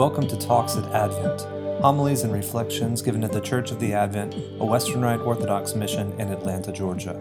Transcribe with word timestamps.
Welcome 0.00 0.26
to 0.28 0.36
Talks 0.38 0.76
at 0.76 0.84
Advent, 0.94 1.42
homilies 1.82 2.22
and 2.22 2.32
reflections 2.32 3.02
given 3.02 3.22
at 3.22 3.32
the 3.32 3.40
Church 3.42 3.70
of 3.70 3.78
the 3.80 3.92
Advent, 3.92 4.32
a 4.58 4.64
Western 4.64 5.02
Rite 5.02 5.20
Orthodox 5.20 5.74
mission 5.74 6.18
in 6.18 6.28
Atlanta, 6.28 6.72
Georgia. 6.72 7.12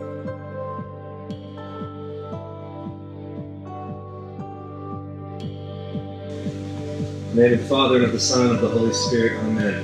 In 7.31 7.35
the 7.35 7.49
the 7.49 7.57
Father, 7.67 7.97
and 7.97 8.05
of 8.05 8.13
the 8.13 8.19
Son, 8.21 8.45
and 8.45 8.55
of 8.55 8.61
the 8.61 8.69
Holy 8.69 8.93
Spirit. 8.93 9.33
Amen. 9.43 9.83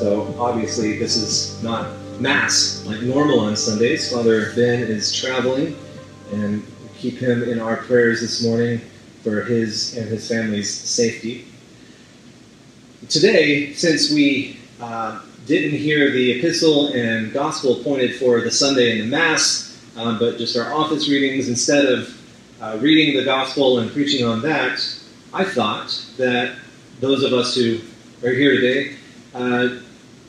So, 0.00 0.34
obviously, 0.36 0.98
this 0.98 1.14
is 1.14 1.62
not 1.62 1.94
Mass 2.18 2.84
like 2.86 3.02
normal 3.02 3.38
on 3.38 3.54
Sundays. 3.54 4.10
Father 4.10 4.52
Ben 4.56 4.80
is 4.80 5.14
traveling, 5.14 5.76
and 6.32 6.66
keep 6.98 7.18
him 7.18 7.44
in 7.44 7.60
our 7.60 7.76
prayers 7.76 8.20
this 8.20 8.44
morning 8.44 8.80
for 9.22 9.44
his 9.44 9.96
and 9.96 10.08
his 10.08 10.28
family's 10.28 10.74
safety. 10.74 11.46
Today, 13.14 13.72
since 13.74 14.10
we 14.10 14.58
uh, 14.80 15.20
didn't 15.46 15.78
hear 15.78 16.10
the 16.10 16.32
epistle 16.32 16.88
and 16.88 17.32
gospel 17.32 17.80
appointed 17.80 18.16
for 18.16 18.40
the 18.40 18.50
Sunday 18.50 18.90
and 18.90 19.02
the 19.02 19.16
Mass, 19.16 19.80
um, 19.96 20.18
but 20.18 20.36
just 20.36 20.56
our 20.56 20.74
office 20.74 21.08
readings, 21.08 21.48
instead 21.48 21.84
of 21.84 22.20
uh, 22.60 22.76
reading 22.80 23.16
the 23.16 23.24
gospel 23.24 23.78
and 23.78 23.88
preaching 23.92 24.26
on 24.26 24.42
that, 24.42 24.84
I 25.32 25.44
thought 25.44 25.96
that 26.16 26.56
those 26.98 27.22
of 27.22 27.32
us 27.32 27.54
who 27.54 27.78
are 28.24 28.32
here 28.32 28.60
today 28.60 28.96
uh, 29.32 29.78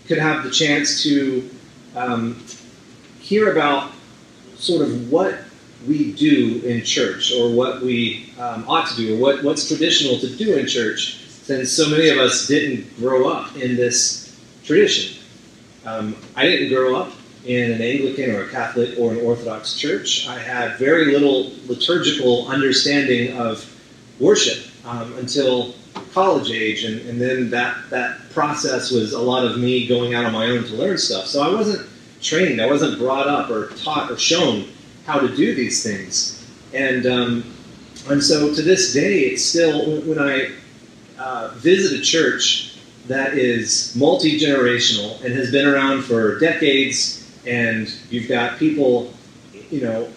could 0.06 0.20
have 0.20 0.44
the 0.44 0.52
chance 0.52 1.02
to 1.02 1.50
um, 1.96 2.40
hear 3.18 3.52
about 3.52 3.94
sort 4.58 4.84
of 4.88 5.12
what 5.12 5.40
we 5.88 6.14
do 6.14 6.62
in 6.64 6.84
church 6.84 7.34
or 7.34 7.50
what 7.50 7.82
we 7.82 8.32
um, 8.38 8.64
ought 8.68 8.88
to 8.90 8.96
do 8.96 9.16
or 9.16 9.20
what, 9.20 9.44
what's 9.44 9.68
traditional 9.68 10.20
to 10.20 10.36
do 10.36 10.56
in 10.56 10.68
church 10.68 11.25
since 11.46 11.72
so 11.72 11.88
many 11.88 12.10
of 12.10 12.18
us 12.18 12.48
didn't 12.48 12.98
grow 12.98 13.30
up 13.30 13.56
in 13.56 13.76
this 13.76 14.36
tradition. 14.64 15.22
Um, 15.86 16.16
I 16.36 16.44
didn't 16.46 16.70
grow 16.70 16.96
up 16.96 17.14
in 17.46 17.72
an 17.72 17.82
Anglican 17.84 18.32
or 18.32 18.46
a 18.46 18.50
Catholic 18.50 18.98
or 18.98 19.12
an 19.12 19.20
Orthodox 19.20 19.76
church. 19.76 20.28
I 20.28 20.40
had 20.40 20.80
very 20.80 21.14
little 21.14 21.52
liturgical 21.68 22.48
understanding 22.48 23.38
of 23.38 23.64
worship 24.20 24.66
um, 24.86 25.16
until 25.18 25.76
college 26.14 26.50
age, 26.50 26.84
and, 26.84 27.00
and 27.08 27.22
then 27.22 27.52
that, 27.52 27.78
that 27.92 28.28
process 28.32 28.90
was 28.90 29.14
a 29.14 29.22
lot 29.22 29.46
of 29.46 29.60
me 29.60 29.88
going 29.88 30.16
out 30.16 30.26
on 30.26 30.34
my 30.34 30.48
own 30.48 30.64
to 30.64 30.74
learn 30.74 30.98
stuff. 30.98 31.28
So 31.28 31.44
I 31.44 31.54
wasn't 31.54 31.88
trained, 32.24 32.60
I 32.60 32.66
wasn't 32.66 32.98
brought 32.98 33.28
up 33.28 33.52
or 33.52 33.70
taught 33.76 34.10
or 34.10 34.18
shown 34.18 34.68
how 35.06 35.20
to 35.20 35.28
do 35.36 35.54
these 35.54 35.84
things. 35.84 36.44
And, 36.74 37.06
um, 37.06 37.54
and 38.10 38.24
so 38.24 38.52
to 38.52 38.62
this 38.64 38.96
day, 38.96 39.20
it's 39.20 39.46
still, 39.46 40.02
when 40.02 40.18
I 40.18 40.50
uh, 41.18 41.52
visit 41.56 42.00
a 42.00 42.04
church 42.04 42.78
that 43.08 43.38
is 43.38 43.96
multi 43.96 44.40
generational 44.40 45.24
and 45.24 45.34
has 45.34 45.52
been 45.52 45.68
around 45.68 46.04
for 46.04 46.40
decades, 46.40 47.30
and 47.46 47.94
you've 48.10 48.28
got 48.28 48.58
people, 48.58 49.14
you 49.70 49.82
know, 49.82 50.10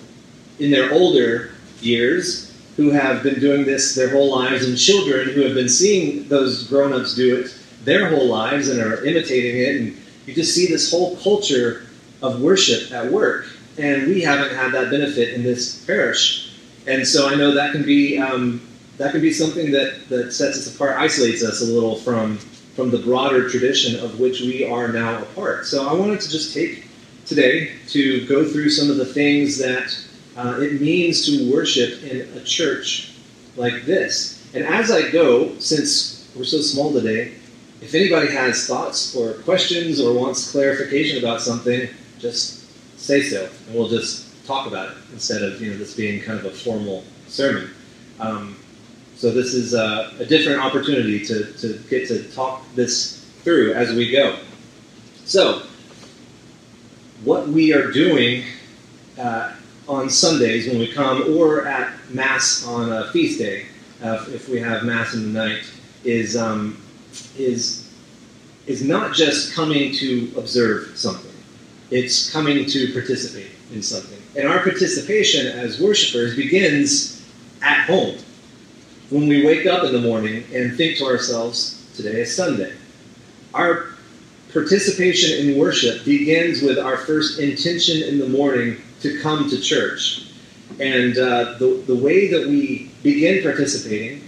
in 0.59 0.71
their 0.71 0.93
older 0.93 1.53
years 1.81 2.55
who 2.77 2.91
have 2.91 3.23
been 3.23 3.41
doing 3.41 3.65
this 3.65 3.95
their 3.95 4.11
whole 4.11 4.31
lives, 4.31 4.67
and 4.67 4.79
children 4.79 5.29
who 5.31 5.43
have 5.43 5.55
been 5.55 5.69
seeing 5.69 6.27
those 6.29 6.67
grown 6.69 6.93
ups 6.93 7.15
do 7.15 7.41
it 7.41 7.55
their 7.85 8.09
whole 8.09 8.27
lives 8.27 8.69
and 8.69 8.81
are 8.81 9.05
imitating 9.05 9.61
it, 9.61 9.77
and 9.81 9.97
you 10.27 10.34
just 10.34 10.55
see 10.55 10.67
this 10.67 10.91
whole 10.91 11.17
culture 11.17 11.87
of 12.22 12.41
worship 12.41 12.93
at 12.93 13.11
work. 13.11 13.47
And 13.78 14.09
we 14.09 14.21
haven't 14.21 14.55
had 14.55 14.72
that 14.72 14.91
benefit 14.91 15.34
in 15.34 15.43
this 15.43 15.84
parish. 15.84 16.53
And 16.87 17.06
so 17.06 17.28
I 17.28 17.37
know 17.37 17.53
that 17.55 17.72
can 17.72 17.84
be 17.84 18.19
um, 18.19 18.61
that 18.98 19.12
can 19.12 19.20
be 19.20 19.32
something 19.32 19.70
that, 19.70 20.09
that 20.09 20.32
sets 20.32 20.59
us 20.59 20.75
apart, 20.75 20.97
isolates 20.97 21.42
us 21.42 21.62
a 21.62 21.64
little 21.64 21.97
from, 21.97 22.36
from 22.76 22.91
the 22.91 22.98
broader 22.98 23.48
tradition 23.48 23.98
of 24.04 24.20
which 24.20 24.41
we 24.41 24.64
are 24.64 24.88
now 24.88 25.22
a 25.22 25.25
part. 25.26 25.66
So 25.66 25.88
I 25.88 25.94
wanted 25.94 26.20
to 26.20 26.28
just 26.28 26.53
take 26.53 26.84
today 27.25 27.72
to 27.88 28.26
go 28.26 28.44
through 28.44 28.70
some 28.70 28.91
of 28.91 28.97
the 28.97 29.06
things 29.06 29.59
that 29.59 29.97
uh, 30.36 30.60
it 30.60 30.81
means 30.81 31.26
to 31.26 31.53
worship 31.53 32.03
in 32.03 32.28
a 32.36 32.42
church 32.42 33.14
like 33.56 33.84
this. 33.84 34.44
And 34.54 34.64
as 34.64 34.91
I 34.91 35.10
go, 35.10 35.56
since 35.59 36.30
we're 36.34 36.44
so 36.44 36.60
small 36.60 36.92
today, 36.92 37.34
if 37.80 37.94
anybody 37.94 38.28
has 38.32 38.66
thoughts 38.66 39.15
or 39.15 39.34
questions 39.44 40.00
or 40.00 40.12
wants 40.12 40.50
clarification 40.50 41.19
about 41.19 41.41
something, 41.41 41.88
just 42.19 42.66
say 42.98 43.22
so, 43.22 43.48
and 43.66 43.76
we'll 43.76 43.88
just 43.88 44.26
talk 44.47 44.66
about 44.66 44.91
it 44.91 44.97
instead 45.12 45.42
of 45.42 45.60
you 45.60 45.70
know 45.70 45.76
this 45.76 45.94
being 45.94 46.20
kind 46.22 46.38
of 46.38 46.47
a 46.47 46.50
formal 46.50 47.04
sermon. 47.28 47.70
Um, 48.19 48.56
so 49.19 49.33
this 49.33 49.53
is 49.53 49.75
a, 49.75 50.12
a 50.21 50.25
different 50.25 50.61
opportunity 50.61 51.25
to, 51.27 51.53
to 51.55 51.77
get 51.91 52.06
to 52.06 52.23
talk 52.31 52.62
this 52.77 53.29
through 53.43 53.75
as 53.75 53.93
we 53.93 54.12
go. 54.12 54.39
So, 55.25 55.65
what 57.25 57.49
we 57.49 57.75
are 57.75 57.91
doing 57.91 58.45
uh, 59.19 59.55
on 59.89 60.09
Sundays 60.09 60.69
when 60.69 60.78
we 60.78 60.93
come, 60.93 61.37
or 61.37 61.67
at 61.67 61.93
Mass 62.11 62.65
on 62.65 62.93
a 62.93 63.11
feast 63.11 63.41
day, 63.41 63.67
uh, 64.05 64.25
if 64.28 64.49
we 64.49 64.61
have 64.61 64.84
Mass 64.84 65.15
in 65.15 65.33
the 65.33 65.47
night, 65.47 65.65
is 66.05 66.37
um, 66.37 66.81
is 67.37 67.93
is 68.69 68.84
not 68.84 69.17
just 69.17 69.53
coming 69.53 69.93
to 69.97 70.33
observe 70.37 70.97
something; 70.97 71.34
it's 71.91 72.31
coming 72.31 72.67
to 72.67 72.93
participate 72.93 73.51
in 73.73 73.83
something. 73.83 74.23
And 74.37 74.47
our 74.47 74.61
participation 74.61 75.49
as 75.49 75.81
worshipers 75.81 76.37
begins 76.37 77.27
at 77.61 77.84
home 77.87 78.17
when 79.11 79.27
we 79.27 79.45
wake 79.45 79.67
up 79.67 79.85
in 79.85 79.93
the 79.93 80.01
morning 80.01 80.45
and 80.53 80.77
think 80.77 80.99
to 80.99 81.05
ourselves, 81.07 81.87
today 81.97 82.21
is 82.21 82.35
Sunday. 82.35 82.75
Our 83.55 83.87
participation 84.53 85.47
in 85.49 85.59
worship 85.59 86.05
begins 86.05 86.63
with 86.63 86.79
our 86.79 86.99
first 86.99 87.39
intention 87.39 88.03
in 88.03 88.19
the 88.19 88.29
morning 88.29 88.77
to 89.01 89.19
come 89.21 89.49
to 89.49 89.61
church. 89.61 90.27
And 90.79 91.17
uh, 91.17 91.57
the, 91.59 91.83
the 91.87 91.97
way 91.97 92.29
that 92.29 92.47
we 92.47 92.91
begin 93.03 93.43
participating 93.43 94.23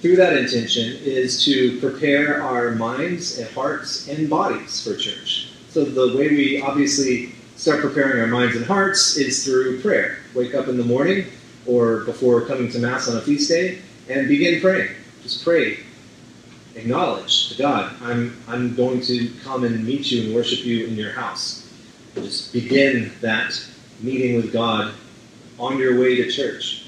through 0.00 0.16
that 0.16 0.36
intention 0.36 0.98
is 1.02 1.44
to 1.44 1.80
prepare 1.80 2.42
our 2.42 2.72
minds 2.72 3.38
and 3.38 3.48
hearts 3.50 4.08
and 4.08 4.30
bodies 4.30 4.84
for 4.84 4.96
church. 4.96 5.48
So 5.70 5.84
the 5.84 6.16
way 6.16 6.28
we 6.28 6.62
obviously 6.62 7.32
start 7.56 7.80
preparing 7.80 8.20
our 8.20 8.26
minds 8.28 8.54
and 8.54 8.64
hearts 8.64 9.16
is 9.16 9.44
through 9.44 9.80
prayer. 9.80 10.18
Wake 10.34 10.54
up 10.54 10.68
in 10.68 10.76
the 10.76 10.84
morning 10.84 11.26
or 11.66 12.04
before 12.04 12.42
coming 12.42 12.70
to 12.70 12.78
Mass 12.78 13.08
on 13.08 13.16
a 13.16 13.20
feast 13.20 13.50
day 13.50 13.80
and 14.08 14.28
begin 14.28 14.60
praying. 14.60 14.94
Just 15.22 15.44
pray. 15.44 15.80
Acknowledge 16.74 17.48
to 17.48 17.58
God, 17.58 17.94
I'm, 18.02 18.36
I'm 18.48 18.74
going 18.74 19.00
to 19.02 19.30
come 19.42 19.64
and 19.64 19.84
meet 19.84 20.10
you 20.10 20.24
and 20.24 20.34
worship 20.34 20.64
you 20.64 20.86
in 20.86 20.94
your 20.94 21.12
house. 21.12 21.72
Just 22.14 22.52
begin 22.52 23.12
that 23.20 23.58
meeting 24.00 24.36
with 24.36 24.52
God 24.52 24.94
on 25.58 25.78
your 25.78 25.98
way 25.98 26.16
to 26.16 26.30
church. 26.30 26.86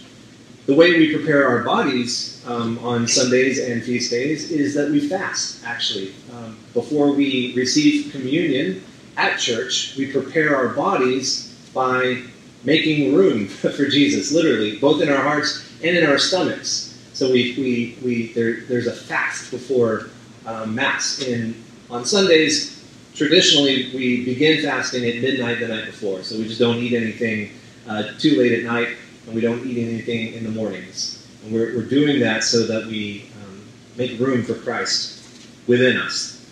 The 0.66 0.74
way 0.74 0.98
we 0.98 1.14
prepare 1.14 1.48
our 1.48 1.64
bodies 1.64 2.44
um, 2.46 2.78
on 2.80 3.08
Sundays 3.08 3.58
and 3.58 3.82
feast 3.82 4.10
days 4.10 4.50
is 4.50 4.74
that 4.74 4.90
we 4.90 5.08
fast, 5.08 5.64
actually. 5.64 6.14
Um, 6.32 6.58
before 6.74 7.12
we 7.12 7.54
receive 7.56 8.12
communion 8.12 8.82
at 9.16 9.38
church, 9.38 9.96
we 9.96 10.12
prepare 10.12 10.54
our 10.54 10.68
bodies 10.68 11.56
by 11.72 12.22
making 12.64 13.14
room 13.14 13.48
for 13.48 13.86
Jesus, 13.86 14.30
literally, 14.32 14.78
both 14.78 15.00
in 15.00 15.08
our 15.08 15.22
hearts 15.22 15.66
and 15.82 15.96
in 15.96 16.04
our 16.06 16.18
stomachs. 16.18 16.87
So 17.18 17.32
we, 17.32 17.52
we, 17.58 17.98
we 18.00 18.32
there, 18.32 18.60
there's 18.68 18.86
a 18.86 18.92
fast 18.92 19.50
before 19.50 20.08
um, 20.46 20.76
Mass. 20.76 21.20
In, 21.20 21.60
on 21.90 22.04
Sundays, 22.04 22.80
traditionally, 23.12 23.90
we 23.92 24.24
begin 24.24 24.62
fasting 24.62 25.04
at 25.04 25.16
midnight 25.16 25.58
the 25.58 25.66
night 25.66 25.86
before. 25.86 26.22
So 26.22 26.38
we 26.38 26.44
just 26.46 26.60
don't 26.60 26.76
eat 26.76 26.92
anything 26.92 27.50
uh, 27.88 28.04
too 28.20 28.38
late 28.38 28.52
at 28.52 28.64
night, 28.64 28.90
and 29.26 29.34
we 29.34 29.40
don't 29.40 29.66
eat 29.66 29.84
anything 29.84 30.34
in 30.34 30.44
the 30.44 30.50
mornings. 30.52 31.26
And 31.42 31.52
we're, 31.52 31.74
we're 31.74 31.88
doing 31.88 32.20
that 32.20 32.44
so 32.44 32.68
that 32.68 32.86
we 32.86 33.28
um, 33.42 33.62
make 33.96 34.16
room 34.20 34.44
for 34.44 34.54
Christ 34.54 35.20
within 35.66 35.96
us. 35.96 36.48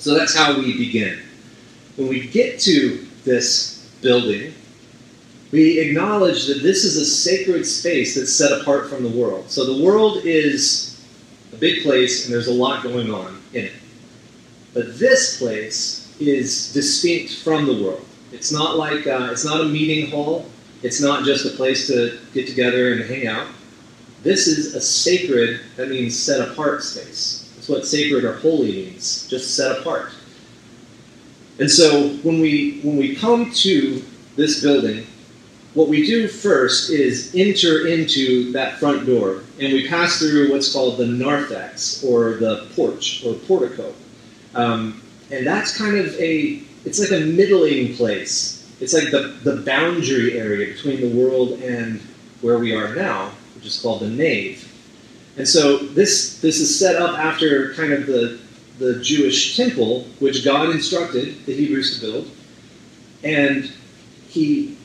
So 0.00 0.18
that's 0.18 0.34
how 0.36 0.58
we 0.58 0.76
begin. 0.76 1.20
When 1.94 2.08
we 2.08 2.26
get 2.26 2.58
to 2.62 3.06
this 3.22 3.88
building, 4.00 4.52
we 5.52 5.78
acknowledge 5.78 6.46
that 6.46 6.62
this 6.62 6.84
is 6.84 6.96
a 6.96 7.04
sacred 7.04 7.66
space 7.66 8.14
that's 8.14 8.32
set 8.32 8.58
apart 8.60 8.88
from 8.88 9.02
the 9.02 9.10
world. 9.10 9.50
So 9.50 9.76
the 9.76 9.84
world 9.84 10.24
is 10.24 11.04
a 11.52 11.56
big 11.56 11.82
place 11.82 12.24
and 12.24 12.34
there's 12.34 12.48
a 12.48 12.52
lot 12.52 12.82
going 12.82 13.12
on 13.12 13.40
in 13.52 13.66
it. 13.66 13.72
But 14.72 14.98
this 14.98 15.38
place 15.38 16.16
is 16.18 16.72
distinct 16.72 17.42
from 17.44 17.66
the 17.66 17.84
world. 17.84 18.04
It's 18.32 18.50
not 18.50 18.76
like 18.76 19.06
uh, 19.06 19.28
it's 19.30 19.44
not 19.44 19.60
a 19.60 19.66
meeting 19.66 20.10
hall. 20.10 20.46
It's 20.82 21.02
not 21.02 21.24
just 21.24 21.44
a 21.44 21.50
place 21.50 21.86
to 21.88 22.18
get 22.32 22.48
together 22.48 22.94
and 22.94 23.02
hang 23.02 23.26
out. 23.26 23.46
This 24.22 24.46
is 24.46 24.74
a 24.74 24.80
sacred, 24.80 25.60
that 25.76 25.90
means 25.90 26.18
set 26.18 26.48
apart 26.48 26.82
space. 26.82 27.52
That's 27.54 27.68
what 27.68 27.86
sacred 27.86 28.24
or 28.24 28.34
holy 28.34 28.72
means, 28.72 29.28
just 29.28 29.54
set 29.54 29.78
apart. 29.78 30.12
And 31.58 31.70
so 31.70 32.08
when 32.22 32.40
we 32.40 32.80
when 32.82 32.96
we 32.96 33.14
come 33.14 33.52
to 33.52 34.02
this 34.36 34.62
building, 34.62 35.06
what 35.74 35.88
we 35.88 36.06
do 36.06 36.28
first 36.28 36.90
is 36.90 37.32
enter 37.34 37.86
into 37.86 38.52
that 38.52 38.78
front 38.78 39.06
door, 39.06 39.42
and 39.58 39.72
we 39.72 39.88
pass 39.88 40.18
through 40.18 40.50
what's 40.50 40.72
called 40.72 40.98
the 40.98 41.06
narthex, 41.06 42.04
or 42.04 42.34
the 42.34 42.68
porch, 42.76 43.24
or 43.24 43.34
portico. 43.34 43.94
Um, 44.54 45.02
and 45.30 45.46
that's 45.46 45.76
kind 45.76 45.96
of 45.96 46.14
a, 46.16 46.62
it's 46.84 47.00
like 47.00 47.10
a 47.10 47.24
middling 47.24 47.94
place. 47.96 48.70
It's 48.80 48.92
like 48.92 49.10
the, 49.10 49.38
the 49.44 49.62
boundary 49.62 50.38
area 50.38 50.74
between 50.74 51.00
the 51.00 51.16
world 51.16 51.60
and 51.62 52.00
where 52.42 52.58
we 52.58 52.74
are 52.74 52.94
now, 52.94 53.30
which 53.54 53.64
is 53.64 53.80
called 53.80 54.02
the 54.02 54.08
nave. 54.08 54.68
And 55.38 55.48
so 55.48 55.78
this, 55.78 56.40
this 56.42 56.60
is 56.60 56.78
set 56.78 56.96
up 56.96 57.18
after 57.18 57.72
kind 57.74 57.94
of 57.94 58.06
the, 58.06 58.38
the 58.78 59.00
Jewish 59.00 59.56
temple, 59.56 60.04
which 60.18 60.44
God 60.44 60.68
instructed 60.68 61.46
the 61.46 61.54
Hebrews 61.54 61.98
to 61.98 62.06
build. 62.06 62.30
And 63.24 63.72
he 64.28 64.76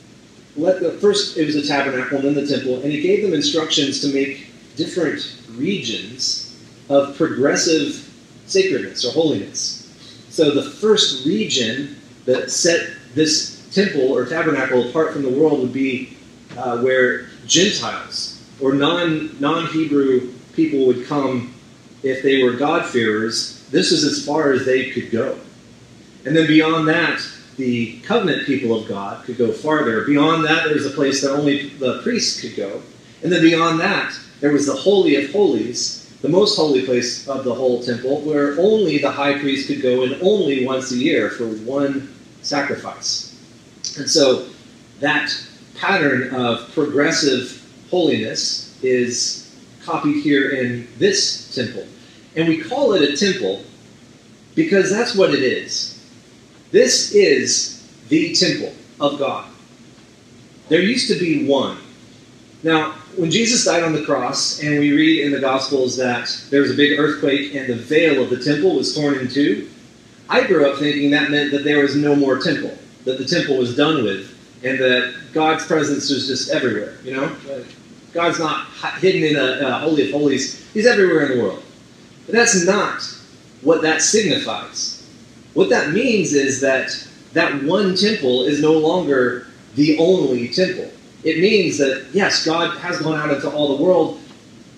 let 0.58 0.80
the 0.80 0.92
first 0.92 1.36
it 1.36 1.46
was 1.46 1.56
a 1.56 1.66
tabernacle 1.66 2.18
and 2.18 2.26
then 2.26 2.34
the 2.34 2.46
temple, 2.46 2.82
and 2.82 2.92
he 2.92 3.00
gave 3.00 3.22
them 3.22 3.32
instructions 3.32 4.00
to 4.00 4.08
make 4.08 4.46
different 4.76 5.36
regions 5.50 6.56
of 6.88 7.16
progressive 7.16 8.08
sacredness 8.46 9.04
or 9.04 9.12
holiness. 9.12 9.84
So 10.30 10.50
the 10.50 10.70
first 10.70 11.26
region 11.26 11.96
that 12.24 12.50
set 12.50 12.90
this 13.14 13.68
temple 13.72 14.12
or 14.12 14.26
tabernacle 14.26 14.88
apart 14.88 15.12
from 15.12 15.22
the 15.22 15.30
world 15.30 15.60
would 15.60 15.72
be 15.72 16.16
uh, 16.56 16.80
where 16.80 17.26
Gentiles 17.46 18.42
or 18.60 18.72
non 18.74 19.38
non 19.40 19.66
Hebrew 19.66 20.32
people 20.54 20.86
would 20.86 21.06
come 21.06 21.54
if 22.02 22.22
they 22.22 22.42
were 22.42 22.52
God-fearers. 22.52 23.68
This 23.70 23.92
is 23.92 24.04
as 24.04 24.24
far 24.24 24.52
as 24.52 24.64
they 24.64 24.90
could 24.90 25.10
go. 25.10 25.38
And 26.24 26.36
then 26.36 26.46
beyond 26.46 26.88
that, 26.88 27.20
the 27.58 28.00
covenant 28.00 28.46
people 28.46 28.74
of 28.80 28.88
God 28.88 29.24
could 29.24 29.36
go 29.36 29.52
farther. 29.52 30.04
Beyond 30.04 30.44
that, 30.44 30.64
there 30.64 30.74
was 30.74 30.86
a 30.86 30.90
place 30.90 31.20
that 31.22 31.32
only 31.32 31.68
the 31.70 32.00
priests 32.02 32.40
could 32.40 32.56
go. 32.56 32.80
And 33.22 33.30
then 33.30 33.42
beyond 33.42 33.80
that, 33.80 34.18
there 34.40 34.52
was 34.52 34.66
the 34.66 34.74
Holy 34.74 35.16
of 35.16 35.30
Holies, 35.32 36.16
the 36.22 36.28
most 36.28 36.56
holy 36.56 36.86
place 36.86 37.28
of 37.28 37.44
the 37.44 37.52
whole 37.52 37.82
temple, 37.82 38.20
where 38.22 38.58
only 38.58 38.98
the 38.98 39.10
high 39.10 39.38
priest 39.38 39.66
could 39.66 39.82
go 39.82 40.04
and 40.04 40.22
only 40.22 40.64
once 40.64 40.92
a 40.92 40.96
year 40.96 41.30
for 41.30 41.46
one 41.48 42.14
sacrifice. 42.42 43.36
And 43.98 44.08
so 44.08 44.48
that 45.00 45.36
pattern 45.74 46.34
of 46.34 46.72
progressive 46.72 47.64
holiness 47.90 48.78
is 48.82 49.56
copied 49.84 50.22
here 50.22 50.50
in 50.50 50.86
this 50.98 51.54
temple. 51.54 51.86
And 52.36 52.46
we 52.46 52.62
call 52.62 52.92
it 52.92 53.02
a 53.02 53.16
temple 53.16 53.64
because 54.54 54.90
that's 54.90 55.16
what 55.16 55.34
it 55.34 55.42
is. 55.42 55.97
This 56.70 57.14
is 57.14 57.86
the 58.08 58.34
temple 58.34 58.74
of 59.00 59.18
God. 59.18 59.50
There 60.68 60.82
used 60.82 61.08
to 61.08 61.18
be 61.18 61.46
one. 61.46 61.78
Now, 62.62 62.92
when 63.16 63.30
Jesus 63.30 63.64
died 63.64 63.82
on 63.82 63.92
the 63.92 64.04
cross, 64.04 64.62
and 64.62 64.78
we 64.78 64.92
read 64.92 65.24
in 65.24 65.32
the 65.32 65.40
Gospels 65.40 65.96
that 65.96 66.28
there 66.50 66.60
was 66.60 66.70
a 66.70 66.74
big 66.74 66.98
earthquake 66.98 67.54
and 67.54 67.68
the 67.68 67.74
veil 67.74 68.22
of 68.22 68.30
the 68.30 68.42
temple 68.42 68.76
was 68.76 68.94
torn 68.94 69.14
in 69.14 69.28
two, 69.28 69.68
I 70.28 70.46
grew 70.46 70.70
up 70.70 70.78
thinking 70.78 71.10
that 71.12 71.30
meant 71.30 71.52
that 71.52 71.64
there 71.64 71.80
was 71.80 71.96
no 71.96 72.14
more 72.14 72.38
temple, 72.38 72.76
that 73.04 73.18
the 73.18 73.24
temple 73.24 73.56
was 73.56 73.74
done 73.74 74.04
with, 74.04 74.36
and 74.62 74.78
that 74.78 75.14
God's 75.32 75.66
presence 75.66 76.10
was 76.10 76.26
just 76.26 76.50
everywhere. 76.50 76.96
You 77.02 77.14
know, 77.14 77.36
God's 78.12 78.38
not 78.38 78.66
hidden 79.00 79.22
in 79.22 79.36
a, 79.36 79.66
a 79.66 79.78
holy 79.78 80.06
of 80.06 80.12
holies; 80.12 80.66
He's 80.74 80.86
everywhere 80.86 81.26
in 81.26 81.38
the 81.38 81.44
world. 81.44 81.62
But 82.26 82.34
that's 82.34 82.64
not 82.66 83.02
what 83.62 83.80
that 83.82 84.02
signifies. 84.02 84.97
What 85.58 85.70
that 85.70 85.92
means 85.92 86.34
is 86.34 86.60
that 86.60 87.04
that 87.32 87.64
one 87.64 87.96
temple 87.96 88.44
is 88.44 88.62
no 88.62 88.74
longer 88.74 89.48
the 89.74 89.98
only 89.98 90.46
temple. 90.50 90.88
It 91.24 91.40
means 91.40 91.78
that, 91.78 92.06
yes, 92.12 92.44
God 92.46 92.78
has 92.78 93.00
gone 93.00 93.18
out 93.18 93.34
into 93.34 93.50
all 93.50 93.76
the 93.76 93.82
world, 93.82 94.20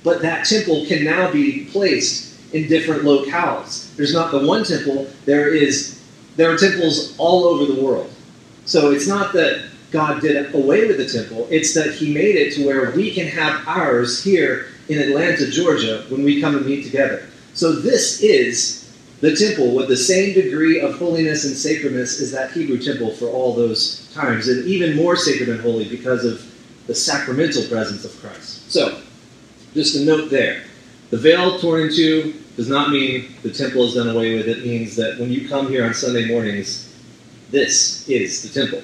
but 0.02 0.22
that 0.22 0.46
temple 0.46 0.86
can 0.86 1.04
now 1.04 1.30
be 1.30 1.66
placed 1.66 2.34
in 2.54 2.66
different 2.66 3.02
locales. 3.02 3.94
There's 3.96 4.14
not 4.14 4.30
the 4.30 4.46
one 4.46 4.64
temple, 4.64 5.06
there 5.26 5.52
is 5.52 6.00
there 6.36 6.50
are 6.50 6.56
temples 6.56 7.14
all 7.18 7.44
over 7.44 7.70
the 7.70 7.82
world. 7.82 8.10
So 8.64 8.90
it's 8.90 9.06
not 9.06 9.34
that 9.34 9.62
God 9.90 10.22
did 10.22 10.54
away 10.54 10.86
with 10.86 10.96
the 10.96 11.06
temple, 11.06 11.46
it's 11.50 11.74
that 11.74 11.92
he 11.92 12.10
made 12.14 12.36
it 12.36 12.54
to 12.54 12.64
where 12.64 12.90
we 12.92 13.12
can 13.12 13.26
have 13.26 13.68
ours 13.68 14.24
here 14.24 14.68
in 14.88 14.98
Atlanta, 14.98 15.50
Georgia, 15.50 16.06
when 16.08 16.22
we 16.22 16.40
come 16.40 16.56
and 16.56 16.64
meet 16.64 16.86
together. 16.86 17.28
So 17.52 17.70
this 17.70 18.22
is 18.22 18.79
the 19.20 19.36
temple 19.36 19.74
with 19.74 19.88
the 19.88 19.96
same 19.96 20.34
degree 20.34 20.80
of 20.80 20.98
holiness 20.98 21.44
and 21.44 21.54
sacredness 21.54 22.20
as 22.20 22.32
that 22.32 22.52
Hebrew 22.52 22.78
temple 22.78 23.10
for 23.12 23.26
all 23.26 23.54
those 23.54 24.10
times, 24.14 24.48
and 24.48 24.66
even 24.66 24.96
more 24.96 25.16
sacred 25.16 25.48
and 25.50 25.60
holy 25.60 25.88
because 25.88 26.24
of 26.24 26.44
the 26.86 26.94
sacramental 26.94 27.62
presence 27.64 28.04
of 28.04 28.18
Christ. 28.20 28.70
So, 28.70 29.00
just 29.74 29.96
a 29.96 30.04
note 30.04 30.30
there. 30.30 30.64
The 31.10 31.18
veil 31.18 31.58
torn 31.58 31.82
in 31.82 31.94
two 31.94 32.34
does 32.56 32.68
not 32.68 32.90
mean 32.90 33.34
the 33.42 33.52
temple 33.52 33.84
is 33.84 33.94
done 33.94 34.08
away 34.08 34.36
with. 34.36 34.48
It 34.48 34.64
means 34.64 34.96
that 34.96 35.18
when 35.18 35.30
you 35.30 35.48
come 35.48 35.68
here 35.68 35.84
on 35.84 35.92
Sunday 35.92 36.26
mornings, 36.26 36.94
this 37.50 38.08
is 38.08 38.42
the 38.42 38.60
temple. 38.60 38.82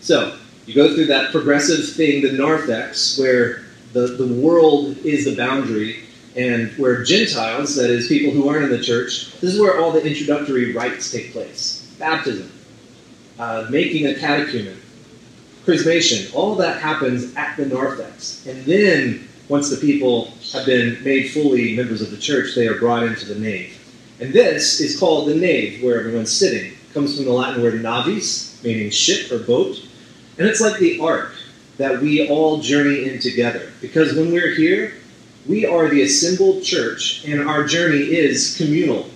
So, 0.00 0.38
you 0.66 0.74
go 0.74 0.94
through 0.94 1.06
that 1.06 1.30
progressive 1.30 1.94
thing, 1.94 2.22
the 2.22 2.32
narthex, 2.32 3.18
where 3.18 3.64
the, 3.92 4.08
the 4.08 4.34
world 4.34 4.96
is 4.98 5.24
the 5.24 5.36
boundary 5.36 6.01
and 6.36 6.70
where 6.78 7.04
Gentiles, 7.04 7.74
that 7.76 7.90
is, 7.90 8.08
people 8.08 8.32
who 8.32 8.48
aren't 8.48 8.64
in 8.64 8.70
the 8.70 8.82
church, 8.82 9.32
this 9.40 9.54
is 9.54 9.60
where 9.60 9.80
all 9.80 9.92
the 9.92 10.04
introductory 10.04 10.72
rites 10.72 11.10
take 11.10 11.32
place 11.32 11.80
baptism, 11.98 12.50
uh, 13.38 13.66
making 13.70 14.06
a 14.06 14.14
catechumen, 14.14 14.80
chrismation, 15.64 16.34
all 16.34 16.56
that 16.56 16.80
happens 16.80 17.34
at 17.36 17.56
the 17.56 17.66
narthex. 17.66 18.44
And 18.46 18.64
then, 18.64 19.28
once 19.48 19.70
the 19.70 19.76
people 19.76 20.32
have 20.52 20.66
been 20.66 21.02
made 21.04 21.30
fully 21.30 21.76
members 21.76 22.02
of 22.02 22.10
the 22.10 22.16
church, 22.16 22.54
they 22.54 22.66
are 22.66 22.78
brought 22.78 23.04
into 23.04 23.26
the 23.26 23.38
nave. 23.38 23.78
And 24.20 24.32
this 24.32 24.80
is 24.80 24.98
called 24.98 25.28
the 25.28 25.34
nave, 25.34 25.82
where 25.82 25.98
everyone's 26.00 26.32
sitting. 26.32 26.72
It 26.72 26.94
comes 26.94 27.16
from 27.16 27.24
the 27.24 27.32
Latin 27.32 27.62
word 27.62 27.80
navis, 27.82 28.62
meaning 28.64 28.90
ship 28.90 29.30
or 29.30 29.38
boat. 29.38 29.80
And 30.38 30.48
it's 30.48 30.60
like 30.60 30.78
the 30.78 31.00
ark 31.00 31.34
that 31.78 32.00
we 32.00 32.28
all 32.28 32.60
journey 32.60 33.08
in 33.08 33.18
together. 33.18 33.72
Because 33.80 34.14
when 34.14 34.32
we're 34.32 34.54
here, 34.54 34.94
we 35.46 35.66
are 35.66 35.88
the 35.88 36.02
assembled 36.02 36.62
church, 36.62 37.24
and 37.26 37.48
our 37.48 37.64
journey 37.64 37.98
is 37.98 38.56
communal. 38.56 39.08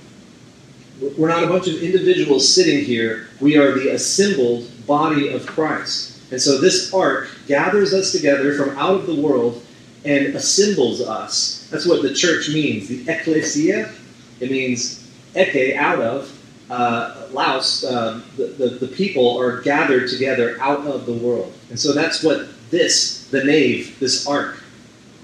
We're 1.17 1.29
not 1.29 1.45
a 1.45 1.47
bunch 1.47 1.69
of 1.69 1.83
individuals 1.83 2.53
sitting 2.53 2.85
here. 2.85 3.29
We 3.41 3.57
are 3.57 3.73
the 3.73 3.91
assembled 3.91 4.69
body 4.87 5.29
of 5.29 5.47
Christ. 5.47 6.21
And 6.33 6.41
so 6.41 6.59
this 6.59 6.93
ark 6.93 7.29
gathers 7.47 7.95
us 7.95 8.13
together 8.13 8.55
from 8.55 8.71
out 8.79 9.01
of 9.01 9.07
the 9.07 9.15
world 9.15 9.63
and 10.05 10.35
assembles 10.35 11.01
us. 11.01 11.69
That's 11.71 11.87
what 11.87 12.03
the 12.03 12.15
church 12.15 12.49
means. 12.49 12.89
The 12.89 13.09
ecclesia, 13.09 13.93
it 14.41 14.51
means 14.51 15.09
eke, 15.37 15.77
out 15.77 16.01
of. 16.01 16.33
Uh, 16.69 17.29
laus, 17.31 17.85
uh, 17.85 18.21
the, 18.37 18.47
the, 18.47 18.69
the 18.87 18.89
people 18.89 19.39
are 19.39 19.61
gathered 19.61 20.09
together 20.09 20.57
out 20.61 20.85
of 20.87 21.07
the 21.07 21.13
world. 21.13 21.53
And 21.71 21.79
so 21.79 21.93
that's 21.93 22.25
what 22.25 22.49
this, 22.71 23.29
the 23.29 23.45
nave, 23.45 23.97
this 24.01 24.27
ark, 24.27 24.65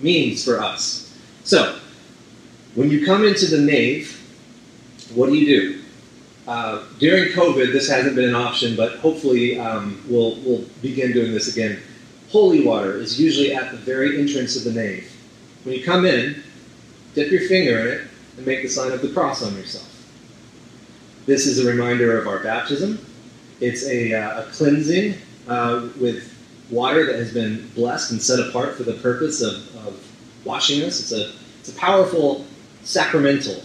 means 0.02 0.44
for 0.44 0.60
us. 0.60 1.16
So, 1.44 1.78
when 2.74 2.90
you 2.90 3.04
come 3.04 3.24
into 3.24 3.46
the 3.46 3.60
nave, 3.60 4.18
what 5.14 5.28
do 5.28 5.34
you 5.34 5.46
do? 5.46 5.82
Uh, 6.46 6.84
during 6.98 7.32
COVID, 7.32 7.72
this 7.72 7.88
hasn't 7.88 8.16
been 8.16 8.28
an 8.28 8.34
option, 8.34 8.74
but 8.76 8.98
hopefully 8.98 9.58
um, 9.58 10.02
we'll, 10.08 10.36
we'll 10.40 10.64
begin 10.80 11.12
doing 11.12 11.32
this 11.32 11.52
again. 11.52 11.80
Holy 12.30 12.64
water 12.64 12.96
is 12.96 13.20
usually 13.20 13.54
at 13.54 13.70
the 13.70 13.76
very 13.76 14.18
entrance 14.18 14.56
of 14.56 14.64
the 14.64 14.72
nave. 14.72 15.08
When 15.64 15.76
you 15.76 15.84
come 15.84 16.04
in, 16.04 16.42
dip 17.14 17.30
your 17.30 17.46
finger 17.48 17.78
in 17.78 17.86
it 17.88 18.08
and 18.36 18.46
make 18.46 18.62
the 18.62 18.68
sign 18.68 18.90
of 18.90 19.02
the 19.02 19.10
cross 19.10 19.42
on 19.42 19.54
yourself. 19.54 19.88
This 21.26 21.46
is 21.46 21.64
a 21.64 21.70
reminder 21.70 22.18
of 22.18 22.26
our 22.26 22.40
baptism. 22.40 22.98
It's 23.60 23.86
a, 23.86 24.12
uh, 24.12 24.42
a 24.42 24.44
cleansing 24.46 25.14
uh, 25.46 25.88
with 26.00 26.31
water 26.72 27.06
that 27.06 27.16
has 27.16 27.32
been 27.32 27.68
blessed 27.74 28.12
and 28.12 28.22
set 28.22 28.40
apart 28.40 28.74
for 28.74 28.82
the 28.82 28.94
purpose 28.94 29.42
of, 29.42 29.54
of 29.86 30.08
washing 30.44 30.82
us. 30.82 30.98
It's 30.98 31.12
a, 31.12 31.32
it's 31.60 31.68
a 31.68 31.78
powerful 31.78 32.44
sacramental. 32.82 33.62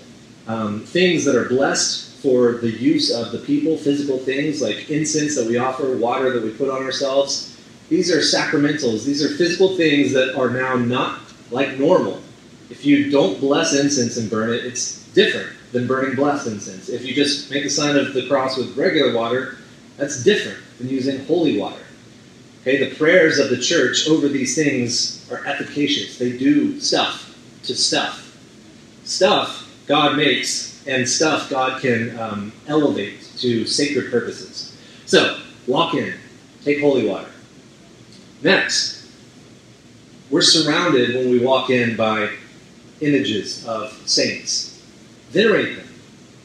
Um, 0.48 0.82
things 0.82 1.26
that 1.26 1.36
are 1.36 1.50
blessed 1.50 2.18
for 2.22 2.54
the 2.54 2.70
use 2.70 3.14
of 3.14 3.32
the 3.32 3.40
people, 3.40 3.78
physical 3.78 4.18
things 4.18 4.62
like 4.62 4.90
incense 4.90 5.36
that 5.36 5.48
we 5.48 5.58
offer, 5.58 5.98
water 5.98 6.32
that 6.32 6.44
we 6.44 6.52
put 6.52 6.70
on 6.70 6.84
ourselves. 6.84 7.58
These 7.90 8.12
are 8.12 8.20
sacramentals. 8.20 9.06
These 9.06 9.24
are 9.24 9.36
physical 9.36 9.76
things 9.78 10.14
that 10.14 10.36
are 10.38 10.50
now 10.50 10.76
not 10.76 11.22
like 11.52 11.78
normal. 11.78 12.22
If 12.70 12.86
you 12.86 13.10
don't 13.10 13.40
bless 13.40 13.74
incense 13.74 14.18
and 14.18 14.30
burn 14.30 14.52
it, 14.52 14.66
it's 14.66 15.04
different 15.14 15.50
than 15.72 15.88
burning 15.88 16.16
blessed 16.16 16.48
incense. 16.48 16.90
If 16.90 17.06
you 17.06 17.14
just 17.14 17.50
make 17.52 17.64
the 17.64 17.70
sign 17.70 17.96
of 17.96 18.14
the 18.14 18.28
cross 18.28 18.58
with 18.58 18.76
regular 18.78 19.14
water, 19.14 19.58
that's 19.98 20.24
different 20.24 20.60
than 20.78 20.90
using 20.90 21.26
holy 21.26 21.58
water. 21.58 21.82
Okay, 22.68 22.84
the 22.84 22.96
prayers 22.96 23.40
of 23.40 23.50
the 23.50 23.58
church 23.58 24.10
over 24.10 24.28
these 24.28 24.54
things 24.54 25.26
are 25.32 25.46
efficacious. 25.46 26.18
They 26.18 26.38
do 26.38 26.82
stuff 26.82 27.34
to 27.64 27.74
stuff. 27.74 28.38
Stuff 29.06 29.74
God 29.88 30.18
makes, 30.18 30.86
and 30.86 31.08
stuff 31.08 31.50
God 31.50 31.82
can 31.82 32.20
um, 32.20 32.52
elevate 32.68 33.22
to 33.38 33.66
sacred 33.66 34.12
purposes. 34.12 34.76
So, 35.06 35.40
walk 35.66 35.94
in, 35.94 36.14
take 36.66 36.82
holy 36.82 37.08
water. 37.08 37.30
Next, 38.42 39.10
we're 40.30 40.42
surrounded 40.42 41.16
when 41.16 41.32
we 41.32 41.40
walk 41.40 41.70
in 41.70 41.96
by 41.96 42.32
images 43.00 43.66
of 43.66 43.94
saints. 44.06 44.84
Venerate 45.30 45.78
them. 45.78 45.88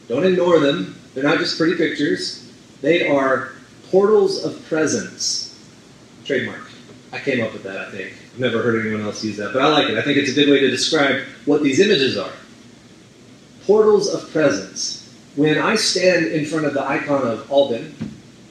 Don't 0.07 0.25
ignore 0.25 0.61
them. 0.61 0.95
They're 1.13 1.25
not 1.25 1.39
just 1.39 1.57
pretty 1.57 1.75
pictures. 1.75 2.49
They 2.79 3.09
are 3.09 3.51
portals 3.91 4.45
of 4.45 4.65
presence. 4.67 5.52
Trademark. 6.25 6.69
I 7.11 7.19
came 7.19 7.43
up 7.43 7.53
with 7.53 7.63
that, 7.63 7.77
I 7.77 7.91
think. 7.91 8.13
I've 8.33 8.39
never 8.39 8.63
heard 8.63 8.83
anyone 8.83 9.05
else 9.05 9.23
use 9.23 9.37
that, 9.37 9.53
but 9.53 9.61
I 9.61 9.67
like 9.67 9.89
it. 9.89 9.97
I 9.97 10.01
think 10.01 10.17
it's 10.17 10.31
a 10.31 10.33
good 10.33 10.49
way 10.49 10.59
to 10.59 10.69
describe 10.69 11.23
what 11.45 11.61
these 11.61 11.79
images 11.79 12.17
are. 12.17 12.31
Portals 13.65 14.13
of 14.13 14.31
presence. 14.31 15.13
When 15.35 15.57
I 15.57 15.75
stand 15.75 16.27
in 16.27 16.45
front 16.45 16.65
of 16.65 16.73
the 16.73 16.83
icon 16.83 17.27
of 17.27 17.51
Alban 17.51 17.95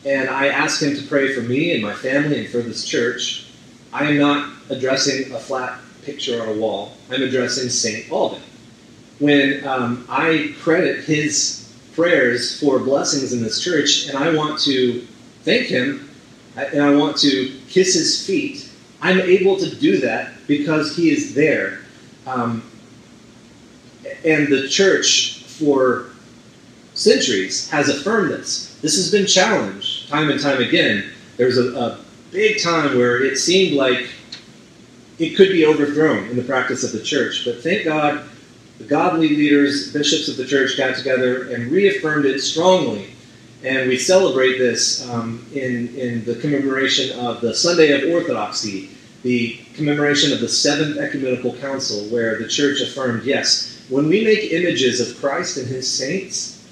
and 0.05 0.29
I 0.29 0.49
ask 0.49 0.81
him 0.81 0.97
to 0.97 1.03
pray 1.09 1.35
for 1.35 1.41
me 1.41 1.75
and 1.75 1.83
my 1.83 1.93
family 1.93 2.41
and 2.41 2.49
for 2.49 2.59
this 2.59 2.85
church, 2.85 3.47
I 3.93 4.05
am 4.05 4.19
not 4.19 4.53
addressing 4.71 5.33
a 5.33 5.39
flat 5.39 5.79
picture 6.03 6.41
on 6.43 6.49
a 6.49 6.55
wall. 6.55 6.93
I'm 7.11 7.23
addressing 7.23 7.69
St. 7.69 8.11
Alban. 8.11 8.43
When 9.19 9.67
um, 9.67 10.07
I 10.09 10.55
credit 10.61 11.05
his 11.05 11.73
prayers 11.95 12.59
for 12.61 12.79
blessings 12.79 13.33
in 13.33 13.43
this 13.43 13.63
church 13.63 14.09
and 14.09 14.17
I 14.17 14.35
want 14.35 14.61
to 14.61 15.07
thank 15.43 15.67
him 15.67 16.09
and 16.57 16.83
I 16.83 16.95
want 16.95 17.17
to 17.19 17.59
kiss 17.69 17.95
his 17.95 18.27
feet, 18.27 18.69
I'm 19.01 19.21
able 19.21 19.57
to 19.57 19.75
do 19.75 19.99
that 19.99 20.33
because 20.47 20.97
he 20.97 21.11
is 21.11 21.35
there. 21.35 21.81
Um, 22.27 22.63
and 24.25 24.49
the 24.49 24.69
church, 24.69 25.45
for 25.45 26.07
centuries, 26.95 27.71
has 27.71 27.89
affirmed 27.89 28.31
this. 28.31 28.79
This 28.81 28.97
has 28.97 29.11
been 29.11 29.27
challenged 29.27 30.09
time 30.09 30.31
and 30.31 30.41
time 30.41 30.61
again. 30.61 31.11
There's 31.37 31.59
a, 31.59 31.75
a 31.75 31.99
big 32.31 32.63
time 32.63 32.97
where 32.97 33.23
it 33.23 33.39
seemed 33.39 33.77
like 33.77 34.11
it 35.19 35.37
could 35.37 35.49
be 35.49 35.67
overthrown 35.67 36.29
in 36.29 36.37
the 36.37 36.43
practice 36.43 36.85
of 36.85 36.93
the 36.93 37.03
church. 37.03 37.45
But 37.45 37.63
thank 37.63 37.85
God, 37.85 38.25
the 38.79 38.85
godly 38.85 39.29
leaders, 39.29 39.93
bishops 39.93 40.29
of 40.29 40.37
the 40.37 40.47
church 40.47 40.77
got 40.77 40.97
together 40.97 41.51
and 41.51 41.71
reaffirmed 41.71 42.25
it 42.25 42.41
strongly 42.41 43.12
and 43.65 43.89
we 43.89 43.97
celebrate 43.97 44.59
this 44.59 45.09
um, 45.09 45.45
in, 45.55 45.95
in 45.97 46.25
the 46.25 46.35
commemoration 46.37 47.19
of 47.19 47.41
the 47.41 47.55
Sunday 47.55 47.93
of 47.93 48.13
Orthodoxy, 48.13 48.91
the 49.23 49.61
commemoration 49.75 50.33
of 50.33 50.41
the 50.41 50.49
Seventh 50.49 50.99
Ecumenical 50.99 51.55
Council, 51.57 52.05
where 52.07 52.39
the 52.39 52.49
Church 52.49 52.81
affirmed 52.81 53.23
yes, 53.25 53.85
when 53.89 54.09
we 54.09 54.25
make 54.25 54.53
images 54.53 55.01
of 55.01 55.19
Christ 55.21 55.59
and 55.59 55.69
his 55.69 55.91
saints, 55.91 56.67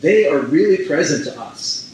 they 0.00 0.26
are 0.26 0.40
really 0.40 0.86
present 0.86 1.24
to 1.24 1.40
us. 1.40 1.92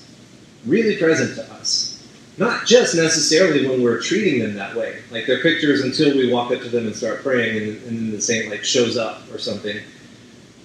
Really 0.67 0.97
present 0.97 1.37
to 1.37 1.53
us. 1.55 2.07
Not 2.37 2.67
just 2.67 2.95
necessarily 2.95 3.67
when 3.67 3.83
we're 3.83 4.00
treating 4.00 4.41
them 4.41 4.55
that 4.55 4.75
way, 4.75 5.00
like 5.11 5.27
they're 5.27 5.43
pictures 5.43 5.83
until 5.83 6.17
we 6.17 6.33
walk 6.33 6.53
up 6.53 6.61
to 6.61 6.69
them 6.69 6.87
and 6.87 6.97
start 6.97 7.23
praying, 7.23 7.57
and, 7.57 7.83
and 7.85 7.99
then 7.99 8.11
the 8.11 8.21
saint 8.21 8.50
like 8.50 8.65
shows 8.65 8.97
up 8.97 9.23
or 9.33 9.39
something. 9.39 9.79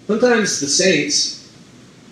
Sometimes 0.08 0.60
the 0.60 0.68
saints 0.68 1.45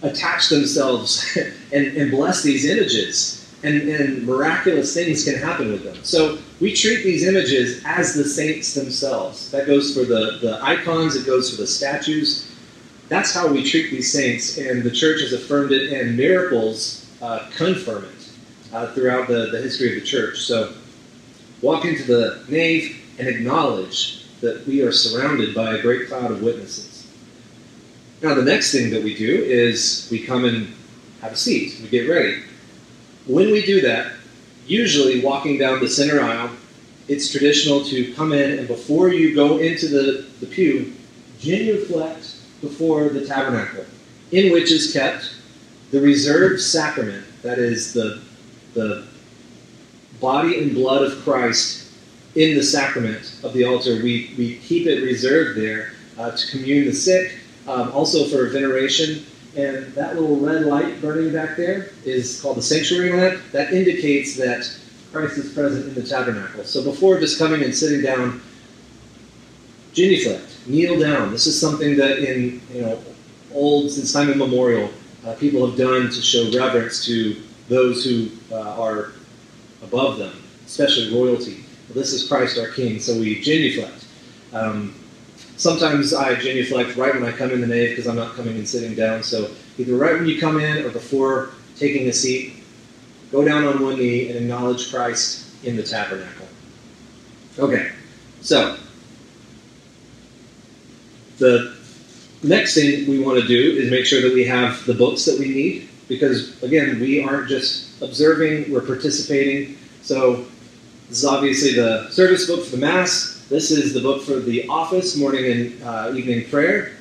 attach 0.04 0.50
themselves 0.50 1.26
and, 1.74 1.98
and 1.98 2.12
bless 2.12 2.44
these 2.44 2.66
images. 2.66 3.40
And, 3.64 3.88
and 3.88 4.24
miraculous 4.24 4.94
things 4.94 5.24
can 5.24 5.36
happen 5.36 5.72
with 5.72 5.86
them. 5.86 5.96
So 6.04 6.38
we 6.60 6.74
treat 6.74 7.04
these 7.04 7.26
images 7.26 7.82
as 7.86 8.14
the 8.14 8.26
saints 8.26 8.74
themselves. 8.74 9.50
That 9.52 9.66
goes 9.66 9.94
for 9.94 10.04
the, 10.04 10.38
the 10.42 10.60
icons, 10.62 11.16
it 11.16 11.26
goes 11.26 11.50
for 11.50 11.62
the 11.62 11.68
statues. 11.68 12.52
That's 13.08 13.34
how 13.34 13.48
we 13.48 13.64
treat 13.64 13.90
these 13.90 14.12
saints, 14.12 14.58
and 14.58 14.84
the 14.84 14.92
church 14.92 15.22
has 15.22 15.32
affirmed 15.32 15.72
it, 15.72 15.94
and 15.94 16.18
miracles 16.18 17.10
uh, 17.22 17.50
confirm 17.56 18.04
it 18.04 18.30
uh, 18.74 18.94
throughout 18.94 19.28
the, 19.30 19.48
the 19.52 19.62
history 19.62 19.96
of 19.96 20.02
the 20.02 20.06
church. 20.06 20.40
So 20.40 20.74
walk 21.62 21.86
into 21.86 22.04
the 22.04 22.44
nave 22.50 23.02
and 23.18 23.28
acknowledge 23.28 24.26
that 24.42 24.66
we 24.68 24.82
are 24.82 24.92
surrounded 24.92 25.56
by 25.56 25.76
a 25.76 25.82
great 25.82 26.10
cloud 26.10 26.32
of 26.32 26.42
witnesses. 26.42 26.93
Now, 28.24 28.34
the 28.34 28.42
next 28.42 28.72
thing 28.72 28.89
that 28.92 29.03
we 29.03 29.13
do 29.15 29.44
is 29.44 30.08
we 30.10 30.25
come 30.25 30.46
and 30.46 30.74
have 31.20 31.34
a 31.34 31.36
seat. 31.36 31.77
We 31.82 31.89
get 31.89 32.10
ready. 32.10 32.42
When 33.27 33.51
we 33.51 33.65
do 33.65 33.82
that, 33.82 34.13
usually 34.65 35.20
walking 35.20 35.58
down 35.58 35.82
the 35.82 35.89
center 35.89 36.22
aisle, 36.22 36.51
it's 37.10 37.30
traditional 37.30 37.84
to 37.84 38.13
come 38.13 38.32
in 38.32 38.60
and 38.60 38.65
before 38.65 39.10
you 39.10 39.36
go 39.36 39.58
into 39.58 39.89
the, 39.89 40.25
the 40.39 40.46
pew, 40.46 40.94
genuflect 41.38 42.38
before 42.62 43.10
the 43.10 43.25
tabernacle, 43.25 43.84
in 44.32 44.53
which 44.53 44.72
is 44.72 44.94
kept 44.94 45.30
the 45.92 46.00
reserved 46.00 46.62
sacrament, 46.62 47.25
that 47.42 47.60
is 47.60 47.92
the, 47.92 48.22
the 48.74 49.06
body 50.22 50.60
and 50.60 50.74
blood 50.74 51.03
of 51.03 51.22
Christ 51.25 51.92
in 52.36 52.56
the 52.56 52.63
sacrament 52.63 53.36
of 53.44 53.51
the 53.51 53.65
altar. 53.65 53.96
We, 53.96 54.34
we 54.38 54.60
keep 54.60 54.88
it 54.88 55.03
reserved 55.03 55.60
there 55.60 55.92
uh, 56.18 56.32
to 56.32 56.51
commune 56.51 56.86
the 56.86 56.94
sick, 56.94 57.39
um, 57.67 57.91
also 57.91 58.25
for 58.25 58.50
veneration. 58.50 59.25
And 59.55 59.93
that 59.93 60.15
little 60.15 60.39
red 60.39 60.65
light 60.65 61.00
burning 61.01 61.32
back 61.32 61.58
there 61.58 61.91
is 62.05 62.41
called 62.41 62.58
the 62.58 62.62
sanctuary 62.62 63.12
lamp. 63.13 63.41
That 63.51 63.72
indicates 63.72 64.36
that 64.38 64.67
Christ 65.12 65.38
is 65.38 65.53
present 65.53 65.86
in 65.86 65.93
the 65.93 66.08
tabernacle. 66.08 66.63
So 66.63 66.84
before 66.84 67.20
just 67.20 67.38
coming 67.38 67.63
and 67.63 67.74
sitting 67.74 68.01
down, 68.01 68.41
genuflect, 69.93 70.58
kneel 70.65 71.00
down. 71.00 71.32
This 71.32 71.46
is 71.46 71.60
something 71.60 71.96
that 71.98 72.17
in 72.17 72.62
you 72.74 72.82
know 72.82 73.00
old 73.53 73.91
since 73.91 74.12
time 74.12 74.32
immemorial 74.32 74.89
uh, 75.25 75.36
people 75.36 75.65
have 75.67 75.77
done 75.77 76.10
to 76.10 76.22
show 76.22 76.51
reverence 76.58 77.05
to 77.05 77.41
those 77.70 78.03
who 78.03 78.29
uh, 78.51 78.82
are 78.82 79.12
above 79.84 80.17
them, 80.17 80.36
especially 80.65 81.13
royalty. 81.13 81.63
Well, 81.88 81.96
this 81.96 82.12
is 82.12 82.27
Christ 82.27 82.58
our 82.58 82.72
King, 82.72 83.00
so 83.00 83.17
we 83.20 83.39
genuflect. 83.41 84.05
Um, 84.51 84.96
Sometimes 85.63 86.13
I 86.13 86.36
genuflect 86.36 86.98
right 86.98 87.13
when 87.13 87.24
I 87.24 87.32
come 87.32 87.51
in 87.51 87.62
the 87.62 87.67
nave 87.67 87.91
because 87.91 88.05
I'm 88.05 88.17
not 88.17 88.36
coming 88.36 88.58
and 88.58 88.67
sitting 88.67 88.96
down. 88.96 89.24
So 89.24 89.50
either 89.77 89.96
right 89.96 90.13
when 90.13 90.25
you 90.25 90.38
come 90.38 90.60
in 90.60 90.84
or 90.84 90.89
before 90.89 91.51
taking 91.77 92.10
a 92.10 92.12
seat, 92.12 92.55
go 93.32 93.46
down 93.46 93.63
on 93.63 93.82
one 93.82 93.96
knee 93.96 94.27
and 94.27 94.38
acknowledge 94.38 94.91
Christ 94.91 95.63
in 95.63 95.77
the 95.77 95.84
tabernacle. 95.84 96.50
Okay, 97.58 97.93
so 98.41 98.75
the 101.38 101.77
next 102.43 102.75
thing 102.75 103.10
we 103.10 103.20
want 103.20 103.39
to 103.39 103.48
do 103.48 103.77
is 103.77 103.89
make 103.89 104.05
sure 104.05 104.22
that 104.22 104.34
we 104.34 104.43
have 104.43 104.86
the 104.86 104.93
books 104.93 105.24
that 105.24 105.39
we 105.39 105.48
need 105.48 105.88
because, 106.10 106.62
again, 106.62 107.00
we 107.00 107.24
aren't 107.24 107.48
just 107.48 108.01
observing, 108.01 108.70
we're 108.70 108.86
participating. 108.86 109.77
So 110.01 110.46
this 111.08 111.20
is 111.20 111.25
obviously 111.25 111.74
the 111.74 112.10
service 112.10 112.48
book 112.48 112.65
for 112.65 112.72
the 112.72 112.86
Mass. 112.86 113.43
This 113.54 113.70
is 113.70 113.94
the 113.94 114.02
book 114.02 114.24
for 114.24 114.40
the 114.40 114.68
office, 114.68 115.16
morning 115.16 115.46
and 115.46 115.84
uh, 115.84 116.12
evening 116.16 116.50
prayer. 116.50 116.94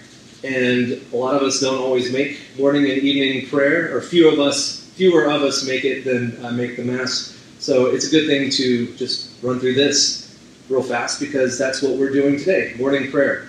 And 0.45 1.01
a 1.11 1.17
lot 1.17 1.35
of 1.35 1.41
us 1.41 1.61
don't 1.61 1.79
always 1.79 2.13
make 2.13 2.39
morning 2.59 2.83
and 2.91 3.01
evening 3.01 3.49
prayer, 3.49 3.97
or 3.97 4.03
few 4.03 4.31
of 4.31 4.39
us, 4.39 4.87
fewer 4.91 5.25
of 5.31 5.41
us 5.41 5.67
make 5.67 5.87
it 5.87 6.05
than 6.05 6.45
uh, 6.45 6.51
make 6.51 6.77
the 6.77 6.85
Mass. 6.85 7.43
So 7.59 7.87
it's 7.87 8.07
a 8.07 8.11
good 8.11 8.27
thing 8.27 8.51
to 8.51 8.95
just 8.97 9.43
run 9.43 9.61
through 9.61 9.77
this 9.77 10.39
real 10.69 10.83
fast 10.83 11.21
because 11.21 11.57
that's 11.59 11.81
what 11.81 11.97
we're 11.97 12.13
doing 12.13 12.39
today 12.39 12.75
morning 12.79 13.11
prayer. 13.11 13.49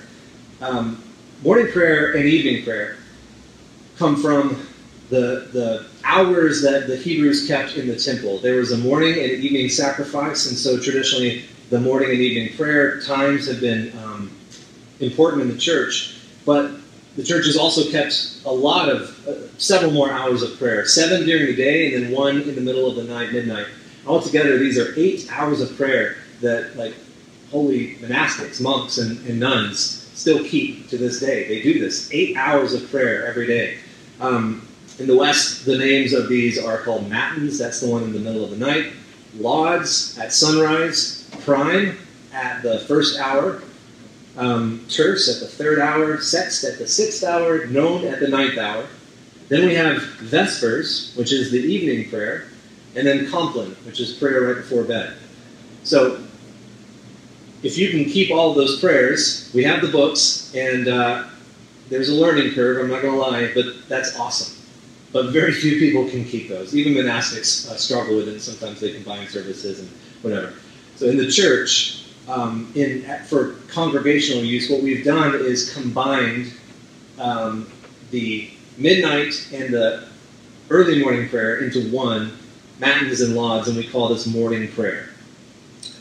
Um, 0.62 1.04
morning 1.44 1.74
prayer 1.74 2.14
and 2.14 2.26
evening 2.26 2.64
prayer 2.64 2.96
come 3.98 4.16
from 4.16 4.66
the, 5.10 5.50
the 5.52 5.88
hours 6.06 6.62
that 6.62 6.88
the 6.88 6.96
Hebrews 6.96 7.50
kept 7.50 7.76
in 7.76 7.86
the 7.86 7.98
temple. 7.98 8.40
There 8.40 8.56
was 8.56 8.72
a 8.72 8.78
morning 8.78 9.20
and 9.20 9.30
evening 9.30 9.68
sacrifice, 9.68 10.48
and 10.48 10.58
so 10.58 10.80
traditionally 10.80 11.44
the 11.74 11.80
morning 11.80 12.12
and 12.12 12.20
evening 12.20 12.56
prayer 12.56 13.02
times 13.02 13.48
have 13.48 13.60
been 13.60 13.92
um, 14.04 14.30
important 15.00 15.42
in 15.42 15.48
the 15.48 15.58
church, 15.58 16.20
but 16.46 16.70
the 17.16 17.24
church 17.24 17.48
has 17.48 17.58
also 17.58 17.90
kept 17.90 18.42
a 18.46 18.52
lot 18.52 18.90
of, 18.90 19.28
uh, 19.28 19.48
several 19.58 19.90
more 19.90 20.12
hours 20.12 20.44
of 20.44 20.56
prayer. 20.60 20.86
Seven 20.86 21.26
during 21.26 21.48
the 21.48 21.56
day 21.56 21.96
and 21.96 22.06
then 22.06 22.12
one 22.12 22.42
in 22.42 22.54
the 22.54 22.62
middle 22.62 22.88
of 22.88 22.96
the 22.96 23.04
night, 23.12 23.34
midnight. 23.34 23.66
Altogether, 24.06 24.60
these 24.60 24.78
are 24.78 24.94
eight 24.98 25.28
hours 25.32 25.62
of 25.62 25.76
prayer 25.76 26.18
that, 26.42 26.78
like, 26.78 26.94
holy 27.50 27.96
monastics, 27.96 28.62
monks, 28.62 29.00
and, 29.00 29.18
and 29.28 29.40
nuns 29.40 30.12
still 30.14 30.44
keep 30.44 30.90
to 30.90 30.98
this 31.00 31.20
day. 31.20 31.48
They 31.48 31.64
do 31.64 31.80
this. 31.80 32.08
Eight 32.14 32.38
hours 32.38 32.76
of 32.76 32.88
prayer 32.92 33.26
every 33.26 33.48
day. 33.48 33.80
Um, 34.20 34.68
in 35.00 35.08
the 35.08 35.18
West, 35.18 35.66
the 35.66 35.80
names 35.80 36.14
of 36.14 36.30
these 36.30 36.64
are 36.64 36.78
called 36.84 37.10
matins. 37.10 37.58
That's 37.58 37.80
the 37.80 37.90
one 37.90 38.04
in 38.04 38.14
the 38.14 38.20
middle 38.20 38.44
of 38.44 38.52
the 38.52 38.58
night. 38.58 38.94
Lauds 39.40 40.20
at 40.20 40.32
sunrise 40.32 41.23
prime 41.44 41.98
at 42.34 42.64
the 42.64 42.80
first 42.80 43.20
hour, 43.20 43.62
um, 44.38 44.86
terce 44.90 45.34
at 45.34 45.40
the 45.40 45.48
third 45.48 45.80
hour, 45.80 46.18
sext 46.18 46.70
at 46.70 46.80
the 46.80 46.88
sixth 46.88 47.24
hour, 47.24 47.66
none 47.68 48.06
at 48.06 48.20
the 48.20 48.28
ninth 48.28 48.58
hour. 48.58 48.88
Then 49.50 49.66
we 49.66 49.76
have 49.76 50.02
vespers, 50.20 51.14
which 51.16 51.32
is 51.32 51.52
the 51.52 51.60
evening 51.60 52.10
prayer, 52.10 52.48
and 52.96 53.06
then 53.06 53.30
compline, 53.30 53.76
which 53.86 54.00
is 54.00 54.14
prayer 54.14 54.42
right 54.42 54.56
before 54.56 54.84
bed. 54.84 55.16
So 55.84 56.24
if 57.62 57.78
you 57.78 57.90
can 57.90 58.06
keep 58.06 58.32
all 58.32 58.54
those 58.54 58.80
prayers, 58.80 59.52
we 59.54 59.64
have 59.64 59.82
the 59.82 59.90
books, 59.90 60.54
and 60.56 60.88
uh, 60.88 61.26
there's 61.90 62.10
a 62.10 62.16
learning 62.16 62.54
curve, 62.54 62.84
I'm 62.84 62.90
not 62.90 63.02
going 63.02 63.14
to 63.14 63.20
lie, 63.20 63.52
but 63.54 63.88
that's 63.88 64.18
awesome. 64.18 64.58
But 65.12 65.32
very 65.32 65.52
few 65.52 65.78
people 65.78 66.10
can 66.10 66.26
keep 66.26 66.50
those. 66.50 66.76
Even 66.76 66.94
monastics 66.94 67.70
uh, 67.70 67.76
struggle 67.78 68.16
with 68.16 68.28
it. 68.28 68.40
Sometimes 68.40 68.80
they 68.80 68.94
combine 68.94 69.28
services 69.28 69.80
and 69.80 69.90
whatever. 70.24 70.54
So 71.04 71.10
in 71.10 71.18
the 71.18 71.30
church, 71.30 72.06
um, 72.30 72.72
in 72.76 73.04
for 73.26 73.56
congregational 73.68 74.42
use, 74.42 74.70
what 74.70 74.82
we've 74.82 75.04
done 75.04 75.36
is 75.36 75.74
combined 75.74 76.54
um, 77.20 77.70
the 78.12 78.50
midnight 78.78 79.50
and 79.52 79.74
the 79.74 80.08
early 80.70 81.04
morning 81.04 81.28
prayer 81.28 81.58
into 81.58 81.92
one, 81.92 82.32
matins 82.80 83.20
and 83.20 83.36
lauds, 83.36 83.68
and 83.68 83.76
we 83.76 83.86
call 83.86 84.08
this 84.08 84.28
morning 84.28 84.72
prayer. 84.72 85.10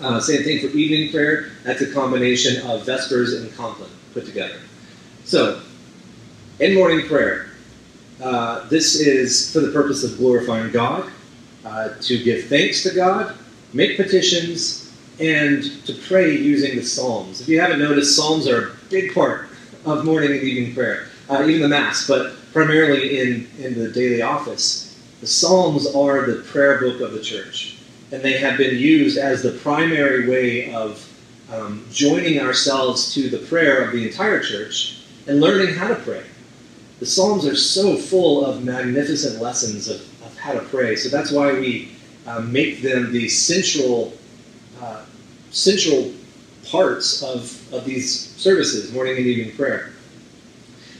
Uh, 0.01 0.21
same 0.21 0.45
thing 0.45 0.61
for 0.61 0.69
evening 0.69 1.11
prayer. 1.11 1.51
That's 1.65 1.81
a 1.81 1.93
combination 1.93 2.65
of 2.71 2.87
Vespers 2.87 3.35
and 3.35 3.53
Compline 3.57 3.91
put 4.15 4.25
together. 4.25 4.61
So, 5.25 5.63
in 6.61 6.77
morning 6.77 7.09
prayer, 7.09 7.49
uh, 8.23 8.69
this 8.69 9.01
is 9.01 9.53
for 9.53 9.59
the 9.59 9.73
purpose 9.73 10.05
of 10.05 10.17
glorifying 10.17 10.71
God, 10.71 11.11
uh, 11.65 11.89
to 12.03 12.23
give 12.23 12.45
thanks 12.45 12.85
to 12.85 12.95
God, 12.95 13.37
make 13.73 13.97
petitions, 13.97 14.82
and 15.21 15.63
to 15.87 15.95
pray 16.09 16.37
using 16.37 16.77
the 16.77 16.83
Psalms. 16.83 17.41
If 17.41 17.49
you 17.49 17.61
haven't 17.61 17.79
noticed, 17.79 18.17
Psalms 18.17 18.49
are 18.49 18.69
a 18.69 18.77
big 18.89 19.15
part 19.15 19.49
of 19.85 20.05
morning 20.05 20.33
and 20.33 20.43
evening 20.43 20.75
prayer, 20.75 21.09
uh, 21.29 21.45
even 21.45 21.63
the 21.63 21.69
Mass, 21.69 22.07
but 22.07 22.35
primarily 22.53 23.21
in, 23.21 23.49
in 23.59 23.79
the 23.79 23.91
daily 23.91 24.23
office. 24.23 25.01
The 25.21 25.27
Psalms 25.27 25.95
are 25.95 26.27
the 26.27 26.43
prayer 26.43 26.79
book 26.81 27.01
of 27.01 27.13
the 27.13 27.21
church, 27.21 27.79
and 28.11 28.23
they 28.23 28.39
have 28.39 28.59
been 28.59 28.77
used 28.77 29.19
as 29.19 29.43
the 29.43 29.53
primary 29.53 30.29
way 30.29 30.73
of 30.75 31.09
um, 31.53 31.85
joining 31.91 32.41
ourselves 32.41 33.13
to 33.15 33.29
the 33.29 33.39
prayer 33.39 33.85
of 33.85 33.93
the 33.93 34.07
entire 34.07 34.41
church 34.41 35.03
and 35.27 35.41
learning 35.41 35.75
how 35.75 35.89
to 35.89 35.97
pray. 35.97 36.25
The 36.99 37.07
Psalms 37.07 37.47
are 37.47 37.57
so 37.57 37.97
full 37.97 38.45
of 38.45 38.65
magnificent 38.65 39.41
lessons 39.41 39.89
of, 39.89 40.01
of 40.25 40.37
how 40.39 40.53
to 40.53 40.61
pray, 40.61 40.97
so 40.97 41.09
that's 41.09 41.31
why 41.31 41.53
we 41.53 41.93
uh, 42.27 42.41
make 42.41 42.83
them 42.83 43.13
the 43.13 43.29
central, 43.29 44.13
uh, 44.83 45.05
central 45.51 46.13
parts 46.67 47.23
of, 47.23 47.73
of 47.73 47.85
these 47.85 48.31
services, 48.37 48.93
morning 48.93 49.17
and 49.17 49.27
evening 49.27 49.57
prayer. 49.57 49.93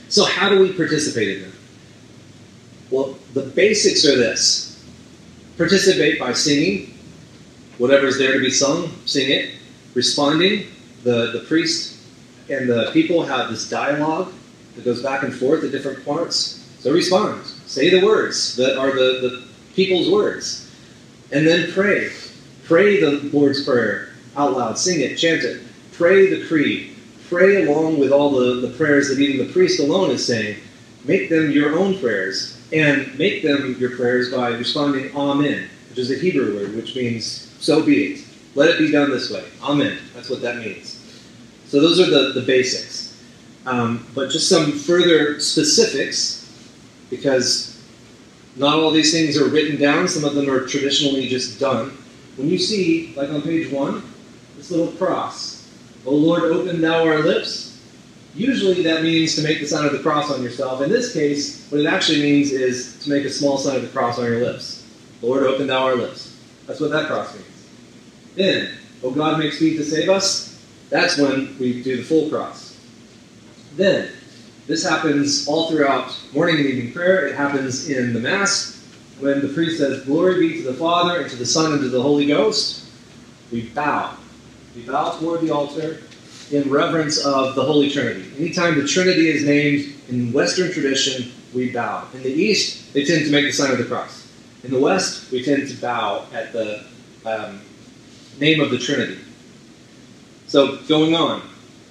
So, 0.07 0.23
how 0.25 0.47
do 0.49 0.59
we 0.59 0.71
participate 0.71 1.37
in 1.37 1.41
them? 1.43 1.53
Well, 2.89 3.17
the 3.33 3.41
basics 3.41 4.05
are 4.05 4.15
this 4.15 4.69
participate 5.57 6.19
by 6.19 6.33
singing, 6.33 6.93
whatever 7.77 8.07
is 8.07 8.17
there 8.17 8.33
to 8.33 8.39
be 8.39 8.49
sung, 8.49 8.91
sing 9.05 9.29
it. 9.29 9.51
Responding, 9.93 10.67
the, 11.03 11.31
the 11.31 11.45
priest 11.47 11.99
and 12.49 12.67
the 12.67 12.89
people 12.91 13.23
have 13.23 13.49
this 13.49 13.69
dialogue 13.69 14.33
that 14.75 14.85
goes 14.85 15.03
back 15.03 15.23
and 15.23 15.33
forth 15.33 15.63
at 15.63 15.71
different 15.71 16.03
parts. 16.03 16.65
So 16.79 16.91
respond. 16.91 17.45
Say 17.67 17.89
the 17.89 18.03
words 18.05 18.55
that 18.55 18.77
are 18.77 18.91
the, 18.91 19.19
the 19.21 19.43
people's 19.75 20.09
words. 20.09 20.71
And 21.31 21.45
then 21.45 21.71
pray. 21.71 22.11
Pray 22.65 22.99
the 22.99 23.29
Lord's 23.33 23.63
Prayer 23.63 24.09
out 24.35 24.53
loud. 24.53 24.77
Sing 24.77 25.01
it, 25.01 25.17
chant 25.17 25.43
it. 25.43 25.61
Pray 25.91 26.27
the 26.27 26.47
creed 26.47 26.93
pray 27.33 27.65
along 27.65 27.97
with 27.97 28.11
all 28.11 28.29
the, 28.29 28.67
the 28.67 28.73
prayers 28.75 29.09
that 29.09 29.19
even 29.19 29.45
the 29.45 29.51
priest 29.51 29.79
alone 29.79 30.11
is 30.11 30.25
saying. 30.25 30.57
Make 31.03 31.29
them 31.29 31.49
your 31.49 31.77
own 31.77 31.97
prayers, 31.99 32.61
and 32.71 33.17
make 33.17 33.41
them 33.41 33.75
your 33.79 33.95
prayers 33.95 34.31
by 34.31 34.49
responding 34.49 35.13
Amen, 35.15 35.67
which 35.89 35.97
is 35.97 36.11
a 36.11 36.15
Hebrew 36.15 36.55
word, 36.55 36.75
which 36.75 36.95
means 36.95 37.51
so 37.59 37.83
be 37.83 38.13
it. 38.13 38.25
Let 38.55 38.69
it 38.69 38.77
be 38.77 38.91
done 38.91 39.09
this 39.09 39.31
way. 39.31 39.43
Amen. 39.63 39.97
That's 40.13 40.29
what 40.29 40.41
that 40.41 40.57
means. 40.57 40.99
So 41.67 41.81
those 41.81 41.99
are 41.99 42.09
the, 42.09 42.39
the 42.39 42.45
basics. 42.45 43.19
Um, 43.65 44.05
but 44.13 44.29
just 44.29 44.47
some 44.47 44.71
further 44.71 45.39
specifics, 45.39 46.69
because 47.09 47.81
not 48.55 48.77
all 48.77 48.91
these 48.91 49.11
things 49.11 49.37
are 49.37 49.49
written 49.49 49.79
down, 49.79 50.07
some 50.07 50.23
of 50.23 50.35
them 50.35 50.49
are 50.49 50.67
traditionally 50.67 51.27
just 51.27 51.59
done. 51.59 51.97
When 52.35 52.49
you 52.49 52.57
see, 52.57 53.13
like 53.15 53.29
on 53.29 53.41
page 53.41 53.71
one, 53.71 54.03
this 54.57 54.71
little 54.71 54.91
cross, 54.93 55.69
O 56.05 56.13
Lord, 56.13 56.43
open 56.43 56.81
thou 56.81 57.05
our 57.05 57.19
lips. 57.19 57.81
Usually 58.35 58.81
that 58.83 59.03
means 59.03 59.35
to 59.35 59.43
make 59.43 59.59
the 59.59 59.67
sign 59.67 59.85
of 59.85 59.91
the 59.91 59.99
cross 59.99 60.31
on 60.31 60.41
yourself. 60.41 60.81
In 60.81 60.89
this 60.89 61.13
case, 61.13 61.69
what 61.69 61.79
it 61.79 61.85
actually 61.85 62.21
means 62.21 62.51
is 62.51 63.03
to 63.03 63.09
make 63.09 63.25
a 63.25 63.29
small 63.29 63.57
sign 63.57 63.75
of 63.75 63.83
the 63.83 63.87
cross 63.89 64.17
on 64.17 64.25
your 64.25 64.39
lips. 64.39 64.85
Lord, 65.21 65.43
open 65.43 65.67
thou 65.67 65.85
our 65.85 65.95
lips. 65.95 66.35
That's 66.65 66.79
what 66.79 66.89
that 66.91 67.07
cross 67.07 67.33
means. 67.33 67.67
Then, 68.35 68.73
O 69.03 69.11
God, 69.11 69.37
make 69.37 69.53
speed 69.53 69.77
to 69.77 69.83
save 69.83 70.09
us. 70.09 70.59
That's 70.89 71.17
when 71.17 71.57
we 71.59 71.83
do 71.83 71.97
the 71.97 72.03
full 72.03 72.29
cross. 72.29 72.77
Then, 73.75 74.09
this 74.67 74.87
happens 74.87 75.47
all 75.47 75.69
throughout 75.69 76.15
morning 76.33 76.57
and 76.57 76.65
evening 76.65 76.93
prayer. 76.93 77.27
It 77.27 77.35
happens 77.35 77.89
in 77.89 78.13
the 78.13 78.19
Mass 78.19 78.82
when 79.19 79.41
the 79.41 79.53
priest 79.53 79.77
says, 79.77 80.03
Glory 80.05 80.39
be 80.39 80.61
to 80.61 80.71
the 80.71 80.73
Father, 80.73 81.21
and 81.21 81.29
to 81.29 81.35
the 81.35 81.45
Son, 81.45 81.73
and 81.73 81.81
to 81.81 81.89
the 81.89 82.01
Holy 82.01 82.25
Ghost. 82.25 82.85
We 83.51 83.69
bow 83.69 84.17
we 84.75 84.81
bow 84.83 85.17
toward 85.19 85.41
the 85.41 85.51
altar 85.51 85.99
in 86.51 86.69
reverence 86.69 87.23
of 87.23 87.55
the 87.55 87.63
Holy 87.63 87.89
Trinity. 87.89 88.29
Anytime 88.37 88.79
the 88.79 88.87
Trinity 88.87 89.29
is 89.29 89.43
named 89.43 89.93
in 90.09 90.33
Western 90.33 90.71
tradition, 90.71 91.31
we 91.53 91.71
bow. 91.71 92.07
In 92.13 92.23
the 92.23 92.31
East, 92.31 92.93
they 92.93 93.05
tend 93.05 93.25
to 93.25 93.31
make 93.31 93.45
the 93.45 93.51
sign 93.51 93.71
of 93.71 93.77
the 93.77 93.85
cross. 93.85 94.27
In 94.63 94.71
the 94.71 94.79
West, 94.79 95.31
we 95.31 95.43
tend 95.43 95.67
to 95.69 95.75
bow 95.75 96.25
at 96.33 96.53
the 96.53 96.83
um, 97.25 97.61
name 98.39 98.59
of 98.59 98.71
the 98.71 98.77
Trinity. 98.77 99.19
So, 100.47 100.77
going 100.87 101.15
on, 101.15 101.41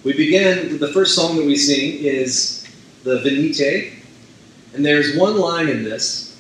we 0.05 0.13
begin, 0.13 0.71
with 0.71 0.81
the 0.81 0.93
first 0.93 1.15
song 1.15 1.37
that 1.37 1.47
we 1.47 1.57
sing 1.57 1.99
is 2.05 2.67
the 3.05 3.21
Venite, 3.21 3.93
and 4.75 4.85
there's 4.85 5.17
one 5.17 5.37
line 5.37 5.69
in 5.69 5.85
this 5.85 6.32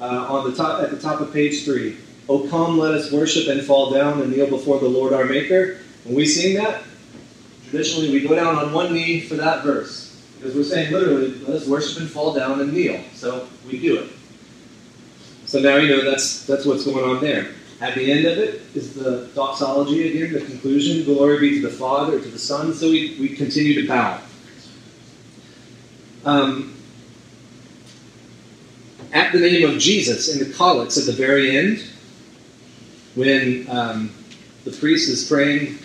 uh, 0.00 0.04
on 0.04 0.50
the 0.50 0.56
top, 0.56 0.82
at 0.82 0.90
the 0.90 0.98
top 0.98 1.20
of 1.20 1.32
page 1.32 1.64
three. 1.64 1.96
O 2.28 2.48
come, 2.48 2.78
let 2.78 2.92
us 2.92 3.12
worship 3.12 3.48
and 3.48 3.62
fall 3.62 3.90
down 3.90 4.20
and 4.20 4.32
kneel 4.32 4.48
before 4.48 4.78
the 4.78 4.88
Lord 4.88 5.12
our 5.12 5.24
Maker. 5.24 5.78
When 6.04 6.16
we 6.16 6.26
sing 6.26 6.56
that, 6.56 6.82
traditionally 7.68 8.10
we 8.10 8.26
go 8.26 8.34
down 8.34 8.56
on 8.56 8.72
one 8.72 8.92
knee 8.92 9.20
for 9.20 9.34
that 9.34 9.64
verse. 9.64 10.04
Because 10.36 10.54
we're 10.54 10.64
saying 10.64 10.92
literally, 10.92 11.34
let 11.40 11.62
us 11.62 11.66
worship 11.66 12.00
and 12.00 12.10
fall 12.10 12.34
down 12.34 12.60
and 12.60 12.72
kneel. 12.72 13.00
So 13.14 13.48
we 13.66 13.78
do 13.78 13.98
it. 13.98 14.10
So 15.46 15.60
now 15.60 15.76
you 15.76 15.88
know 15.88 16.10
that's 16.10 16.44
that's 16.44 16.66
what's 16.66 16.84
going 16.84 17.04
on 17.04 17.22
there. 17.22 17.52
At 17.80 17.94
the 17.94 18.10
end 18.10 18.24
of 18.24 18.38
it 18.38 18.62
is 18.74 18.94
the 18.94 19.30
doxology 19.34 20.10
again, 20.10 20.32
the 20.32 20.40
conclusion. 20.40 21.04
Glory 21.04 21.38
be 21.38 21.60
to 21.60 21.68
the 21.68 21.74
Father, 21.74 22.18
to 22.18 22.28
the 22.28 22.38
Son. 22.38 22.72
So 22.72 22.90
we, 22.90 23.16
we 23.20 23.28
continue 23.28 23.82
to 23.82 23.86
bow. 23.86 24.20
Um, 26.24 26.75
at 29.12 29.32
the 29.32 29.40
name 29.40 29.68
of 29.68 29.78
Jesus 29.78 30.34
in 30.34 30.46
the 30.46 30.54
collects 30.54 30.98
at 30.98 31.06
the 31.06 31.12
very 31.12 31.56
end, 31.56 31.84
when 33.14 33.66
um, 33.70 34.10
the 34.64 34.70
priest 34.70 35.08
is 35.08 35.26
praying 35.26 35.78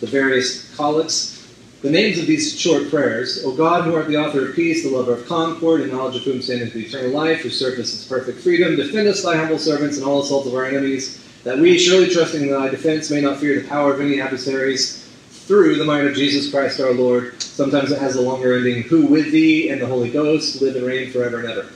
the 0.00 0.06
various 0.06 0.74
collects, 0.76 1.36
the 1.82 1.90
names 1.90 2.18
of 2.18 2.26
these 2.26 2.58
short 2.58 2.90
prayers, 2.90 3.44
O 3.44 3.52
God, 3.52 3.84
who 3.84 3.94
art 3.94 4.08
the 4.08 4.16
author 4.16 4.48
of 4.48 4.56
peace, 4.56 4.82
the 4.82 4.90
lover 4.90 5.14
of 5.14 5.26
concord, 5.26 5.82
and 5.82 5.92
knowledge 5.92 6.16
of 6.16 6.22
whom 6.22 6.42
standeth 6.42 6.72
the 6.72 6.84
eternal 6.84 7.10
life, 7.10 7.40
who 7.40 7.50
servest 7.50 7.94
its 7.94 8.06
perfect 8.06 8.40
freedom, 8.40 8.76
defend 8.76 9.08
us, 9.08 9.22
thy 9.22 9.36
humble 9.36 9.58
servants, 9.58 9.98
in 9.98 10.04
all 10.04 10.22
assaults 10.22 10.46
of 10.46 10.54
our 10.54 10.66
enemies, 10.66 11.22
that 11.44 11.58
we, 11.58 11.78
surely 11.78 12.08
trusting 12.08 12.42
in 12.42 12.50
thy 12.50 12.68
defense, 12.68 13.10
may 13.10 13.20
not 13.20 13.38
fear 13.38 13.60
the 13.60 13.68
power 13.68 13.94
of 13.94 14.00
any 14.00 14.20
adversaries, 14.20 15.05
through 15.46 15.76
the 15.76 15.84
might 15.84 16.04
of 16.04 16.14
Jesus 16.14 16.50
Christ 16.50 16.80
our 16.80 16.92
Lord. 16.92 17.40
Sometimes 17.40 17.92
it 17.92 18.00
has 18.00 18.16
a 18.16 18.20
longer 18.20 18.56
ending, 18.56 18.82
who 18.82 19.06
with 19.06 19.30
thee 19.30 19.70
and 19.70 19.80
the 19.80 19.86
Holy 19.86 20.10
Ghost 20.10 20.60
live 20.60 20.74
and 20.74 20.84
reign 20.84 21.10
forever 21.12 21.38
and 21.38 21.48
ever. 21.48 21.66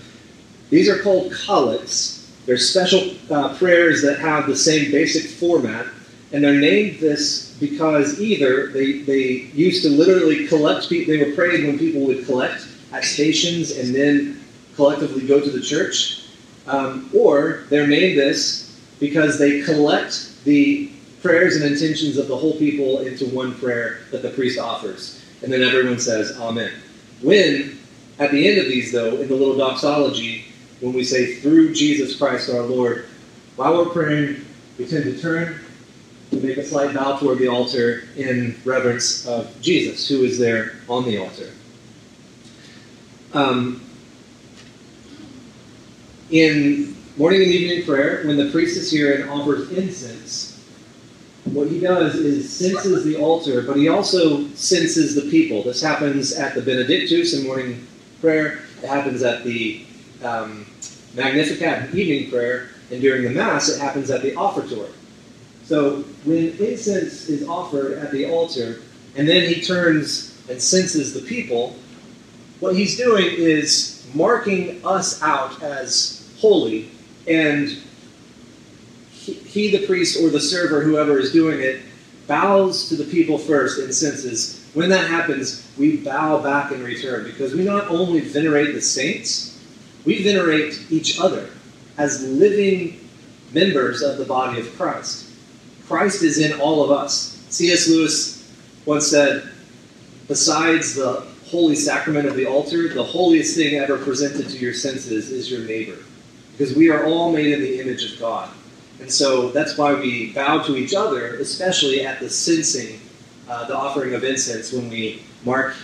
These 0.70 0.88
are 0.88 1.00
called 1.02 1.32
collects. 1.32 2.32
They're 2.46 2.58
special 2.58 3.14
uh, 3.30 3.56
prayers 3.56 4.02
that 4.02 4.18
have 4.18 4.46
the 4.46 4.56
same 4.56 4.90
basic 4.90 5.30
format, 5.30 5.86
and 6.32 6.42
they're 6.42 6.60
named 6.60 6.98
this 6.98 7.56
because 7.60 8.20
either 8.20 8.68
they, 8.68 9.02
they 9.02 9.50
used 9.54 9.82
to 9.84 9.90
literally 9.90 10.48
collect 10.48 10.88
people, 10.88 11.14
they 11.14 11.24
were 11.24 11.34
prayed 11.34 11.64
when 11.64 11.78
people 11.78 12.06
would 12.06 12.26
collect 12.26 12.66
at 12.92 13.04
stations 13.04 13.76
and 13.76 13.94
then 13.94 14.42
collectively 14.74 15.26
go 15.26 15.40
to 15.40 15.50
the 15.50 15.60
church, 15.60 16.24
um, 16.66 17.08
or 17.14 17.64
they're 17.68 17.86
named 17.86 18.18
this 18.18 18.80
because 18.98 19.38
they 19.38 19.62
collect 19.62 20.44
the 20.44 20.90
prayers 21.22 21.56
and 21.56 21.64
intentions 21.64 22.16
of 22.16 22.28
the 22.28 22.36
whole 22.36 22.56
people 22.56 23.00
into 23.00 23.26
one 23.26 23.54
prayer 23.54 24.00
that 24.10 24.22
the 24.22 24.30
priest 24.30 24.58
offers. 24.58 25.22
And 25.42 25.52
then 25.52 25.62
everyone 25.62 25.98
says, 25.98 26.38
Amen. 26.38 26.72
When, 27.22 27.78
at 28.18 28.30
the 28.30 28.48
end 28.48 28.58
of 28.58 28.66
these, 28.66 28.92
though, 28.92 29.16
in 29.16 29.28
the 29.28 29.34
little 29.34 29.56
doxology, 29.56 30.50
when 30.80 30.94
we 30.94 31.04
say 31.04 31.34
through 31.36 31.74
Jesus 31.74 32.16
Christ 32.16 32.50
our 32.50 32.62
Lord. 32.62 33.06
While 33.56 33.76
we're 33.76 33.92
praying, 33.92 34.44
we 34.78 34.86
tend 34.86 35.04
to 35.04 35.20
turn 35.20 35.60
to 36.30 36.36
make 36.36 36.56
a 36.56 36.64
slight 36.64 36.94
bow 36.94 37.18
toward 37.18 37.38
the 37.38 37.48
altar 37.48 38.04
in 38.16 38.58
reverence 38.64 39.26
of 39.26 39.60
Jesus, 39.60 40.08
who 40.08 40.24
is 40.24 40.38
there 40.38 40.76
on 40.88 41.04
the 41.04 41.18
altar. 41.18 41.50
Um, 43.34 43.82
in 46.30 46.96
morning 47.16 47.42
and 47.42 47.50
evening 47.50 47.84
prayer, 47.84 48.26
when 48.26 48.36
the 48.36 48.50
priest 48.50 48.76
is 48.76 48.90
here 48.90 49.20
and 49.20 49.28
offers 49.28 49.70
incense, 49.72 50.49
what 51.52 51.68
he 51.68 51.80
does 51.80 52.14
is 52.14 52.50
censes 52.50 53.04
the 53.04 53.16
altar, 53.16 53.62
but 53.62 53.76
he 53.76 53.88
also 53.88 54.46
censes 54.48 55.14
the 55.14 55.30
people. 55.30 55.62
This 55.62 55.82
happens 55.82 56.32
at 56.32 56.54
the 56.54 56.62
Benedictus 56.62 57.34
in 57.34 57.46
morning 57.46 57.86
prayer. 58.20 58.60
It 58.82 58.88
happens 58.88 59.22
at 59.22 59.44
the 59.44 59.84
um, 60.22 60.66
Magnificat 61.14 61.94
evening 61.94 62.30
prayer, 62.30 62.70
And 62.90 63.00
during 63.00 63.24
the 63.24 63.30
Mass, 63.30 63.68
it 63.68 63.80
happens 63.80 64.10
at 64.10 64.22
the 64.22 64.34
offertory. 64.34 64.90
So 65.64 66.02
when 66.24 66.56
incense 66.58 67.28
is 67.28 67.46
offered 67.48 67.92
at 67.98 68.10
the 68.10 68.30
altar, 68.30 68.80
and 69.16 69.28
then 69.28 69.52
he 69.52 69.60
turns 69.60 70.36
and 70.48 70.60
censes 70.60 71.14
the 71.14 71.20
people, 71.20 71.76
what 72.60 72.74
he's 72.74 72.96
doing 72.96 73.26
is 73.26 74.06
marking 74.14 74.84
us 74.84 75.22
out 75.22 75.62
as 75.62 76.28
holy, 76.38 76.90
and 77.26 77.78
he, 79.34 79.68
he, 79.68 79.76
the 79.76 79.86
priest 79.86 80.22
or 80.22 80.30
the 80.30 80.40
server, 80.40 80.82
whoever 80.82 81.18
is 81.18 81.32
doing 81.32 81.60
it, 81.60 81.82
bows 82.26 82.88
to 82.88 82.96
the 82.96 83.04
people 83.04 83.38
first 83.38 83.80
and 83.80 83.92
censes. 83.94 84.64
When 84.74 84.88
that 84.90 85.08
happens, 85.08 85.68
we 85.76 85.96
bow 85.96 86.42
back 86.42 86.72
in 86.72 86.84
return 86.84 87.24
because 87.24 87.54
we 87.54 87.64
not 87.64 87.88
only 87.88 88.20
venerate 88.20 88.74
the 88.74 88.80
saints, 88.80 89.60
we 90.04 90.22
venerate 90.22 90.86
each 90.90 91.18
other 91.18 91.50
as 91.98 92.22
living 92.22 93.08
members 93.52 94.02
of 94.02 94.16
the 94.16 94.24
body 94.24 94.60
of 94.60 94.76
Christ. 94.76 95.30
Christ 95.86 96.22
is 96.22 96.38
in 96.38 96.60
all 96.60 96.84
of 96.84 96.90
us. 96.90 97.44
C.S. 97.50 97.88
Lewis 97.88 98.48
once 98.86 99.08
said, 99.08 99.50
besides 100.28 100.94
the 100.94 101.26
holy 101.46 101.74
sacrament 101.74 102.28
of 102.28 102.36
the 102.36 102.46
altar, 102.46 102.88
the 102.88 103.02
holiest 103.02 103.56
thing 103.56 103.74
ever 103.74 103.98
presented 103.98 104.48
to 104.48 104.58
your 104.58 104.72
senses 104.72 105.32
is 105.32 105.50
your 105.50 105.62
neighbor. 105.62 105.98
Because 106.52 106.76
we 106.76 106.90
are 106.90 107.06
all 107.06 107.32
made 107.32 107.52
in 107.52 107.60
the 107.60 107.80
image 107.80 108.12
of 108.12 108.20
God. 108.20 108.48
And 109.00 109.10
so 109.10 109.50
that's 109.50 109.78
why 109.78 109.94
we 109.94 110.32
bow 110.32 110.62
to 110.62 110.76
each 110.76 110.94
other, 110.94 111.36
especially 111.36 112.04
at 112.04 112.20
the 112.20 112.28
censing, 112.28 113.00
uh, 113.48 113.66
the 113.66 113.76
offering 113.76 114.14
of 114.14 114.24
incense, 114.24 114.72
when 114.72 114.90
we 114.90 115.22
mark 115.44 115.74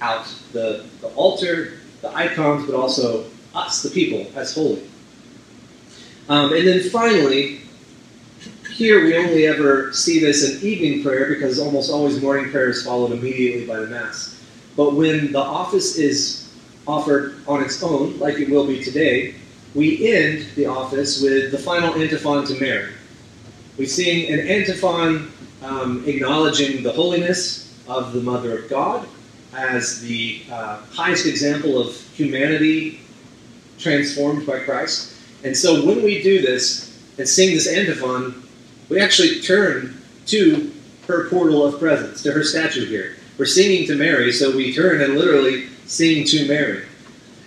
out 0.00 0.26
the, 0.52 0.84
the 1.00 1.08
altar, 1.08 1.74
the 2.02 2.14
icons, 2.14 2.66
but 2.66 2.74
also 2.74 3.26
us, 3.54 3.82
the 3.82 3.90
people, 3.90 4.26
as 4.34 4.54
holy. 4.54 4.82
Um, 6.28 6.52
and 6.52 6.66
then 6.66 6.80
finally, 6.90 7.60
here 8.72 9.04
we 9.04 9.16
only 9.16 9.46
ever 9.46 9.92
see 9.92 10.20
this 10.20 10.48
in 10.48 10.66
evening 10.66 11.02
prayer 11.02 11.28
because 11.28 11.58
almost 11.58 11.90
always 11.90 12.20
morning 12.20 12.50
prayer 12.50 12.70
is 12.70 12.84
followed 12.84 13.12
immediately 13.12 13.66
by 13.66 13.78
the 13.78 13.86
Mass. 13.86 14.42
But 14.76 14.94
when 14.94 15.32
the 15.32 15.40
office 15.40 15.98
is 15.98 16.52
offered 16.86 17.36
on 17.46 17.62
its 17.62 17.82
own, 17.82 18.18
like 18.18 18.36
it 18.36 18.48
will 18.48 18.66
be 18.66 18.82
today, 18.82 19.34
we 19.74 20.12
end 20.12 20.46
the 20.56 20.66
office 20.66 21.22
with 21.22 21.52
the 21.52 21.58
final 21.58 21.94
antiphon 21.94 22.44
to 22.46 22.60
Mary. 22.60 22.92
We 23.78 23.86
sing 23.86 24.32
an 24.32 24.40
antiphon 24.40 25.32
um, 25.62 26.04
acknowledging 26.06 26.82
the 26.82 26.92
holiness 26.92 27.78
of 27.88 28.12
the 28.12 28.20
Mother 28.20 28.58
of 28.58 28.70
God 28.70 29.06
as 29.54 30.00
the 30.00 30.42
uh, 30.50 30.78
highest 30.92 31.26
example 31.26 31.80
of 31.80 31.94
humanity 32.14 33.00
transformed 33.78 34.46
by 34.46 34.60
Christ. 34.60 35.14
And 35.44 35.56
so 35.56 35.84
when 35.84 36.02
we 36.02 36.22
do 36.22 36.40
this 36.42 36.98
and 37.18 37.28
sing 37.28 37.54
this 37.54 37.68
antiphon, 37.68 38.42
we 38.88 39.00
actually 39.00 39.40
turn 39.40 40.00
to 40.26 40.72
her 41.06 41.28
portal 41.28 41.64
of 41.64 41.78
presence, 41.78 42.22
to 42.22 42.32
her 42.32 42.44
statue 42.44 42.86
here. 42.86 43.16
We're 43.38 43.46
singing 43.46 43.86
to 43.86 43.96
Mary, 43.96 44.32
so 44.32 44.54
we 44.54 44.74
turn 44.74 45.00
and 45.00 45.16
literally 45.16 45.68
sing 45.86 46.24
to 46.26 46.46
Mary. 46.46 46.84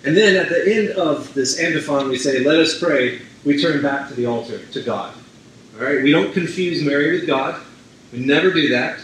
And 0.06 0.18
then 0.18 0.36
at 0.36 0.50
the 0.50 0.76
end 0.76 0.90
of 0.92 1.34
this 1.34 1.60
antiphon, 1.60 2.10
we 2.10 2.18
say, 2.18 2.44
Let 2.44 2.60
us 2.60 2.78
pray. 2.80 3.22
We 3.46 3.62
turn 3.62 3.82
back 3.82 4.08
to 4.10 4.14
the 4.14 4.26
altar, 4.26 4.66
to 4.68 4.82
God. 4.82 5.14
All 5.76 5.86
right? 5.86 6.02
We 6.02 6.12
don't 6.12 6.34
confuse 6.34 6.82
Mary 6.84 7.12
with 7.12 7.28
God. 7.28 7.62
We 8.12 8.20
never 8.20 8.52
do 8.52 8.70
that. 8.70 9.00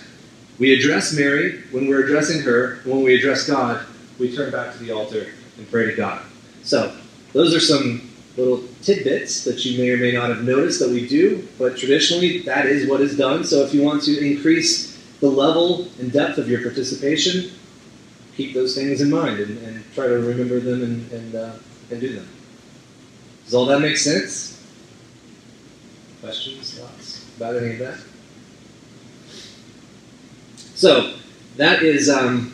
We 0.60 0.74
address 0.74 1.14
Mary 1.14 1.64
when 1.72 1.88
we're 1.88 2.04
addressing 2.06 2.42
her. 2.42 2.80
When 2.84 3.02
we 3.02 3.16
address 3.16 3.48
God, 3.48 3.86
we 4.18 4.36
turn 4.36 4.52
back 4.52 4.74
to 4.74 4.80
the 4.80 4.92
altar 4.92 5.28
and 5.58 5.70
pray 5.72 5.86
to 5.86 5.96
God. 5.96 6.22
So, 6.64 6.96
those 7.34 7.56
are 7.56 7.60
some 7.60 8.10
little 8.38 8.64
tidbits 8.82 9.44
that 9.44 9.66
you 9.66 9.78
may 9.78 9.90
or 9.92 9.98
may 9.98 10.12
not 10.12 10.30
have 10.30 10.44
noticed 10.44 10.80
that 10.80 10.90
we 10.90 11.08
do, 11.08 11.48
but 11.58 11.78
traditionally 11.78 12.40
that 12.44 12.66
is 12.66 12.88
what 12.90 13.02
is 13.02 13.18
done. 13.18 13.44
So 13.44 13.64
if 13.64 13.74
you 13.74 13.82
want 13.82 14.04
to 14.04 14.26
increase 14.26 14.98
the 15.20 15.30
level 15.30 15.88
and 16.00 16.12
depth 16.12 16.38
of 16.38 16.50
your 16.50 16.62
participation, 16.62 17.52
keep 18.40 18.54
those 18.54 18.74
things 18.74 19.02
in 19.02 19.10
mind 19.10 19.40
and, 19.40 19.58
and 19.66 19.84
try 19.94 20.08
to 20.08 20.14
remember 20.14 20.62
them 20.62 20.82
and, 20.82 21.12
and, 21.12 21.36
uh, 21.36 21.52
and 21.92 22.00
do 22.00 22.16
them. 22.16 22.28
Does 23.44 23.54
all 23.54 23.66
that 23.66 23.82
make 23.82 23.98
sense? 23.98 24.64
Questions, 26.22 26.80
thoughts 26.80 27.26
about 27.36 27.58
any 27.58 27.74
of 27.74 27.80
that? 27.80 27.98
So 30.76 31.16
that 31.58 31.84
is 31.84 32.10
um, 32.10 32.54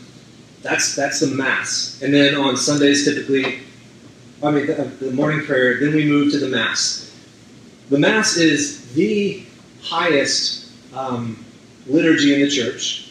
that's 0.64 0.96
that's 0.96 1.20
the 1.20 1.28
mass, 1.28 2.02
and 2.02 2.12
then 2.12 2.34
on 2.34 2.58
Sundays 2.58 3.06
typically 3.06 3.60
I 4.44 4.52
mean, 4.52 4.68
the, 4.68 4.74
the 5.00 5.12
morning 5.12 5.46
prayer, 5.46 5.80
then 5.80 5.96
we 5.96 6.06
move 6.06 6.32
to 6.34 6.40
the 6.40 6.50
Mass. 6.50 7.16
The 7.90 7.98
Mass 7.98 8.38
is 8.38 8.94
the 8.94 9.44
highest 9.82 10.72
um, 10.94 11.44
liturgy 11.88 12.34
in 12.34 12.42
the 12.42 12.50
church. 12.50 13.05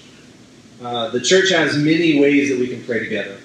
Uh, 0.84 1.08
the 1.08 1.20
church 1.20 1.50
has 1.50 1.78
many 1.78 2.20
ways 2.20 2.50
that 2.50 2.58
we 2.58 2.68
can 2.68 2.84
pray 2.84 2.98
together. 2.98 3.38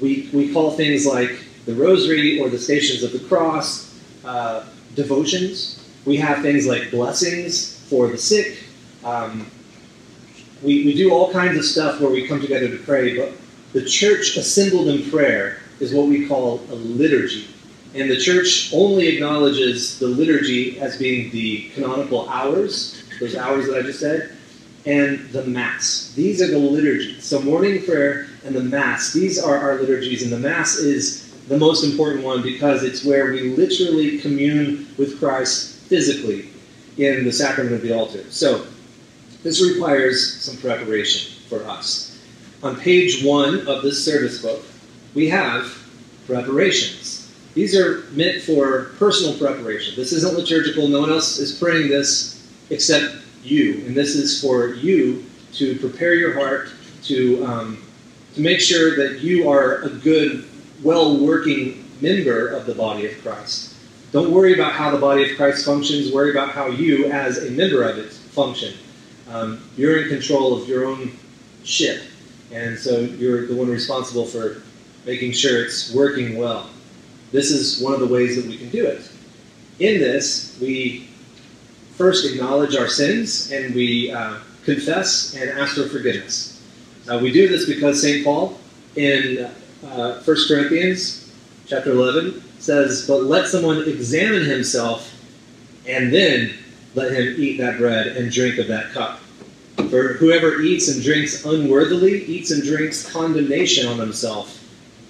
We, 0.00 0.30
we 0.32 0.54
call 0.54 0.70
things 0.70 1.04
like 1.04 1.44
the 1.66 1.74
Rosary 1.74 2.40
or 2.40 2.48
the 2.48 2.58
Stations 2.58 3.02
of 3.02 3.12
the 3.12 3.28
Cross 3.28 4.00
uh, 4.24 4.64
devotions. 4.94 5.86
We 6.06 6.16
have 6.16 6.40
things 6.40 6.66
like 6.66 6.90
blessings 6.90 7.78
for 7.90 8.08
the 8.08 8.16
sick. 8.16 8.56
Um, 9.04 9.46
we, 10.62 10.86
we 10.86 10.94
do 10.94 11.12
all 11.12 11.30
kinds 11.30 11.58
of 11.58 11.64
stuff 11.66 12.00
where 12.00 12.10
we 12.10 12.26
come 12.26 12.40
together 12.40 12.68
to 12.68 12.78
pray, 12.84 13.18
but 13.18 13.34
the 13.74 13.84
church 13.84 14.38
assembled 14.38 14.88
in 14.88 15.10
prayer 15.10 15.58
is 15.78 15.92
what 15.92 16.06
we 16.06 16.26
call 16.26 16.60
a 16.70 16.74
liturgy. 16.74 17.48
And 17.94 18.10
the 18.10 18.18
church 18.18 18.72
only 18.72 19.08
acknowledges 19.08 19.98
the 19.98 20.06
liturgy 20.06 20.80
as 20.80 20.96
being 20.96 21.30
the 21.32 21.68
canonical 21.74 22.30
hours, 22.30 23.04
those 23.20 23.36
hours 23.36 23.66
that 23.66 23.76
I 23.78 23.82
just 23.82 24.00
said, 24.00 24.33
and 24.86 25.28
the 25.30 25.44
Mass. 25.44 26.12
These 26.14 26.42
are 26.42 26.48
the 26.48 26.58
liturgies. 26.58 27.24
So 27.24 27.40
morning 27.40 27.82
prayer 27.84 28.28
and 28.44 28.54
the 28.54 28.62
Mass, 28.62 29.12
these 29.12 29.42
are 29.42 29.56
our 29.56 29.80
liturgies, 29.80 30.22
and 30.22 30.32
the 30.32 30.38
Mass 30.38 30.76
is 30.76 31.32
the 31.48 31.58
most 31.58 31.84
important 31.84 32.24
one 32.24 32.42
because 32.42 32.82
it's 32.82 33.04
where 33.04 33.32
we 33.32 33.54
literally 33.54 34.18
commune 34.18 34.86
with 34.98 35.18
Christ 35.18 35.80
physically 35.88 36.48
in 36.98 37.24
the 37.24 37.32
sacrament 37.32 37.74
of 37.74 37.82
the 37.82 37.94
altar. 37.94 38.24
So 38.30 38.66
this 39.42 39.62
requires 39.62 40.42
some 40.42 40.56
preparation 40.58 41.42
for 41.48 41.64
us. 41.64 42.18
On 42.62 42.76
page 42.76 43.22
one 43.24 43.66
of 43.66 43.82
this 43.82 44.02
service 44.02 44.40
book, 44.40 44.64
we 45.14 45.28
have 45.28 45.66
preparations. 46.26 47.30
These 47.52 47.76
are 47.76 48.04
meant 48.12 48.42
for 48.42 48.94
personal 48.98 49.36
preparation. 49.38 49.94
This 49.96 50.12
isn't 50.12 50.34
liturgical. 50.34 50.88
No 50.88 51.00
one 51.00 51.10
else 51.10 51.38
is 51.38 51.58
praying 51.58 51.88
this 51.88 52.48
except 52.70 53.23
you. 53.44 53.84
And 53.86 53.94
this 53.94 54.14
is 54.14 54.40
for 54.40 54.74
you 54.74 55.24
to 55.54 55.78
prepare 55.78 56.14
your 56.14 56.34
heart 56.34 56.70
to, 57.04 57.44
um, 57.44 57.82
to 58.34 58.40
make 58.40 58.60
sure 58.60 58.96
that 58.96 59.20
you 59.20 59.48
are 59.48 59.82
a 59.82 59.90
good, 59.90 60.44
well 60.82 61.18
working 61.18 61.84
member 62.00 62.48
of 62.48 62.66
the 62.66 62.74
body 62.74 63.06
of 63.06 63.20
Christ. 63.22 63.74
Don't 64.12 64.30
worry 64.30 64.54
about 64.54 64.72
how 64.72 64.90
the 64.90 64.98
body 64.98 65.28
of 65.28 65.36
Christ 65.36 65.64
functions, 65.64 66.12
worry 66.12 66.30
about 66.30 66.50
how 66.50 66.66
you, 66.66 67.06
as 67.06 67.44
a 67.44 67.50
member 67.50 67.82
of 67.82 67.98
it, 67.98 68.12
function. 68.12 68.74
Um, 69.28 69.62
you're 69.76 70.02
in 70.02 70.08
control 70.08 70.60
of 70.60 70.68
your 70.68 70.84
own 70.84 71.12
ship, 71.64 72.02
and 72.52 72.78
so 72.78 73.00
you're 73.00 73.46
the 73.46 73.54
one 73.54 73.68
responsible 73.68 74.26
for 74.26 74.62
making 75.06 75.32
sure 75.32 75.64
it's 75.64 75.92
working 75.94 76.36
well. 76.36 76.70
This 77.32 77.50
is 77.50 77.82
one 77.82 77.92
of 77.92 78.00
the 78.00 78.06
ways 78.06 78.36
that 78.36 78.46
we 78.46 78.56
can 78.56 78.68
do 78.68 78.86
it. 78.86 79.10
In 79.80 79.98
this, 79.98 80.56
we 80.60 81.08
first 81.96 82.30
acknowledge 82.30 82.76
our 82.76 82.88
sins 82.88 83.50
and 83.52 83.74
we 83.74 84.10
uh, 84.10 84.38
confess 84.64 85.34
and 85.34 85.50
ask 85.50 85.76
for 85.76 85.88
forgiveness. 85.88 86.62
Uh, 87.10 87.18
we 87.18 87.32
do 87.32 87.48
this 87.48 87.66
because 87.66 88.00
St. 88.00 88.24
Paul 88.24 88.58
in 88.96 89.50
uh, 89.84 90.20
1 90.20 90.36
Corinthians 90.48 91.32
chapter 91.66 91.92
11 91.92 92.42
says, 92.58 93.06
But 93.06 93.24
let 93.24 93.46
someone 93.46 93.86
examine 93.88 94.44
himself 94.44 95.12
and 95.86 96.12
then 96.12 96.54
let 96.94 97.12
him 97.12 97.34
eat 97.38 97.58
that 97.58 97.78
bread 97.78 98.08
and 98.08 98.30
drink 98.32 98.58
of 98.58 98.68
that 98.68 98.92
cup. 98.92 99.20
For 99.76 100.14
whoever 100.14 100.60
eats 100.62 100.88
and 100.88 101.02
drinks 101.02 101.44
unworthily 101.44 102.24
eats 102.24 102.50
and 102.50 102.62
drinks 102.62 103.10
condemnation 103.10 103.86
on 103.86 103.98
himself 103.98 104.60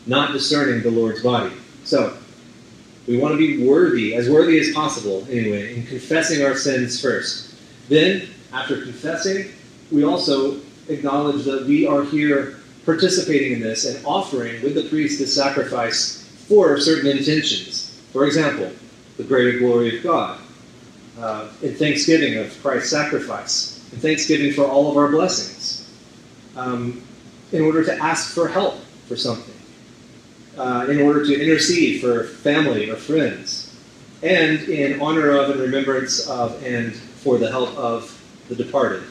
not 0.07 0.33
discerning 0.33 0.83
the 0.83 0.91
Lord's 0.91 1.23
body. 1.23 1.55
So, 1.85 2.17
we 3.07 3.19
want 3.19 3.33
to 3.33 3.39
be 3.39 3.67
worthy, 3.67 4.15
as 4.15 4.31
worthy 4.31 4.59
as 4.59 4.73
possible, 4.73 5.27
anyway, 5.31 5.77
in 5.77 5.87
confessing 5.87 6.45
our 6.45 6.57
sins 6.57 7.01
first. 7.01 7.55
Then, 7.89 8.29
after 8.53 8.81
confessing, 8.81 9.53
we 9.91 10.05
also 10.05 10.61
acknowledge 10.89 11.45
that 11.45 11.67
we 11.67 11.87
are 11.87 12.05
here 12.05 12.61
participating 12.85 13.53
in 13.53 13.61
this 13.61 13.85
and 13.85 14.05
offering 14.07 14.63
with 14.63 14.75
the 14.75 14.89
priest 14.89 15.19
the 15.19 15.27
sacrifice 15.27 16.23
for 16.49 16.79
certain 16.79 17.11
intentions. 17.11 18.01
For 18.13 18.27
example, 18.27 18.71
the 19.17 19.25
greater 19.25 19.59
glory 19.59 19.99
of 19.99 20.03
God, 20.03 20.41
uh, 21.19 21.49
in 21.63 21.75
thanksgiving 21.75 22.39
of 22.39 22.59
Christ's 22.63 22.91
sacrifice, 22.91 23.87
in 23.93 23.99
thanksgiving 23.99 24.53
for 24.53 24.65
all 24.65 24.91
of 24.91 24.97
our 24.97 25.09
blessings, 25.09 25.91
um, 26.57 27.03
in 27.53 27.63
order 27.63 27.85
to 27.85 27.93
ask 27.99 28.35
for 28.35 28.49
help 28.49 28.81
for 29.07 29.17
something 29.17 29.55
uh, 30.59 30.87
in 30.89 31.01
order 31.01 31.25
to 31.25 31.41
intercede 31.41 32.01
for 32.01 32.25
family 32.25 32.91
or 32.91 32.97
friends. 32.97 33.71
and 34.23 34.61
in 34.71 35.01
honor 35.03 35.33
of 35.33 35.51
and 35.51 35.61
remembrance 35.61 36.27
of 36.29 36.63
and 36.65 36.95
for 36.95 37.37
the 37.37 37.51
help 37.51 37.77
of 37.77 38.11
the 38.49 38.55
departed. 38.55 39.03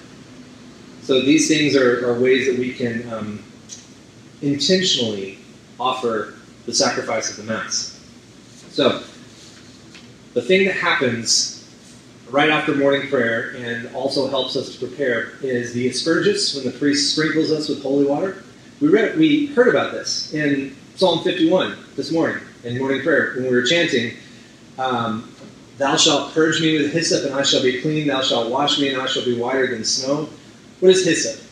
So 1.03 1.21
these 1.21 1.47
things 1.47 1.75
are, 1.75 2.09
are 2.09 2.19
ways 2.19 2.47
that 2.47 2.57
we 2.57 2.73
can 2.73 3.11
um, 3.13 3.43
intentionally 4.41 5.37
offer 5.79 6.35
the 6.65 6.73
sacrifice 6.73 7.29
of 7.29 7.45
the 7.45 7.51
Mass. 7.51 7.99
So, 8.69 9.03
the 10.33 10.41
thing 10.41 10.65
that 10.65 10.75
happens 10.75 11.69
right 12.29 12.49
after 12.49 12.73
morning 12.73 13.07
prayer 13.09 13.53
and 13.57 13.93
also 13.93 14.27
helps 14.27 14.55
us 14.55 14.75
to 14.75 14.87
prepare 14.87 15.33
is 15.43 15.73
the 15.73 15.87
asperges 15.87 16.55
when 16.55 16.65
the 16.65 16.77
priest 16.79 17.11
sprinkles 17.13 17.51
us 17.51 17.69
with 17.69 17.83
holy 17.83 18.05
water. 18.05 18.43
We 18.81 18.87
read, 18.87 19.17
we 19.17 19.47
heard 19.47 19.67
about 19.67 19.91
this 19.91 20.33
in 20.33 20.75
Psalm 20.95 21.23
51 21.23 21.75
this 21.95 22.11
morning 22.11 22.37
in 22.63 22.77
morning 22.77 23.01
prayer 23.01 23.33
when 23.35 23.45
we 23.45 23.49
were 23.49 23.63
chanting. 23.63 24.13
Um, 24.77 25.29
Thou 25.79 25.97
shalt 25.97 26.35
purge 26.35 26.61
me 26.61 26.77
with 26.77 26.93
hyssop, 26.93 27.25
and 27.25 27.33
I 27.33 27.41
shall 27.41 27.63
be 27.63 27.81
clean. 27.81 28.07
Thou 28.07 28.21
shalt 28.21 28.51
wash 28.51 28.79
me, 28.79 28.89
and 28.89 29.01
I 29.01 29.07
shall 29.07 29.25
be 29.25 29.35
whiter 29.35 29.67
than 29.67 29.83
snow. 29.83 30.29
What 30.81 30.91
is 30.91 31.03
hyssop? 31.03 31.43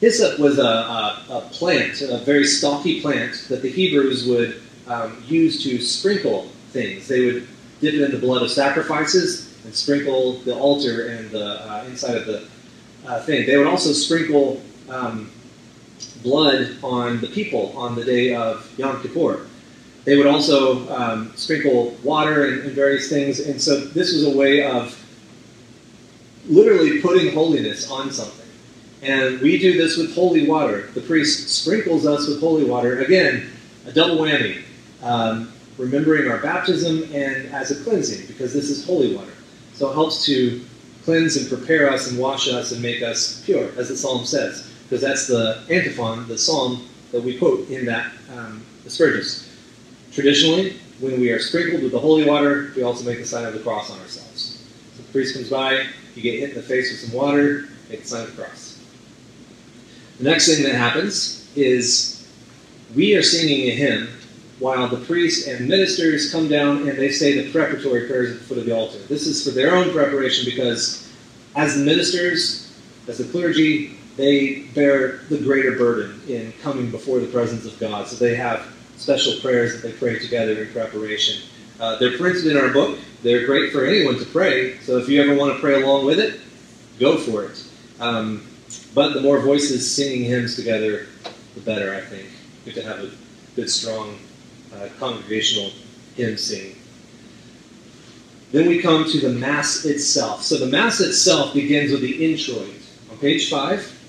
Hyssop 0.00 0.38
was 0.38 0.58
a, 0.58 0.62
a, 0.62 1.24
a 1.28 1.40
plant, 1.52 2.00
a 2.00 2.18
very 2.18 2.46
stalky 2.46 3.02
plant 3.02 3.46
that 3.50 3.60
the 3.60 3.68
Hebrews 3.68 4.26
would 4.26 4.62
um, 4.86 5.22
use 5.26 5.62
to 5.64 5.78
sprinkle 5.82 6.44
things. 6.70 7.06
They 7.06 7.26
would 7.26 7.46
dip 7.82 7.94
it 7.94 8.00
in 8.00 8.10
the 8.12 8.18
blood 8.18 8.42
of 8.42 8.50
sacrifices 8.50 9.54
and 9.64 9.74
sprinkle 9.74 10.38
the 10.38 10.56
altar 10.56 11.08
and 11.08 11.30
the 11.30 11.70
uh, 11.70 11.84
inside 11.86 12.16
of 12.16 12.24
the 12.24 12.48
uh, 13.06 13.20
thing. 13.24 13.46
They 13.46 13.58
would 13.58 13.66
also 13.66 13.92
sprinkle 13.92 14.62
um, 14.88 15.30
blood 16.22 16.76
on 16.82 17.20
the 17.20 17.28
people 17.28 17.72
on 17.76 17.94
the 17.94 18.04
day 18.04 18.34
of 18.34 18.70
Yom 18.78 19.00
Kippur. 19.02 19.46
They 20.04 20.16
would 20.16 20.26
also 20.26 20.88
um, 20.94 21.32
sprinkle 21.36 21.96
water 22.02 22.46
and, 22.46 22.62
and 22.62 22.72
various 22.72 23.08
things, 23.08 23.40
and 23.40 23.60
so 23.60 23.80
this 23.80 24.12
was 24.12 24.26
a 24.26 24.36
way 24.36 24.64
of 24.64 24.96
literally 26.48 27.00
putting 27.00 27.32
holiness 27.32 27.90
on 27.90 28.10
something. 28.10 28.46
And 29.02 29.40
we 29.40 29.58
do 29.58 29.78
this 29.78 29.96
with 29.96 30.14
holy 30.14 30.46
water. 30.46 30.88
The 30.94 31.00
priest 31.00 31.48
sprinkles 31.48 32.06
us 32.06 32.28
with 32.28 32.40
holy 32.40 32.64
water. 32.64 33.00
Again, 33.00 33.50
a 33.86 33.92
double 33.92 34.16
whammy. 34.16 34.62
Um, 35.02 35.52
remembering 35.80 36.30
our 36.30 36.38
baptism 36.38 37.04
and 37.14 37.46
as 37.54 37.70
a 37.70 37.82
cleansing, 37.82 38.26
because 38.26 38.52
this 38.52 38.68
is 38.68 38.84
holy 38.84 39.16
water. 39.16 39.32
So 39.74 39.90
it 39.90 39.94
helps 39.94 40.24
to 40.26 40.62
cleanse 41.04 41.36
and 41.36 41.48
prepare 41.48 41.90
us 41.90 42.10
and 42.10 42.18
wash 42.18 42.48
us 42.48 42.72
and 42.72 42.82
make 42.82 43.02
us 43.02 43.42
pure, 43.44 43.70
as 43.78 43.88
the 43.88 43.96
psalm 43.96 44.26
says, 44.26 44.69
because 44.90 45.00
that's 45.00 45.28
the 45.28 45.62
antiphon, 45.70 46.26
the 46.26 46.36
psalm 46.36 46.84
that 47.12 47.22
we 47.22 47.38
quote 47.38 47.68
in 47.70 47.86
that 47.86 48.10
um, 48.36 48.60
Asperges. 48.84 49.48
Traditionally, 50.10 50.74
when 50.98 51.20
we 51.20 51.30
are 51.30 51.38
sprinkled 51.38 51.84
with 51.84 51.92
the 51.92 51.98
holy 51.98 52.26
water, 52.26 52.72
we 52.74 52.82
also 52.82 53.04
make 53.04 53.18
the 53.18 53.24
sign 53.24 53.44
of 53.44 53.54
the 53.54 53.60
cross 53.60 53.88
on 53.88 54.00
ourselves. 54.00 54.66
So 54.96 55.02
the 55.02 55.12
priest 55.12 55.36
comes 55.36 55.48
by, 55.48 55.86
you 56.16 56.22
get 56.22 56.40
hit 56.40 56.50
in 56.50 56.56
the 56.56 56.62
face 56.62 56.90
with 56.90 57.08
some 57.08 57.16
water, 57.16 57.68
make 57.88 58.02
the 58.02 58.08
sign 58.08 58.22
of 58.24 58.34
the 58.34 58.42
cross. 58.42 58.84
The 60.18 60.24
next 60.24 60.48
thing 60.48 60.64
that 60.64 60.74
happens 60.74 61.48
is 61.54 62.28
we 62.96 63.14
are 63.14 63.22
singing 63.22 63.68
a 63.68 63.70
hymn 63.70 64.08
while 64.58 64.88
the 64.88 65.04
priests 65.04 65.46
and 65.46 65.68
ministers 65.68 66.32
come 66.32 66.48
down 66.48 66.88
and 66.88 66.98
they 66.98 67.12
say 67.12 67.40
the 67.40 67.52
preparatory 67.52 68.08
prayers 68.08 68.32
at 68.32 68.38
the 68.40 68.44
foot 68.44 68.58
of 68.58 68.66
the 68.66 68.74
altar. 68.74 68.98
This 69.08 69.28
is 69.28 69.44
for 69.44 69.50
their 69.50 69.76
own 69.76 69.92
preparation 69.92 70.44
because 70.44 71.08
as 71.54 71.78
the 71.78 71.84
ministers, 71.84 72.76
as 73.06 73.18
the 73.18 73.24
clergy, 73.24 73.99
they 74.20 74.64
bear 74.74 75.18
the 75.30 75.38
greater 75.38 75.72
burden 75.72 76.20
in 76.28 76.52
coming 76.60 76.90
before 76.90 77.20
the 77.20 77.26
presence 77.26 77.64
of 77.64 77.78
God. 77.78 78.06
So 78.06 78.16
they 78.16 78.34
have 78.34 78.66
special 78.96 79.40
prayers 79.40 79.72
that 79.72 79.88
they 79.88 79.94
pray 79.94 80.18
together 80.18 80.62
in 80.62 80.70
preparation. 80.72 81.42
Uh, 81.80 81.98
they're 81.98 82.18
printed 82.18 82.46
in 82.46 82.58
our 82.58 82.68
book. 82.68 82.98
They're 83.22 83.46
great 83.46 83.72
for 83.72 83.86
anyone 83.86 84.18
to 84.18 84.26
pray. 84.26 84.78
So 84.80 84.98
if 84.98 85.08
you 85.08 85.22
ever 85.22 85.34
want 85.34 85.54
to 85.54 85.60
pray 85.60 85.80
along 85.82 86.04
with 86.04 86.18
it, 86.18 86.38
go 86.98 87.16
for 87.16 87.44
it. 87.44 87.64
Um, 87.98 88.46
but 88.94 89.14
the 89.14 89.22
more 89.22 89.40
voices 89.40 89.90
singing 89.90 90.24
hymns 90.24 90.54
together, 90.54 91.06
the 91.54 91.60
better, 91.62 91.94
I 91.94 92.02
think. 92.02 92.28
Good 92.66 92.74
to 92.74 92.82
have 92.82 92.98
a 92.98 93.10
good, 93.56 93.70
strong 93.70 94.18
uh, 94.74 94.88
congregational 94.98 95.70
hymn 96.14 96.36
singing. 96.36 96.76
Then 98.52 98.68
we 98.68 98.82
come 98.82 99.10
to 99.10 99.20
the 99.20 99.30
Mass 99.30 99.86
itself. 99.86 100.42
So 100.42 100.58
the 100.58 100.66
Mass 100.66 101.00
itself 101.00 101.54
begins 101.54 101.90
with 101.90 102.02
the 102.02 102.32
introit. 102.32 102.74
On 103.10 103.16
page 103.16 103.48
5, 103.48 103.99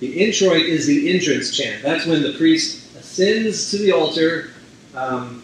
the 0.00 0.20
introit 0.20 0.62
is 0.62 0.86
the 0.86 1.12
entrance 1.12 1.56
chant. 1.56 1.82
That's 1.82 2.06
when 2.06 2.22
the 2.22 2.34
priest 2.34 2.96
ascends 2.96 3.70
to 3.72 3.78
the 3.78 3.92
altar, 3.92 4.50
um, 4.94 5.42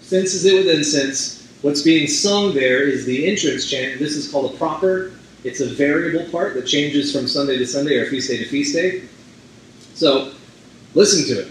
censes 0.00 0.44
it 0.44 0.54
with 0.54 0.74
incense. 0.74 1.46
What's 1.60 1.82
being 1.82 2.06
sung 2.06 2.54
there 2.54 2.84
is 2.84 3.04
the 3.04 3.26
entrance 3.26 3.68
chant. 3.68 3.98
This 3.98 4.16
is 4.16 4.30
called 4.30 4.54
a 4.54 4.56
proper. 4.56 5.12
It's 5.44 5.60
a 5.60 5.66
variable 5.66 6.30
part 6.30 6.54
that 6.54 6.66
changes 6.66 7.14
from 7.14 7.28
Sunday 7.28 7.58
to 7.58 7.66
Sunday 7.66 7.96
or 7.96 8.06
feast 8.06 8.30
day 8.30 8.38
to 8.38 8.48
feast 8.48 8.74
day. 8.74 9.02
So 9.94 10.32
listen 10.94 11.26
to 11.34 11.42
it. 11.42 11.48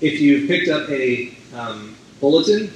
If 0.00 0.20
you've 0.20 0.48
picked 0.48 0.68
up 0.68 0.88
a 0.88 1.36
um, 1.54 1.96
bulletin, 2.20 2.72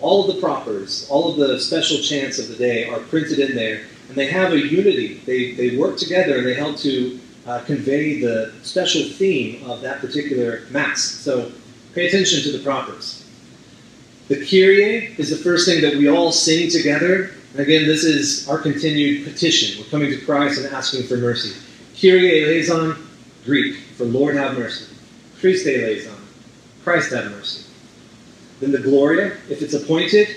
all 0.00 0.28
of 0.28 0.34
the 0.34 0.40
propers, 0.40 1.08
all 1.10 1.30
of 1.30 1.36
the 1.36 1.58
special 1.58 1.98
chants 1.98 2.38
of 2.38 2.48
the 2.48 2.56
day 2.56 2.88
are 2.88 3.00
printed 3.00 3.38
in 3.38 3.54
there, 3.54 3.82
and 4.08 4.16
they 4.16 4.26
have 4.26 4.52
a 4.52 4.58
unity. 4.58 5.20
They, 5.26 5.52
they 5.52 5.76
work 5.76 5.96
together 5.96 6.38
and 6.38 6.46
they 6.46 6.54
help 6.54 6.76
to 6.78 7.18
uh, 7.46 7.60
convey 7.60 8.20
the 8.20 8.52
special 8.62 9.02
theme 9.02 9.68
of 9.68 9.80
that 9.80 10.00
particular 10.00 10.62
Mass. 10.70 11.02
So 11.02 11.52
pay 11.94 12.08
attention 12.08 12.42
to 12.42 12.56
the 12.56 12.62
propers. 12.62 13.24
The 14.28 14.36
Kyrie 14.36 15.14
is 15.18 15.30
the 15.30 15.36
first 15.36 15.68
thing 15.68 15.80
that 15.82 15.94
we 15.94 16.08
all 16.08 16.32
sing 16.32 16.68
together. 16.68 17.30
And 17.52 17.60
again, 17.60 17.86
this 17.86 18.02
is 18.02 18.48
our 18.48 18.58
continued 18.58 19.24
petition. 19.24 19.78
We're 19.78 19.88
coming 19.88 20.10
to 20.10 20.24
Christ 20.24 20.60
and 20.60 20.74
asking 20.74 21.04
for 21.04 21.16
mercy. 21.16 21.56
Kyrie 22.00 22.42
eleison, 22.42 22.96
Greek, 23.44 23.76
for 23.96 24.04
Lord 24.04 24.36
have 24.36 24.58
mercy. 24.58 24.92
Christe 25.40 25.68
eleison, 25.68 26.16
Christ 26.82 27.12
have 27.12 27.30
mercy. 27.30 27.64
Then 28.60 28.72
the 28.72 28.78
Gloria, 28.78 29.36
if 29.48 29.62
it's 29.62 29.74
appointed, 29.74 30.28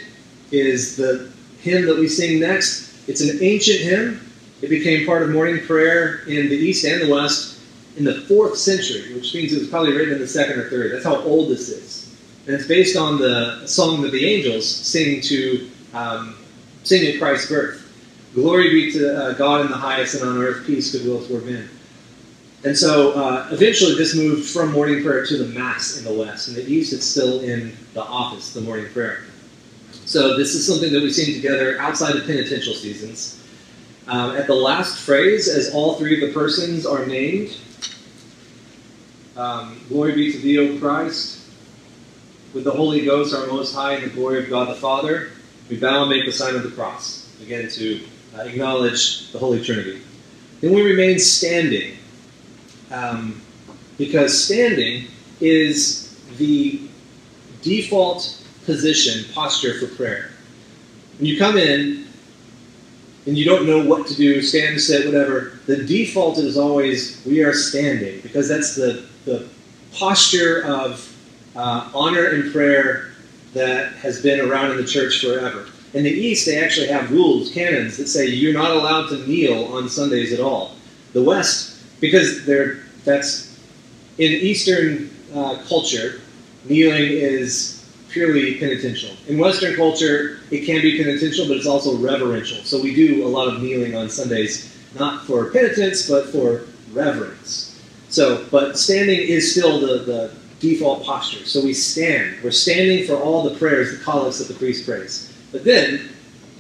is 0.52 0.96
the 0.96 1.32
hymn 1.62 1.86
that 1.86 1.98
we 1.98 2.08
sing 2.08 2.40
next. 2.40 3.08
It's 3.08 3.22
an 3.22 3.40
ancient 3.42 3.80
hymn. 3.80 4.29
It 4.62 4.70
became 4.70 5.06
part 5.06 5.22
of 5.22 5.30
morning 5.30 5.66
prayer 5.66 6.22
in 6.28 6.50
the 6.50 6.56
East 6.56 6.86
and 6.86 7.02
the 7.02 7.14
West 7.14 7.60
in 7.98 8.04
the 8.04 8.22
fourth 8.22 8.58
century, 8.58 9.14
which 9.14 9.34
means 9.34 9.54
it 9.54 9.60
was 9.60 9.70
probably 9.70 9.94
written 9.94 10.16
in 10.16 10.20
the 10.20 10.28
second 10.28 10.60
or 10.60 10.70
third. 10.70 10.92
That's 10.92 11.06
how 11.06 11.18
old 11.18 11.50
this 11.50 11.70
is. 11.70 12.16
And 12.46 12.56
it's 12.56 12.68
based 12.68 12.98
on 12.98 13.20
the 13.20 13.66
song 13.68 14.02
that 14.02 14.12
the 14.12 14.26
angels 14.26 14.68
sing 14.68 15.22
to 15.22 15.70
um, 15.94 16.36
sing 16.84 17.06
at 17.08 17.20
Christ's 17.20 17.50
birth. 17.50 17.86
Glory 18.34 18.70
be 18.70 18.92
to 18.92 19.18
uh, 19.18 19.34
God 19.34 19.62
in 19.62 19.72
the 19.72 19.78
highest, 19.78 20.16
and 20.16 20.30
on 20.30 20.38
earth 20.38 20.66
peace, 20.66 20.92
goodwill 20.92 21.26
toward 21.26 21.46
men. 21.46 21.70
And 22.64 22.78
so 22.78 23.14
uh, 23.14 23.48
eventually 23.52 23.96
this 23.96 24.16
moved 24.16 24.50
from 24.50 24.72
morning 24.72 25.02
prayer 25.02 25.26
to 25.26 25.38
the 25.38 25.58
Mass 25.58 25.98
in 25.98 26.04
the 26.04 26.14
West. 26.14 26.50
In 26.50 26.56
the 26.56 26.68
East, 26.68 26.92
it's 26.92 27.06
still 27.06 27.40
in 27.40 27.76
the 27.94 28.04
office, 28.04 28.54
the 28.54 28.62
morning 28.62 28.92
prayer. 28.92 29.24
So 30.06 30.38
this 30.38 30.56
is 30.56 30.68
something 30.68 30.92
that 30.92 31.02
we 31.02 31.12
sing 31.12 31.34
together 31.34 31.80
outside 31.80 32.16
of 32.16 32.26
penitential 32.26 32.74
seasons. 32.74 33.39
Um, 34.10 34.36
at 34.36 34.48
the 34.48 34.56
last 34.56 34.98
phrase, 35.06 35.48
as 35.48 35.72
all 35.72 35.94
three 35.94 36.16
of 36.16 36.28
the 36.28 36.34
persons 36.34 36.84
are 36.84 37.06
named, 37.06 37.56
um, 39.38 39.80
Glory 39.88 40.16
be 40.16 40.32
to 40.32 40.40
thee, 40.40 40.58
O 40.58 40.80
Christ. 40.80 41.46
With 42.56 42.64
the 42.64 42.72
Holy 42.72 43.06
Ghost, 43.06 43.36
our 43.36 43.46
Most 43.46 43.76
High, 43.76 43.94
and 43.94 44.04
the 44.04 44.10
glory 44.10 44.44
of 44.44 44.50
God 44.50 44.68
the 44.68 44.74
Father, 44.74 45.30
we 45.70 45.80
bow 45.80 46.02
and 46.02 46.10
make 46.10 46.26
the 46.26 46.32
sign 46.32 46.56
of 46.56 46.64
the 46.64 46.72
cross. 46.72 47.32
Again, 47.44 47.70
to 47.70 48.02
uh, 48.36 48.42
acknowledge 48.42 49.32
the 49.32 49.38
Holy 49.38 49.64
Trinity. 49.64 50.02
Then 50.60 50.74
we 50.74 50.82
remain 50.82 51.20
standing 51.20 51.96
um, 52.90 53.40
because 54.00 54.44
standing 54.44 55.06
is 55.40 56.18
the 56.40 56.82
default 57.62 58.44
position, 58.66 59.32
posture 59.36 59.80
for 59.80 59.96
prayer. 59.96 60.32
When 61.20 61.28
you 61.28 61.38
come 61.38 61.58
in 61.58 62.09
and 63.26 63.38
you 63.38 63.46
don't 63.46 63.66
know 63.66 63.84
what 63.84 64.08
to 64.08 64.16
do, 64.16 64.42
stand, 64.42 64.80
sit, 64.80 65.06
whatever, 65.06 65.60
the 65.66 65.84
default 65.84 66.38
is 66.38 66.58
always 66.58 67.24
we 67.26 67.44
are 67.44 67.54
standing 67.54 68.22
because 68.22 68.48
that's 68.48 68.76
the, 68.76 69.06
the 69.26 69.48
posture 69.94 70.64
of 70.66 71.16
uh, 71.56 71.90
honor 71.94 72.28
and 72.28 72.52
prayer 72.52 73.12
that 73.54 73.94
has 73.94 74.22
been 74.22 74.40
around 74.40 74.72
in 74.72 74.78
the 74.78 74.86
church 74.86 75.20
forever. 75.20 75.68
In 75.94 76.04
the 76.04 76.12
East, 76.12 76.46
they 76.46 76.64
actually 76.64 76.88
have 76.88 77.12
rules, 77.12 77.52
canons, 77.52 77.98
that 77.98 78.08
say 78.08 78.28
you're 78.28 78.54
not 78.54 78.72
allowed 78.72 79.10
to 79.10 79.28
kneel 79.28 79.66
on 79.74 79.90
Sundays 79.90 80.32
at 80.32 80.40
all. 80.40 80.76
The 81.14 81.24
West 81.24 81.80
because 82.00 82.46
they're 82.46 82.84
that's 83.06 83.60
in 84.18 84.32
Eastern 84.32 85.10
uh, 85.34 85.62
culture, 85.68 86.22
kneeling 86.66 87.12
is 87.12 87.90
purely 88.10 88.60
penitential. 88.60 89.16
In 89.28 89.38
Western 89.38 89.76
culture, 89.76 90.39
it 90.52 90.66
can 90.66 90.82
be 90.82 90.98
penitential, 90.98 91.48
but 91.48 91.58
it's 91.58 91.68
also 91.68 91.98
reverential. 91.98 92.64
So 92.64 92.82
we 92.82 92.96
do 92.96 93.26
a 93.26 93.30
lot 93.30 93.48
of 93.48 93.62
kneeling 93.62 93.96
on 93.96 94.10
Sundays, 94.10 94.76
not 94.98 95.26
for 95.26 95.52
penitence, 95.52 96.10
but 96.10 96.30
for 96.30 96.66
reverence. 96.92 97.82
So, 98.10 98.46
but 98.50 98.78
standing 98.78 99.20
is 99.20 99.52
still 99.52 99.80
the, 99.80 100.00
the 100.00 100.34
default 100.60 101.06
posture. 101.06 101.46
So 101.46 101.64
we 101.64 101.74
stand. 101.74 102.44
We're 102.44 102.52
standing 102.52 103.06
for 103.06 103.16
all 103.16 103.48
the 103.48 103.56
prayers, 103.58 103.98
the 103.98 104.04
collects 104.04 104.40
that 104.40 104.52
the 104.52 104.60
priest 104.60 104.86
prays. 104.86 105.32
But 105.52 105.64
then 105.64 106.10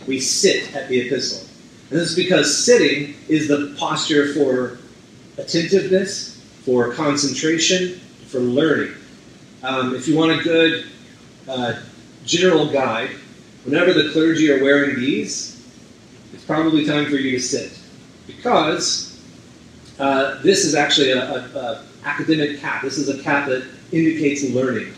we 0.07 0.19
sit 0.19 0.75
at 0.75 0.87
the 0.89 0.99
epistle. 0.99 1.47
And 1.89 1.99
this 1.99 2.11
is 2.11 2.15
because 2.15 2.65
sitting 2.65 3.15
is 3.27 3.47
the 3.47 3.75
posture 3.79 4.33
for 4.33 4.77
attentiveness, 5.37 6.39
for 6.63 6.93
concentration, 6.93 7.99
for 8.27 8.39
learning. 8.39 8.93
Um, 9.63 9.95
if 9.95 10.07
you 10.07 10.15
want 10.15 10.39
a 10.39 10.43
good 10.43 10.85
uh, 11.47 11.79
general 12.25 12.71
guide, 12.71 13.09
whenever 13.63 13.93
the 13.93 14.09
clergy 14.11 14.51
are 14.51 14.63
wearing 14.63 14.95
these, 14.95 15.65
it's 16.33 16.43
probably 16.45 16.85
time 16.85 17.05
for 17.05 17.15
you 17.15 17.31
to 17.31 17.39
sit. 17.39 17.77
Because 18.27 19.21
uh, 19.99 20.41
this 20.41 20.65
is 20.65 20.75
actually 20.75 21.11
a, 21.11 21.23
a, 21.23 21.39
a, 21.59 21.85
academic 22.05 22.59
cap. 22.61 22.81
This 22.81 22.97
is 22.97 23.09
a 23.09 23.21
cap 23.21 23.49
that 23.49 23.67
indicates 23.91 24.49
learning. 24.51 24.93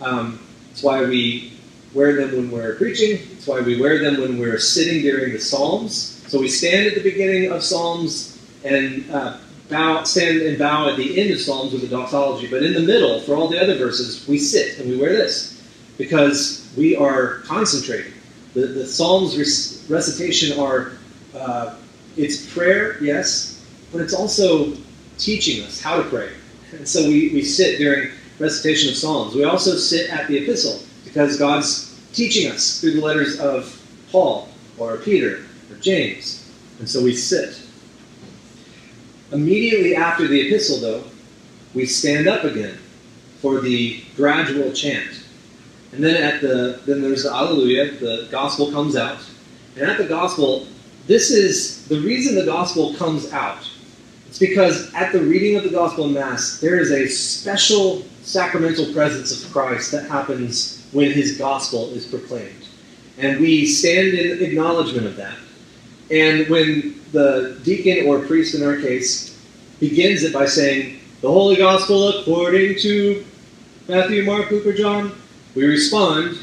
Um, 0.00 0.40
it's 0.70 0.82
why 0.82 1.04
we 1.04 1.52
wear 1.92 2.14
them 2.14 2.32
when 2.32 2.50
we're 2.50 2.74
preaching. 2.76 3.18
It's 3.32 3.46
why 3.46 3.60
we 3.60 3.78
wear 3.78 3.98
them 3.98 4.20
when 4.20 4.38
we're 4.38 4.58
sitting 4.58 5.02
during 5.02 5.32
the 5.32 5.40
Psalms. 5.40 6.24
So 6.28 6.40
we 6.40 6.48
stand 6.48 6.86
at 6.86 6.94
the 6.94 7.02
beginning 7.02 7.52
of 7.52 7.62
Psalms 7.62 8.38
and 8.64 9.10
uh, 9.10 9.36
bow, 9.68 10.04
stand 10.04 10.40
and 10.40 10.58
bow 10.58 10.88
at 10.88 10.96
the 10.96 11.20
end 11.20 11.30
of 11.32 11.40
Psalms 11.40 11.72
with 11.72 11.82
the 11.82 11.88
doxology. 11.88 12.48
But 12.48 12.62
in 12.62 12.72
the 12.72 12.80
middle, 12.80 13.20
for 13.20 13.34
all 13.34 13.48
the 13.48 13.60
other 13.60 13.76
verses, 13.76 14.26
we 14.26 14.38
sit 14.38 14.78
and 14.78 14.88
we 14.88 14.96
wear 14.96 15.12
this 15.12 15.57
because 15.98 16.72
we 16.76 16.96
are 16.96 17.40
concentrating. 17.40 18.12
The, 18.54 18.66
the 18.66 18.86
Psalms 18.86 19.36
recitation 19.90 20.58
are 20.58 20.92
uh, 21.34 21.76
it's 22.16 22.52
prayer, 22.52 23.02
yes, 23.02 23.64
but 23.92 24.00
it's 24.00 24.14
also 24.14 24.72
teaching 25.18 25.64
us 25.64 25.80
how 25.80 26.02
to 26.02 26.08
pray. 26.08 26.30
And 26.72 26.88
so 26.88 27.06
we, 27.06 27.30
we 27.30 27.42
sit 27.42 27.78
during 27.78 28.10
recitation 28.38 28.90
of 28.90 28.96
Psalms. 28.96 29.34
We 29.34 29.44
also 29.44 29.76
sit 29.76 30.10
at 30.10 30.28
the 30.28 30.38
epistle 30.38 30.80
because 31.04 31.38
God's 31.38 32.00
teaching 32.12 32.50
us 32.50 32.80
through 32.80 32.94
the 32.94 33.00
letters 33.00 33.38
of 33.40 33.74
Paul 34.10 34.48
or 34.78 34.96
Peter 34.98 35.44
or 35.70 35.76
James. 35.76 36.50
And 36.78 36.88
so 36.88 37.02
we 37.02 37.14
sit. 37.14 37.60
Immediately 39.32 39.94
after 39.94 40.26
the 40.26 40.46
epistle, 40.46 40.80
though, 40.80 41.04
we 41.74 41.84
stand 41.84 42.28
up 42.28 42.44
again 42.44 42.78
for 43.40 43.60
the 43.60 44.02
gradual 44.16 44.72
chant. 44.72 45.24
And 45.98 46.06
then 46.06 46.22
at 46.22 46.40
the 46.40 46.80
then 46.86 47.02
there's 47.02 47.24
the 47.24 47.30
Alleluia, 47.30 47.98
the 47.98 48.28
gospel 48.30 48.70
comes 48.70 48.94
out. 48.94 49.18
And 49.74 49.90
at 49.90 49.98
the 49.98 50.04
gospel, 50.04 50.68
this 51.08 51.32
is 51.32 51.88
the 51.88 52.00
reason 52.02 52.36
the 52.36 52.44
gospel 52.44 52.94
comes 52.94 53.32
out. 53.32 53.68
It's 54.28 54.38
because 54.38 54.94
at 54.94 55.12
the 55.12 55.20
reading 55.20 55.56
of 55.56 55.64
the 55.64 55.70
gospel 55.70 56.06
Mass, 56.06 56.60
there 56.60 56.78
is 56.78 56.92
a 56.92 57.08
special 57.08 58.04
sacramental 58.22 58.92
presence 58.92 59.44
of 59.44 59.50
Christ 59.52 59.90
that 59.90 60.08
happens 60.08 60.86
when 60.92 61.10
his 61.10 61.36
gospel 61.36 61.90
is 61.90 62.06
proclaimed. 62.06 62.68
And 63.18 63.40
we 63.40 63.66
stand 63.66 64.14
in 64.14 64.40
acknowledgement 64.40 65.04
of 65.04 65.16
that. 65.16 65.36
And 66.12 66.48
when 66.48 67.02
the 67.10 67.58
deacon 67.64 68.06
or 68.06 68.24
priest 68.24 68.54
in 68.54 68.62
our 68.62 68.76
case 68.76 69.36
begins 69.80 70.22
it 70.22 70.32
by 70.32 70.46
saying, 70.46 71.00
The 71.22 71.28
Holy 71.28 71.56
Gospel 71.56 72.20
according 72.20 72.78
to 72.82 73.24
Matthew, 73.88 74.22
Mark, 74.22 74.48
Luke, 74.52 74.64
or 74.64 74.72
John, 74.72 75.12
we 75.58 75.66
respond 75.66 76.38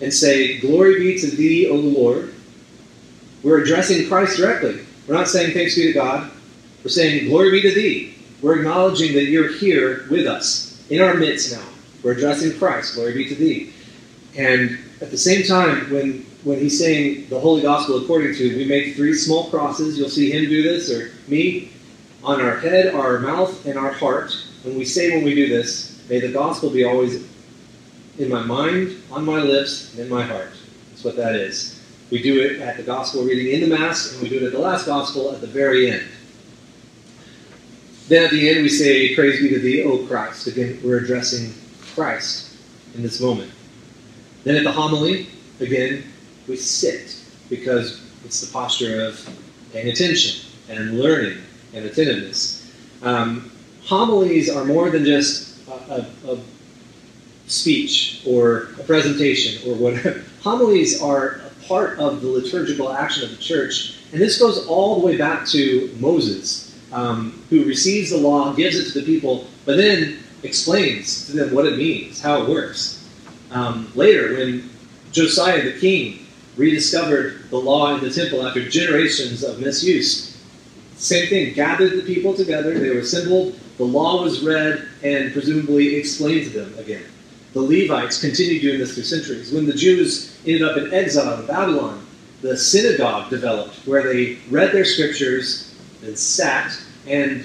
and 0.00 0.12
say, 0.12 0.58
Glory 0.58 0.98
be 0.98 1.18
to 1.20 1.30
thee, 1.30 1.68
O 1.68 1.76
Lord. 1.76 2.34
We're 3.44 3.62
addressing 3.62 4.08
Christ 4.08 4.38
directly. 4.38 4.80
We're 5.06 5.14
not 5.14 5.28
saying 5.28 5.54
thanks 5.54 5.76
be 5.76 5.84
to 5.84 5.92
God. 5.92 6.32
We're 6.82 6.90
saying, 6.90 7.28
Glory 7.28 7.52
be 7.52 7.62
to 7.62 7.72
thee. 7.72 8.16
We're 8.42 8.56
acknowledging 8.56 9.14
that 9.14 9.26
you're 9.26 9.52
here 9.52 10.06
with 10.10 10.26
us, 10.26 10.84
in 10.90 11.00
our 11.00 11.14
midst 11.14 11.52
now. 11.52 11.64
We're 12.02 12.12
addressing 12.12 12.58
Christ. 12.58 12.96
Glory 12.96 13.14
be 13.14 13.28
to 13.28 13.36
thee. 13.36 13.72
And 14.36 14.78
at 15.00 15.12
the 15.12 15.18
same 15.18 15.46
time, 15.46 15.88
when 15.92 16.26
when 16.42 16.58
he's 16.58 16.78
saying 16.78 17.28
the 17.28 17.38
Holy 17.38 17.62
Gospel 17.62 18.02
according 18.02 18.34
to, 18.34 18.56
we 18.56 18.64
make 18.64 18.96
three 18.96 19.14
small 19.14 19.48
crosses. 19.50 19.96
You'll 19.96 20.08
see 20.08 20.32
him 20.32 20.48
do 20.48 20.62
this, 20.62 20.90
or 20.90 21.12
me, 21.28 21.70
on 22.24 22.40
our 22.40 22.58
head, 22.58 22.94
our 22.94 23.20
mouth, 23.20 23.64
and 23.66 23.78
our 23.78 23.92
heart. 23.92 24.34
And 24.64 24.76
we 24.76 24.84
say 24.84 25.14
when 25.14 25.22
we 25.22 25.36
do 25.36 25.48
this, 25.48 26.02
may 26.08 26.18
the 26.18 26.32
Gospel 26.32 26.70
be 26.70 26.82
always 26.84 27.30
in 28.20 28.28
my 28.28 28.42
mind, 28.42 29.02
on 29.10 29.24
my 29.24 29.40
lips, 29.40 29.92
and 29.92 30.00
in 30.00 30.08
my 30.08 30.22
heart. 30.22 30.50
That's 30.90 31.04
what 31.04 31.16
that 31.16 31.34
is. 31.34 31.80
We 32.10 32.22
do 32.22 32.42
it 32.42 32.60
at 32.60 32.76
the 32.76 32.82
Gospel 32.82 33.24
reading 33.24 33.52
in 33.54 33.68
the 33.68 33.76
Mass, 33.76 34.12
and 34.12 34.22
we 34.22 34.28
do 34.28 34.36
it 34.36 34.42
at 34.42 34.52
the 34.52 34.58
last 34.58 34.86
Gospel 34.86 35.32
at 35.32 35.40
the 35.40 35.46
very 35.46 35.90
end. 35.90 36.06
Then 38.08 38.24
at 38.24 38.30
the 38.30 38.50
end, 38.50 38.62
we 38.62 38.68
say, 38.68 39.14
Praise 39.14 39.40
be 39.40 39.48
to 39.50 39.58
thee, 39.58 39.84
O 39.84 40.06
Christ. 40.06 40.46
Again, 40.48 40.80
we're 40.84 40.98
addressing 40.98 41.54
Christ 41.94 42.56
in 42.94 43.02
this 43.02 43.20
moment. 43.20 43.52
Then 44.44 44.56
at 44.56 44.64
the 44.64 44.72
homily, 44.72 45.28
again, 45.60 46.04
we 46.46 46.56
sit 46.56 47.16
because 47.48 48.02
it's 48.24 48.40
the 48.40 48.52
posture 48.52 49.04
of 49.04 49.28
paying 49.72 49.88
attention 49.88 50.44
and 50.68 50.98
learning 50.98 51.38
and 51.72 51.86
attentiveness. 51.86 52.70
Um, 53.02 53.50
homilies 53.84 54.50
are 54.50 54.64
more 54.64 54.90
than 54.90 55.04
just 55.04 55.66
a, 55.68 55.72
a, 55.72 56.32
a 56.32 56.38
speech 57.50 58.22
or 58.26 58.68
a 58.78 58.84
presentation 58.84 59.70
or 59.70 59.76
whatever. 59.76 60.24
homilies 60.42 61.00
are 61.02 61.40
a 61.46 61.66
part 61.66 61.98
of 61.98 62.22
the 62.22 62.28
liturgical 62.28 62.90
action 62.92 63.24
of 63.24 63.30
the 63.30 63.42
church, 63.42 63.98
and 64.12 64.20
this 64.20 64.38
goes 64.38 64.66
all 64.66 65.00
the 65.00 65.06
way 65.06 65.16
back 65.16 65.46
to 65.48 65.94
Moses, 65.98 66.78
um, 66.92 67.42
who 67.50 67.64
receives 67.64 68.10
the 68.10 68.16
law, 68.16 68.52
gives 68.52 68.76
it 68.76 68.92
to 68.92 69.00
the 69.00 69.06
people, 69.06 69.46
but 69.64 69.76
then 69.76 70.18
explains 70.42 71.26
to 71.26 71.32
them 71.32 71.54
what 71.54 71.66
it 71.66 71.76
means, 71.76 72.20
how 72.20 72.42
it 72.42 72.48
works. 72.48 73.08
Um, 73.50 73.90
later, 73.94 74.34
when 74.34 74.70
Josiah 75.12 75.62
the 75.62 75.78
king 75.78 76.26
rediscovered 76.56 77.48
the 77.50 77.56
law 77.56 77.94
in 77.94 78.04
the 78.04 78.10
temple 78.10 78.46
after 78.46 78.68
generations 78.68 79.42
of 79.42 79.60
misuse. 79.60 80.38
Same 80.96 81.28
thing, 81.28 81.54
gathered 81.54 81.92
the 81.92 82.02
people 82.02 82.34
together, 82.34 82.78
they 82.78 82.90
were 82.90 83.00
assembled, 83.00 83.58
the 83.78 83.84
law 83.84 84.22
was 84.22 84.42
read, 84.42 84.86
and 85.02 85.32
presumably 85.32 85.96
explained 85.96 86.52
to 86.52 86.60
them 86.60 86.78
again. 86.78 87.04
The 87.52 87.60
Levites 87.60 88.20
continued 88.20 88.62
doing 88.62 88.78
this 88.78 88.94
through 88.94 89.04
centuries. 89.04 89.52
When 89.52 89.66
the 89.66 89.74
Jews 89.74 90.38
ended 90.46 90.62
up 90.62 90.76
in 90.76 90.92
exile 90.94 91.40
in 91.40 91.46
Babylon, 91.46 92.06
the 92.42 92.56
synagogue 92.56 93.28
developed 93.28 93.74
where 93.86 94.02
they 94.02 94.38
read 94.50 94.72
their 94.72 94.84
scriptures 94.84 95.74
and 96.02 96.16
sat 96.16 96.78
and 97.06 97.44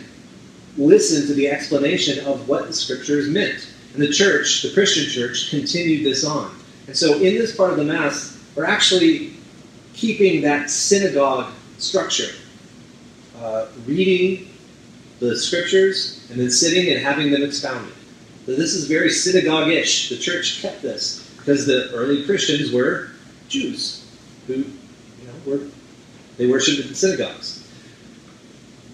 listened 0.77 1.27
to 1.27 1.33
the 1.33 1.49
explanation 1.49 2.25
of 2.25 2.47
what 2.47 2.67
the 2.67 2.73
scriptures 2.73 3.27
meant. 3.27 3.67
And 3.93 4.01
the 4.01 4.11
church, 4.11 4.61
the 4.61 4.73
Christian 4.73 5.09
church, 5.09 5.49
continued 5.49 6.05
this 6.05 6.25
on. 6.25 6.55
And 6.87 6.95
so 6.95 7.15
in 7.15 7.35
this 7.35 7.55
part 7.55 7.71
of 7.71 7.77
the 7.77 7.85
Mass, 7.85 8.39
we're 8.55 8.65
actually 8.65 9.33
keeping 9.93 10.41
that 10.41 10.69
synagogue 10.69 11.51
structure, 11.77 12.35
uh, 13.39 13.67
reading 13.85 14.49
the 15.19 15.35
scriptures 15.35 16.27
and 16.29 16.39
then 16.39 16.51
sitting 16.51 16.93
and 16.93 17.03
having 17.03 17.31
them 17.31 17.41
expounded. 17.41 17.94
This 18.45 18.75
is 18.75 18.87
very 18.87 19.09
synagogue-ish. 19.09 20.09
The 20.09 20.17
church 20.17 20.61
kept 20.61 20.81
this 20.81 21.29
because 21.37 21.65
the 21.65 21.91
early 21.93 22.25
Christians 22.25 22.71
were 22.71 23.09
Jews 23.49 24.05
who, 24.47 24.53
you 24.53 24.65
know, 25.25 25.33
were 25.45 25.61
they 26.37 26.47
worshipped 26.47 26.81
in 26.81 26.87
the 26.89 26.95
synagogues. 26.95 27.67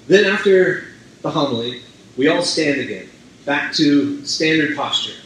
Then 0.07 0.25
after 0.25 0.85
the 1.21 1.31
homily, 1.31 1.81
we 2.17 2.27
all 2.27 2.43
stand 2.43 2.81
again, 2.81 3.09
back 3.45 3.73
to 3.73 4.23
standard 4.25 4.75
posture, 4.75 5.19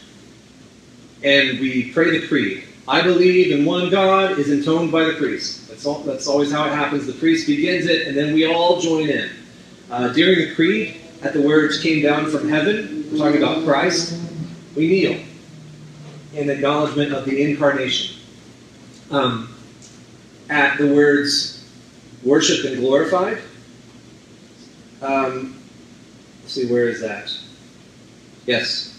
and 1.22 1.60
we 1.60 1.92
pray 1.92 2.18
the 2.18 2.26
creed. 2.26 2.64
I 2.88 3.02
believe 3.02 3.52
in 3.52 3.64
one 3.64 3.90
God 3.90 4.38
is 4.38 4.50
intoned 4.50 4.92
by 4.92 5.04
the 5.04 5.14
priest. 5.14 5.68
That's, 5.68 5.84
all, 5.84 6.00
that's 6.00 6.28
always 6.28 6.52
how 6.52 6.66
it 6.66 6.72
happens. 6.72 7.06
The 7.06 7.12
priest 7.14 7.46
begins 7.46 7.86
it, 7.86 8.06
and 8.06 8.16
then 8.16 8.32
we 8.32 8.46
all 8.46 8.80
join 8.80 9.08
in. 9.08 9.28
Uh, 9.90 10.12
during 10.12 10.48
the 10.48 10.54
creed, 10.54 11.00
at 11.22 11.32
the 11.32 11.42
words 11.42 11.82
came 11.82 12.02
down 12.02 12.30
from 12.30 12.48
heaven, 12.48 12.95
we're 13.10 13.18
talking 13.18 13.42
about 13.42 13.64
Christ, 13.64 14.20
we 14.74 14.88
kneel 14.88 15.20
in 16.34 16.50
acknowledgement 16.50 17.12
of 17.12 17.24
the 17.24 17.42
incarnation. 17.42 18.16
Um, 19.10 19.54
at 20.48 20.78
the 20.78 20.92
words 20.94 21.64
worshiped 22.22 22.64
and 22.64 22.78
glorified, 22.78 23.38
um, 25.02 25.60
let's 26.42 26.54
see, 26.54 26.70
where 26.70 26.88
is 26.88 27.00
that? 27.00 27.32
Yes. 28.46 28.92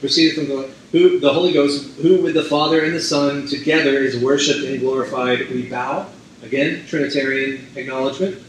Proceeded 0.00 0.34
from 0.34 0.48
the 0.48 0.70
who 0.92 1.18
the 1.18 1.32
Holy 1.32 1.52
Ghost, 1.52 1.90
who 2.00 2.22
with 2.22 2.34
the 2.34 2.44
Father 2.44 2.84
and 2.84 2.94
the 2.94 3.00
Son 3.00 3.46
together 3.46 3.98
is 3.98 4.18
worshipped 4.18 4.64
and 4.64 4.78
glorified, 4.78 5.48
we 5.50 5.68
bow. 5.68 6.06
Again, 6.42 6.84
Trinitarian 6.86 7.66
acknowledgement. 7.76 8.42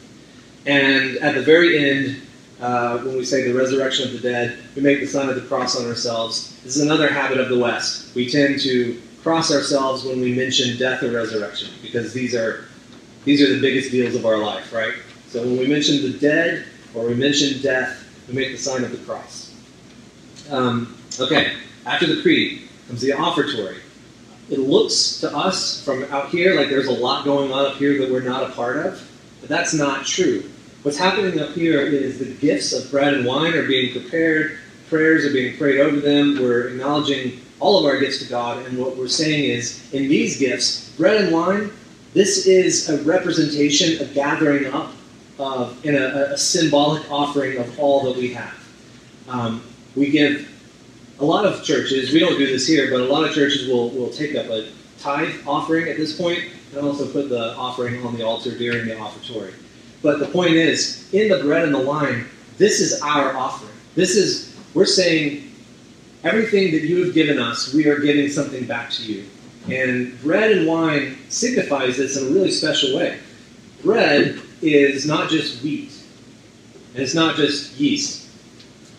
And 0.65 1.17
at 1.17 1.35
the 1.35 1.41
very 1.41 1.89
end, 1.89 2.21
uh, 2.63 2.97
when 2.99 3.17
we 3.17 3.25
say 3.25 3.43
the 3.43 3.53
resurrection 3.53 4.07
of 4.07 4.13
the 4.13 4.19
dead, 4.19 4.57
we 4.73 4.81
make 4.81 5.01
the 5.01 5.05
sign 5.05 5.27
of 5.27 5.35
the 5.35 5.41
cross 5.41 5.77
on 5.77 5.85
ourselves. 5.85 6.57
This 6.63 6.77
is 6.77 6.81
another 6.81 7.09
habit 7.09 7.37
of 7.37 7.49
the 7.49 7.59
West. 7.59 8.15
We 8.15 8.29
tend 8.29 8.61
to 8.61 9.01
cross 9.21 9.51
ourselves 9.51 10.05
when 10.05 10.21
we 10.21 10.33
mention 10.33 10.77
death 10.77 11.03
or 11.03 11.11
resurrection 11.11 11.69
because 11.81 12.13
these 12.13 12.33
are 12.33 12.65
these 13.25 13.41
are 13.41 13.53
the 13.53 13.59
biggest 13.59 13.91
deals 13.91 14.15
of 14.15 14.25
our 14.25 14.37
life, 14.37 14.71
right? 14.71 14.93
So 15.27 15.41
when 15.41 15.57
we 15.57 15.67
mention 15.67 16.03
the 16.09 16.17
dead 16.17 16.65
or 16.93 17.05
we 17.05 17.15
mention 17.15 17.61
death, 17.61 18.05
we 18.29 18.33
make 18.33 18.51
the 18.51 18.57
sign 18.57 18.85
of 18.85 18.91
the 18.91 18.97
cross. 18.99 19.53
Um, 20.49 20.97
okay. 21.19 21.53
After 21.85 22.05
the 22.05 22.21
creed 22.21 22.69
comes 22.87 23.01
the 23.01 23.11
offertory. 23.11 23.77
it 24.49 24.59
looks 24.59 25.19
to 25.19 25.35
us 25.35 25.83
from 25.83 26.05
out 26.05 26.29
here 26.29 26.55
like 26.55 26.69
there's 26.69 26.87
a 26.87 26.93
lot 26.93 27.25
going 27.25 27.51
on 27.51 27.65
up 27.65 27.75
here 27.75 27.97
that 27.99 28.09
we're 28.09 28.21
not 28.21 28.49
a 28.49 28.53
part 28.53 28.77
of, 28.77 29.05
but 29.41 29.49
that's 29.49 29.73
not 29.73 30.05
true. 30.05 30.49
What's 30.83 30.97
happening 30.97 31.39
up 31.39 31.51
here 31.51 31.79
is 31.79 32.19
the 32.19 32.25
gifts 32.25 32.73
of 32.73 32.91
bread 32.91 33.13
and 33.13 33.25
wine 33.25 33.53
are 33.53 33.65
being 33.65 33.93
prepared, 33.93 34.59
prayers 34.89 35.23
are 35.23 35.31
being 35.31 35.57
prayed 35.57 35.79
over 35.79 36.01
them, 36.01 36.37
we're 36.37 36.67
acknowledging 36.67 37.39
all 37.61 37.79
of 37.79 37.85
our 37.85 37.97
gifts 37.97 38.19
to 38.19 38.25
God, 38.25 38.65
and 38.65 38.77
what 38.77 38.97
we're 38.97 39.07
saying 39.07 39.45
is 39.45 39.93
in 39.93 40.09
these 40.09 40.37
gifts, 40.37 40.89
bread 40.97 41.23
and 41.23 41.33
wine, 41.33 41.71
this 42.13 42.47
is 42.47 42.89
a 42.89 43.01
representation, 43.03 44.05
a 44.05 44.13
gathering 44.13 44.65
up 44.73 44.91
of, 45.39 45.85
in 45.85 45.95
a, 45.95 46.33
a 46.33 46.37
symbolic 46.37 47.09
offering 47.09 47.59
of 47.59 47.79
all 47.79 48.03
that 48.03 48.17
we 48.17 48.33
have. 48.33 48.53
Um, 49.29 49.63
we 49.95 50.11
give 50.11 50.51
a 51.19 51.23
lot 51.23 51.45
of 51.45 51.63
churches, 51.63 52.11
we 52.11 52.19
don't 52.19 52.37
do 52.37 52.45
this 52.45 52.67
here, 52.67 52.91
but 52.91 52.99
a 52.99 53.05
lot 53.05 53.23
of 53.23 53.33
churches 53.33 53.69
will, 53.69 53.89
will 53.91 54.09
take 54.09 54.35
up 54.35 54.47
a 54.47 54.67
tithe 54.99 55.33
offering 55.47 55.87
at 55.87 55.95
this 55.95 56.19
point 56.19 56.43
and 56.75 56.85
also 56.85 57.09
put 57.09 57.29
the 57.29 57.55
offering 57.55 58.05
on 58.05 58.17
the 58.17 58.23
altar 58.25 58.57
during 58.57 58.85
the 58.85 58.97
offertory. 58.97 59.53
But 60.03 60.19
the 60.19 60.27
point 60.27 60.53
is, 60.53 61.11
in 61.13 61.29
the 61.29 61.39
bread 61.39 61.63
and 61.63 61.73
the 61.73 61.79
wine, 61.79 62.25
this 62.57 62.81
is 62.81 63.01
our 63.01 63.35
offering. 63.35 63.71
This 63.95 64.15
is, 64.15 64.55
we're 64.73 64.85
saying, 64.85 65.51
everything 66.23 66.71
that 66.73 66.81
you 66.83 67.05
have 67.05 67.13
given 67.13 67.39
us, 67.39 67.73
we 67.73 67.87
are 67.87 67.97
giving 67.99 68.29
something 68.29 68.65
back 68.65 68.91
to 68.91 69.03
you. 69.03 69.25
And 69.71 70.21
bread 70.21 70.51
and 70.51 70.67
wine 70.67 71.17
signifies 71.29 71.97
this 71.97 72.17
in 72.17 72.27
a 72.27 72.31
really 72.31 72.51
special 72.51 72.97
way. 72.97 73.17
Bread 73.81 74.41
is 74.61 75.05
not 75.05 75.29
just 75.29 75.63
wheat, 75.63 75.91
and 76.93 77.01
it's 77.01 77.15
not 77.15 77.35
just 77.37 77.75
yeast. 77.77 78.29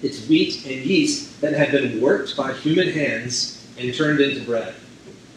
It's 0.03 0.27
wheat 0.27 0.65
and 0.67 0.85
yeast 0.85 1.41
that 1.43 1.53
have 1.53 1.71
been 1.71 2.01
worked 2.01 2.37
by 2.37 2.55
human 2.55 2.91
hands 2.91 3.67
and 3.79 3.95
turned 3.95 4.21
into 4.21 4.45
bread. 4.45 4.75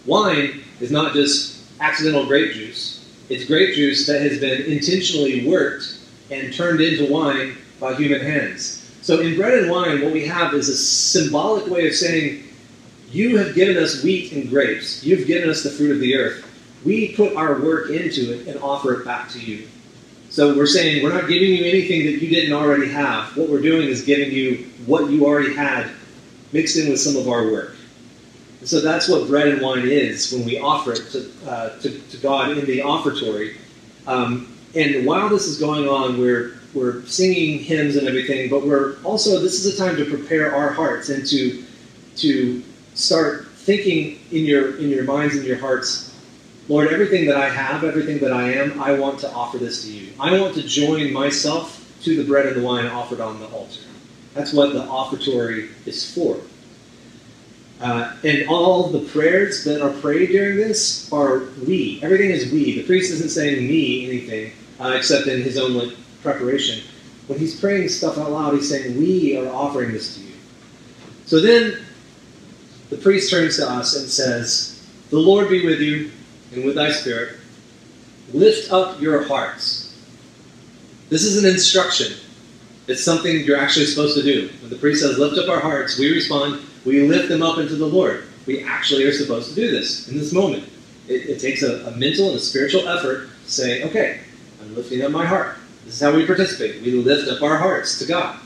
Wine 0.06 0.64
is 0.80 0.92
not 0.92 1.14
just 1.14 1.62
accidental 1.82 2.26
grape 2.26 2.54
juice, 2.54 2.97
it's 3.30 3.46
grape 3.46 3.76
juice 3.76 4.08
that 4.08 4.22
has 4.22 4.40
been 4.40 4.64
intentionally 4.64 5.46
worked 5.46 6.00
and 6.32 6.54
turned 6.54 6.82
into 6.82 7.12
wine 7.12 7.58
by 7.80 7.94
human 7.96 8.22
hands. 8.22 8.84
So 9.02 9.22
in 9.22 9.36
bread 9.36 9.60
and 9.60 9.72
wine, 9.72 10.02
what 10.02 10.12
we 10.12 10.26
have 10.28 10.54
is 10.54 10.70
a 10.70 10.76
symbolic 10.76 11.68
way 11.68 11.88
of 11.88 11.94
saying, 11.94 12.44
You 13.10 13.38
have 13.38 13.56
given 13.56 13.82
us 13.82 14.04
wheat 14.04 14.34
and 14.34 14.50
grapes, 14.50 15.04
you've 15.04 15.28
given 15.28 15.50
us 15.50 15.64
the 15.64 15.70
fruit 15.70 15.92
of 15.92 16.00
the 16.00 16.16
earth. 16.16 16.44
We 16.86 17.16
put 17.16 17.36
our 17.36 17.60
work 17.62 17.90
into 17.90 18.34
it 18.34 18.48
and 18.48 18.60
offer 18.60 18.94
it 19.00 19.06
back 19.06 19.30
to 19.32 19.40
you. 19.40 19.68
So 20.30 20.56
we're 20.56 20.68
saying 20.68 21.04
we're 21.04 21.14
not 21.14 21.30
giving 21.30 21.50
you 21.50 21.66
anything 21.66 22.06
that 22.06 22.22
you 22.22 22.30
didn't 22.30 22.54
already 22.54 22.90
have. 22.90 23.36
What 23.38 23.50
we're 23.50 23.62
doing 23.62 23.88
is 23.88 24.04
giving 24.04 24.32
you 24.32 24.66
what 24.86 25.10
you 25.10 25.26
already 25.26 25.56
had 25.56 25.90
mixed 26.52 26.78
in 26.78 26.90
with 26.90 27.00
some 27.00 27.16
of 27.16 27.30
our 27.30 27.50
work. 27.50 27.77
So 28.68 28.82
that's 28.82 29.08
what 29.08 29.28
bread 29.28 29.48
and 29.48 29.62
wine 29.62 29.88
is 29.88 30.32
when 30.34 30.44
we 30.44 30.60
offer 30.60 30.92
it 30.92 31.10
to, 31.12 31.32
uh, 31.50 31.80
to, 31.80 32.00
to, 32.00 32.18
God 32.18 32.58
in 32.58 32.66
the 32.66 32.82
offertory. 32.82 33.56
Um, 34.06 34.58
and 34.76 35.06
while 35.06 35.30
this 35.30 35.48
is 35.48 35.58
going 35.58 35.88
on, 35.88 36.20
we're, 36.20 36.60
we're 36.74 37.06
singing 37.06 37.60
hymns 37.60 37.96
and 37.96 38.08
everything, 38.08 38.50
but 38.50 38.68
we're 38.68 38.98
also, 39.04 39.40
this 39.40 39.64
is 39.64 39.74
a 39.74 39.78
time 39.78 39.96
to 39.96 40.06
prepare 40.06 40.54
our 40.54 40.70
hearts 40.70 41.08
and 41.08 41.26
to, 41.28 41.64
to 42.18 42.62
start 42.94 43.48
thinking 43.56 44.20
in 44.32 44.46
your, 44.46 44.78
in 44.78 44.90
your 44.90 45.06
minds 45.06 45.36
and 45.36 45.46
your 45.46 45.58
hearts 45.58 46.08
Lord, 46.68 46.90
everything 46.90 47.26
that 47.28 47.38
I 47.38 47.48
have, 47.50 47.86
everything 47.86 48.20
that 48.20 48.34
I 48.34 48.52
am, 48.52 48.82
I 48.82 48.92
want 48.92 49.20
to 49.20 49.32
offer 49.32 49.58
this 49.58 49.84
to 49.84 49.92
you. 49.92 50.12
I 50.20 50.38
want 50.38 50.54
to 50.56 50.64
join 50.64 51.14
myself 51.14 51.90
to 52.02 52.22
the 52.22 52.28
bread 52.28 52.46
and 52.46 52.58
the 52.58 52.62
wine 52.62 52.88
offered 52.88 53.22
on 53.22 53.40
the 53.40 53.48
altar. 53.48 53.80
That's 54.34 54.52
what 54.52 54.74
the 54.74 54.84
offertory 54.84 55.70
is 55.86 56.14
for. 56.14 56.38
Uh, 57.80 58.16
and 58.24 58.50
all 58.50 58.90
the 58.90 59.02
prayers 59.10 59.64
that 59.64 59.82
are 59.82 59.94
prayed 60.02 60.30
during 60.30 60.58
this 60.58 61.12
are 61.14 61.44
we. 61.68 62.00
Everything 62.02 62.32
is 62.32 62.52
we. 62.52 62.76
The 62.76 62.84
priest 62.84 63.12
isn't 63.12 63.30
saying 63.30 63.68
me 63.68 64.08
anything 64.08 64.52
uh, 64.80 64.94
except 64.96 65.28
in 65.28 65.42
his 65.42 65.58
own 65.58 65.74
like, 65.74 65.96
preparation. 66.24 66.84
When 67.28 67.38
he's 67.38 67.60
praying 67.60 67.90
stuff 67.90 68.18
out 68.18 68.32
loud, 68.32 68.56
he's 68.56 68.70
saying, 68.70 68.98
We 68.98 69.38
are 69.38 69.48
offering 69.48 69.92
this 69.92 70.16
to 70.16 70.22
you. 70.22 70.34
So 71.26 71.40
then 71.40 71.86
the 72.90 72.98
priest 72.98 73.30
turns 73.30 73.58
to 73.58 73.70
us 73.70 73.96
and 73.96 74.08
says, 74.08 74.88
The 75.10 75.20
Lord 75.20 75.50
be 75.50 75.66
with 75.66 75.80
you 75.80 76.12
and 76.54 76.66
with 76.66 76.76
thy 76.76 76.92
spirit, 76.92 77.38
lift 78.34 78.72
up 78.72 79.00
your 79.02 79.24
hearts. 79.24 79.96
This 81.10 81.24
is 81.24 81.44
an 81.44 81.50
instruction. 81.50 82.18
It's 82.88 83.04
something 83.04 83.44
you're 83.44 83.60
actually 83.60 83.86
supposed 83.86 84.18
to 84.18 84.24
do. 84.24 84.50
When 84.62 84.70
the 84.70 84.78
priest 84.78 85.02
says, 85.02 85.18
lift 85.18 85.38
up 85.38 85.50
our 85.50 85.60
hearts, 85.60 86.00
we 86.00 86.12
respond, 86.12 86.62
we 86.88 87.02
lift 87.02 87.28
them 87.28 87.44
up 87.44 87.58
into 87.58 87.76
the 87.76 87.86
Lord. 87.86 88.24
We 88.46 88.64
actually 88.64 89.04
are 89.04 89.12
supposed 89.12 89.50
to 89.50 89.56
do 89.56 89.70
this 89.70 90.08
in 90.08 90.18
this 90.18 90.32
moment. 90.32 90.64
It, 91.10 91.30
it 91.30 91.40
takes 91.42 91.62
a, 91.62 91.86
a 91.86 91.92
mental 91.98 92.28
and 92.28 92.38
a 92.38 92.40
spiritual 92.40 92.88
effort 92.88 93.30
to 93.44 93.52
say, 93.52 93.84
okay, 93.84 94.22
I'm 94.62 94.74
lifting 94.74 95.02
up 95.02 95.12
my 95.12 95.26
heart. 95.26 95.58
This 95.84 95.96
is 95.96 96.02
how 96.02 96.16
we 96.16 96.26
participate. 96.26 96.82
We 96.82 96.94
lift 96.94 97.30
up 97.30 97.42
our 97.42 97.58
hearts 97.58 98.00
to 98.00 98.06
God. 98.06 98.40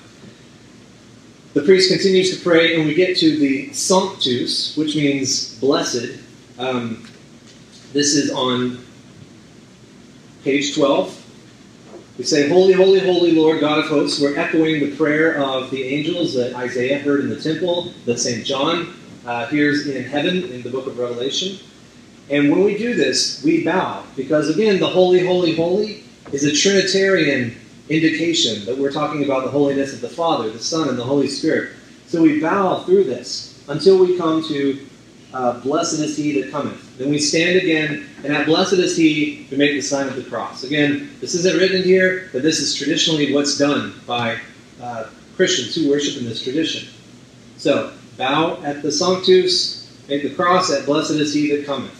The 1.53 1.61
priest 1.61 1.91
continues 1.91 2.35
to 2.35 2.43
pray, 2.43 2.75
and 2.75 2.87
we 2.87 2.95
get 2.95 3.15
to 3.17 3.37
the 3.37 3.71
Sanctus, 3.73 4.75
which 4.75 4.95
means 4.95 5.59
blessed. 5.59 6.17
Um, 6.57 7.07
this 7.93 8.15
is 8.15 8.31
on 8.31 8.83
page 10.43 10.73
12. 10.73 11.20
We 12.21 12.25
say, 12.27 12.49
Holy, 12.49 12.73
holy, 12.73 12.99
holy 12.99 13.31
Lord 13.31 13.61
God 13.61 13.79
of 13.79 13.87
hosts. 13.87 14.21
We're 14.21 14.37
echoing 14.37 14.79
the 14.79 14.95
prayer 14.95 15.41
of 15.41 15.71
the 15.71 15.81
angels 15.81 16.35
that 16.35 16.53
Isaiah 16.53 16.99
heard 16.99 17.21
in 17.21 17.29
the 17.29 17.41
temple, 17.41 17.95
that 18.05 18.19
St. 18.19 18.45
John 18.45 18.93
uh, 19.25 19.47
hears 19.47 19.87
in 19.87 20.03
heaven 20.03 20.43
in 20.43 20.61
the 20.61 20.69
book 20.69 20.85
of 20.85 20.99
Revelation. 20.99 21.57
And 22.29 22.51
when 22.51 22.63
we 22.63 22.77
do 22.77 22.93
this, 22.93 23.43
we 23.43 23.65
bow, 23.65 24.03
because 24.15 24.55
again, 24.55 24.79
the 24.79 24.85
holy, 24.85 25.25
holy, 25.25 25.55
holy 25.55 26.03
is 26.31 26.43
a 26.43 26.55
Trinitarian 26.55 27.57
indication 27.89 28.65
that 28.65 28.77
we're 28.77 28.91
talking 28.91 29.23
about 29.23 29.43
the 29.43 29.49
holiness 29.49 29.91
of 29.91 30.01
the 30.01 30.07
Father, 30.07 30.51
the 30.51 30.59
Son, 30.59 30.89
and 30.89 30.99
the 30.99 31.03
Holy 31.03 31.27
Spirit. 31.27 31.73
So 32.05 32.21
we 32.21 32.39
bow 32.39 32.83
through 32.83 33.05
this 33.05 33.63
until 33.67 33.97
we 33.97 34.15
come 34.15 34.47
to 34.47 34.87
uh, 35.33 35.59
blessed 35.61 35.99
is 35.99 36.17
he 36.17 36.41
that 36.41 36.51
cometh. 36.51 36.97
Then 36.97 37.09
we 37.09 37.19
stand 37.19 37.57
again, 37.57 38.07
and 38.23 38.33
at 38.33 38.45
blessed 38.45 38.73
is 38.73 38.97
he 38.97 39.47
we 39.49 39.57
make 39.57 39.71
the 39.71 39.81
sign 39.81 40.07
of 40.07 40.15
the 40.15 40.23
cross. 40.23 40.63
Again, 40.63 41.09
this 41.21 41.35
isn't 41.35 41.57
written 41.57 41.83
here, 41.83 42.29
but 42.33 42.41
this 42.43 42.59
is 42.59 42.75
traditionally 42.75 43.33
what's 43.33 43.57
done 43.57 43.93
by 44.05 44.39
uh, 44.81 45.05
Christians 45.35 45.75
who 45.75 45.89
worship 45.89 46.17
in 46.17 46.25
this 46.25 46.43
tradition. 46.43 46.87
So, 47.57 47.93
bow 48.17 48.61
at 48.63 48.81
the 48.81 48.91
Sanctus, 48.91 49.91
make 50.07 50.23
the 50.23 50.33
cross 50.33 50.71
at 50.71 50.85
blessed 50.85 51.11
is 51.11 51.33
he 51.33 51.55
that 51.55 51.65
cometh. 51.65 51.97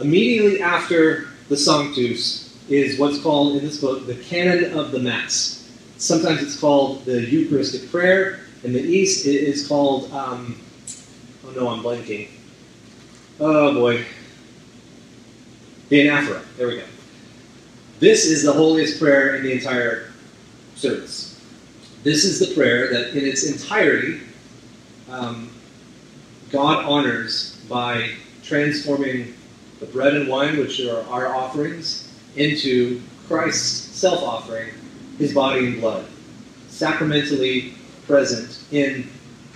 Immediately 0.00 0.60
after 0.60 1.28
the 1.48 1.56
Sanctus 1.56 2.56
is 2.68 2.98
what's 2.98 3.20
called 3.22 3.56
in 3.56 3.64
this 3.64 3.80
book 3.80 4.06
the 4.06 4.14
canon 4.14 4.76
of 4.78 4.90
the 4.90 4.98
Mass. 4.98 5.68
Sometimes 5.96 6.42
it's 6.42 6.58
called 6.58 7.04
the 7.04 7.22
Eucharistic 7.22 7.90
prayer. 7.90 8.40
In 8.64 8.72
the 8.72 8.82
East, 8.82 9.26
it 9.26 9.34
is 9.34 9.66
called 9.66 10.12
um, 10.12 10.60
Oh 11.48 11.52
no, 11.52 11.68
I'm 11.68 11.82
blanking. 11.82 12.28
Oh 13.40 13.72
boy. 13.74 14.04
The 15.88 16.06
anaphora. 16.06 16.42
There 16.56 16.68
we 16.68 16.76
go. 16.76 16.84
This 18.00 18.26
is 18.26 18.42
the 18.42 18.52
holiest 18.52 19.00
prayer 19.00 19.36
in 19.36 19.42
the 19.42 19.52
entire 19.52 20.12
service. 20.74 21.40
This 22.02 22.24
is 22.24 22.38
the 22.38 22.54
prayer 22.54 22.92
that, 22.92 23.10
in 23.16 23.24
its 23.24 23.50
entirety, 23.50 24.20
um, 25.10 25.50
God 26.50 26.84
honors 26.84 27.56
by 27.68 28.10
transforming 28.42 29.34
the 29.80 29.86
bread 29.86 30.14
and 30.14 30.28
wine, 30.28 30.58
which 30.58 30.80
are 30.80 31.02
our 31.08 31.34
offerings, 31.34 32.12
into 32.36 33.00
Christ's 33.26 33.96
self 33.96 34.22
offering, 34.22 34.72
his 35.18 35.34
body 35.34 35.66
and 35.66 35.80
blood, 35.80 36.06
sacramentally 36.68 37.74
present 38.06 38.60
in 38.70 39.08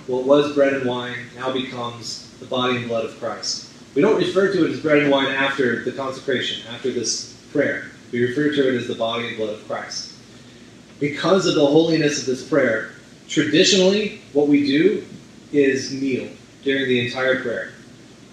what 0.06 0.24
was 0.24 0.54
bread 0.54 0.74
and 0.74 0.86
wine 0.86 1.16
now 1.36 1.52
becomes 1.52 2.30
the 2.40 2.46
body 2.46 2.76
and 2.76 2.88
blood 2.88 3.04
of 3.04 3.18
Christ. 3.18 3.70
We 3.94 4.02
don't 4.02 4.16
refer 4.16 4.52
to 4.52 4.66
it 4.66 4.70
as 4.72 4.80
bread 4.80 4.98
and 4.98 5.10
wine 5.10 5.30
after 5.30 5.84
the 5.84 5.92
consecration, 5.92 6.66
after 6.72 6.90
this 6.90 7.34
prayer. 7.52 7.90
We 8.10 8.24
refer 8.24 8.54
to 8.54 8.68
it 8.68 8.74
as 8.74 8.88
the 8.88 8.94
body 8.94 9.28
and 9.28 9.36
blood 9.36 9.50
of 9.50 9.66
Christ. 9.66 10.14
Because 10.98 11.46
of 11.46 11.54
the 11.54 11.66
holiness 11.66 12.20
of 12.20 12.26
this 12.26 12.48
prayer, 12.48 12.92
traditionally, 13.28 14.20
what 14.32 14.48
we 14.48 14.66
do 14.66 15.04
is 15.52 15.92
kneel 15.92 16.28
during 16.62 16.88
the 16.88 17.06
entire 17.06 17.42
prayer. 17.42 17.72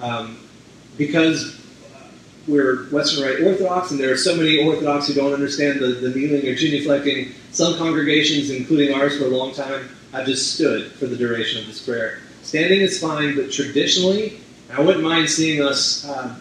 Um, 0.02 0.40
because 0.98 1.60
we're 2.48 2.90
Western 2.90 3.24
Rite 3.24 3.44
Orthodox, 3.44 3.92
and 3.92 4.00
there 4.00 4.12
are 4.12 4.18
so 4.18 4.36
many 4.36 4.64
Orthodox 4.66 5.08
who 5.08 5.14
don't 5.14 5.34
understand 5.34 5.80
the, 5.80 5.88
the 5.88 6.10
kneeling 6.10 6.46
or 6.48 6.56
genuflecting. 6.56 7.34
Some 7.52 7.78
congregations, 7.78 8.50
including 8.50 8.94
ours 8.94 9.18
for 9.18 9.26
a 9.26 9.30
long 9.30 9.54
time, 9.54 9.90
have 10.12 10.26
just 10.26 10.56
stood 10.56 10.92
for 10.94 11.06
the 11.06 11.16
duration 11.16 11.62
of 11.62 11.68
this 11.68 11.86
prayer. 11.86 12.20
Standing 12.44 12.82
is 12.82 13.00
fine, 13.00 13.36
but 13.36 13.52
traditionally, 13.52 14.40
I 14.72 14.82
wouldn't 14.82 15.04
mind 15.04 15.30
seeing 15.30 15.62
us 15.64 16.06
uh, 16.06 16.36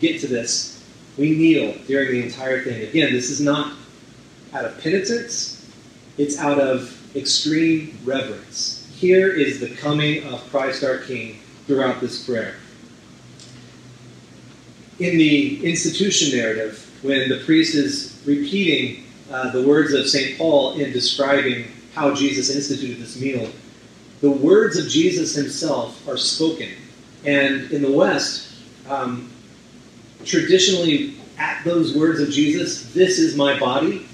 get 0.00 0.20
to 0.20 0.26
this. 0.26 0.82
We 1.18 1.30
kneel 1.30 1.74
during 1.86 2.10
the 2.10 2.22
entire 2.22 2.62
thing. 2.62 2.82
Again, 2.82 3.12
this 3.12 3.30
is 3.30 3.40
not 3.40 3.74
out 4.52 4.64
of 4.64 4.80
penitence, 4.80 5.68
it's 6.18 6.38
out 6.38 6.58
of 6.58 6.96
extreme 7.16 7.98
reverence. 8.04 8.88
Here 8.94 9.28
is 9.28 9.60
the 9.60 9.74
coming 9.76 10.24
of 10.24 10.40
Christ 10.50 10.84
our 10.84 10.98
King 10.98 11.38
throughout 11.66 12.00
this 12.00 12.24
prayer. 12.24 12.54
in 15.00 15.16
the 15.16 15.64
institution 15.66 16.36
narrative, 16.36 16.86
when 17.02 17.30
the 17.30 17.38
priest 17.46 17.74
is 17.74 18.20
repeating 18.26 19.04
uh, 19.30 19.50
the 19.50 19.66
words 19.66 19.94
of 19.94 20.06
St. 20.06 20.36
Paul 20.36 20.74
in 20.74 20.92
describing 20.92 21.64
how 21.94 22.14
Jesus 22.14 22.54
instituted 22.54 22.98
this 23.00 23.20
meal, 23.20 23.50
the 24.20 24.30
words 24.30 24.76
of 24.78 24.88
Jesus 24.88 25.34
himself 25.34 26.06
are 26.08 26.16
spoken. 26.16 26.68
And 27.24 27.70
in 27.70 27.82
the 27.82 27.90
West, 27.90 28.54
um, 28.88 29.30
traditionally, 30.24 31.16
at 31.38 31.64
those 31.64 31.96
words 31.96 32.20
of 32.20 32.30
Jesus, 32.30 32.92
this 32.92 33.18
is 33.18 33.36
my 33.36 33.58
body, 33.58 34.06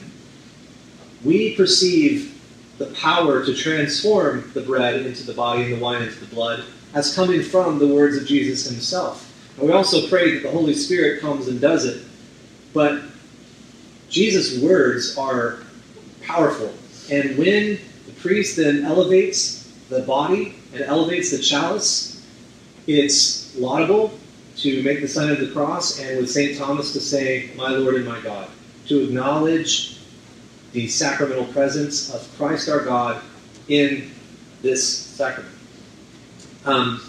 we 1.25 1.57
perceive 1.57 2.41
the 2.79 2.87
power 2.87 3.45
to 3.45 3.55
transform 3.55 4.51
the 4.55 4.61
bread 4.61 5.07
into 5.07 5.25
the 5.25 5.33
body 5.33 5.65
and 5.65 5.75
the 5.75 5.81
wine 5.81 6.03
into 6.03 6.21
the 6.21 6.35
blood 6.35 6.65
as 6.95 7.15
coming 7.15 7.43
from 7.43 7.79
the 7.79 7.87
words 7.87 8.17
of 8.17 8.27
Jesus 8.27 8.69
himself. 8.69 9.33
And 9.59 9.67
we 9.67 9.73
also 9.73 10.09
pray 10.09 10.35
that 10.35 10.43
the 10.43 10.51
Holy 10.51 10.75
Spirit 10.75 11.21
comes 11.21 11.49
and 11.49 11.61
does 11.61 11.85
it. 11.85 12.05
But 12.73 13.03
Jesus' 14.09 14.63
words 14.63 15.17
are 15.17 15.61
powerful. 16.23 16.73
And 17.11 17.39
when 17.39 17.79
the 18.07 18.13
priest 18.21 18.57
then 18.57 18.85
elevates 18.85 19.73
the 19.89 20.01
body 20.03 20.57
and 20.73 20.83
elevates 20.83 21.31
the 21.31 21.39
chalice, 21.39 22.27
it's 22.87 23.57
laudable 23.57 24.19
to 24.57 24.83
make 24.83 25.01
the 25.01 25.09
sign 25.09 25.31
of 25.31 25.39
the 25.39 25.49
cross 25.49 26.01
and 26.01 26.19
with 26.19 26.31
St. 26.31 26.59
Thomas 26.59 26.93
to 26.93 27.01
say, 27.01 27.51
My 27.57 27.71
Lord 27.71 27.97
and 27.97 28.07
my 28.07 28.21
God, 28.21 28.49
to 28.87 29.05
acknowledge 29.05 30.01
the 30.73 30.89
sacramental 30.89 31.47
presence 31.47 32.13
of 32.13 32.29
Christ 32.37 32.69
our 32.69 32.81
God 32.81 33.23
in 33.69 34.11
this 34.63 34.87
sacrament. 34.87 35.55
Um, 36.65 37.01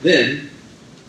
then, 0.00 0.50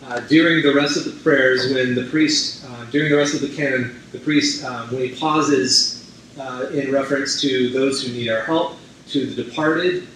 uh, 0.04 0.20
during 0.20 0.62
the 0.62 0.74
rest 0.74 0.96
of 0.96 1.04
the 1.04 1.12
prayers, 1.22 1.72
when 1.72 1.94
the 1.94 2.04
priest, 2.04 2.64
uh, 2.68 2.84
during 2.86 3.10
the 3.10 3.16
rest 3.16 3.34
of 3.34 3.40
the 3.40 3.54
canon, 3.54 3.97
the 4.12 4.18
priest, 4.18 4.64
um, 4.64 4.90
when 4.92 5.02
he 5.02 5.14
pauses 5.14 6.10
uh, 6.38 6.68
in 6.72 6.92
reference 6.92 7.40
to 7.40 7.70
those 7.70 8.02
who 8.02 8.12
need 8.12 8.28
our 8.30 8.42
help, 8.42 8.76
to 9.08 9.26
the 9.26 9.42
departed, 9.42 10.06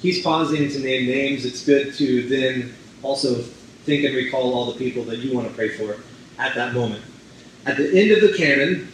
he's 0.00 0.22
pausing 0.22 0.68
to 0.68 0.78
name 0.78 1.06
names. 1.06 1.44
It's 1.44 1.64
good 1.64 1.94
to 1.94 2.28
then 2.28 2.74
also 3.02 3.42
think 3.84 4.04
and 4.04 4.14
recall 4.14 4.54
all 4.54 4.72
the 4.72 4.78
people 4.78 5.04
that 5.04 5.18
you 5.18 5.34
want 5.34 5.48
to 5.48 5.54
pray 5.54 5.70
for 5.70 5.96
at 6.38 6.54
that 6.54 6.74
moment. 6.74 7.02
At 7.66 7.76
the 7.76 7.88
end 8.00 8.12
of 8.12 8.20
the 8.20 8.36
canon, 8.36 8.88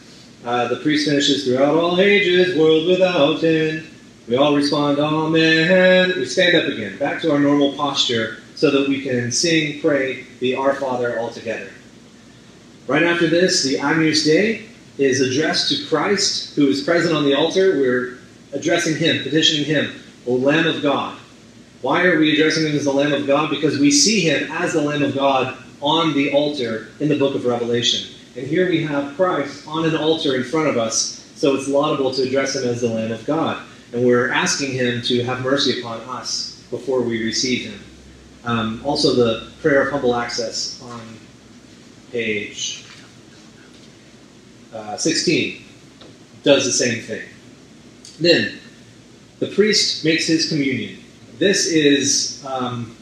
uh, 0.45 0.69
the 0.69 0.77
priest 0.77 1.09
finishes 1.09 1.45
throughout 1.45 1.77
all 1.77 2.01
ages, 2.01 2.59
world 2.59 2.89
without 2.89 3.45
end. 3.45 3.87
We 4.29 4.37
all 4.37 4.55
respond, 4.55 4.99
Amen. 4.99 6.13
We 6.17 6.25
stand 6.25 6.57
up 6.57 6.65
again, 6.65 6.97
back 6.99 7.21
to 7.23 7.33
our 7.33 7.39
normal 7.39 7.73
posture, 7.75 8.39
so 8.55 8.71
that 8.71 8.89
we 8.89 9.03
can 9.03 9.33
sing, 9.33 9.81
pray 9.81 10.25
the 10.41 10.55
Our 10.55 10.75
Father 10.75 11.19
all 11.19 11.31
together. 11.31 11.71
Right 12.87 13.05
after 13.05 13.29
this, 13.29 13.63
the 13.63 13.79
Agnus 13.79 14.25
Dei 14.25 14.67
is 14.99 15.21
addressed 15.21 15.69
to 15.71 15.87
Christ, 15.87 16.57
who 16.57 16.67
is 16.69 16.83
present 16.83 17.15
on 17.15 17.25
the 17.25 17.35
altar. 17.35 17.79
We're 17.79 18.19
addressing 18.53 18.97
him, 18.97 19.23
petitioning 19.23 19.65
him, 19.65 19.93
O 20.27 20.35
Lamb 20.35 20.67
of 20.67 20.83
God. 20.83 21.19
Why 21.81 22.05
are 22.05 22.19
we 22.19 22.33
addressing 22.33 22.67
him 22.67 22.77
as 22.77 22.85
the 22.85 22.93
Lamb 22.93 23.13
of 23.13 23.27
God? 23.27 23.51
Because 23.51 23.79
we 23.79 23.91
see 23.91 24.21
him 24.21 24.51
as 24.53 24.73
the 24.73 24.81
Lamb 24.83 25.03
of 25.03 25.15
God 25.15 25.57
on 25.81 26.15
the 26.15 26.33
altar 26.33 26.89
in 27.01 27.09
the 27.09 27.19
book 27.19 27.35
of 27.35 27.45
Revelation. 27.45 28.15
And 28.37 28.47
here 28.47 28.69
we 28.69 28.83
have 28.85 29.15
Christ 29.17 29.67
on 29.67 29.85
an 29.85 29.97
altar 29.97 30.37
in 30.37 30.45
front 30.45 30.69
of 30.69 30.77
us, 30.77 31.31
so 31.37 31.55
it's 31.55 31.69
laudable 31.69 32.13
to 32.15 32.23
address 32.23 32.57
him 32.57 32.69
as 32.69 32.81
the 32.81 32.89
Lamb 32.89 33.13
of 33.13 33.25
God. 33.27 33.63
And 33.93 34.05
we're 34.05 34.31
asking 34.31 34.73
him 34.73 35.03
to 35.03 35.23
have 35.25 35.43
mercy 35.43 35.81
upon 35.81 36.01
us 36.01 36.65
before 36.71 37.03
we 37.03 37.25
receive 37.25 37.71
him. 37.71 37.81
Um, 38.45 38.81
also, 38.85 39.15
the 39.15 39.51
prayer 39.61 39.83
of 39.83 39.93
humble 39.93 40.15
access 40.15 40.81
on 40.83 41.01
page 42.13 42.85
uh, 44.73 44.97
16 44.97 45.65
does 46.45 46.65
the 46.65 46.73
same 46.73 47.03
thing. 47.03 47.29
Then, 48.21 48.59
the 49.39 49.49
priest 49.49 50.05
makes 50.05 50.27
his 50.27 50.49
communion. 50.49 50.99
This 51.39 51.67
is 51.67 52.45
um, 52.47 52.97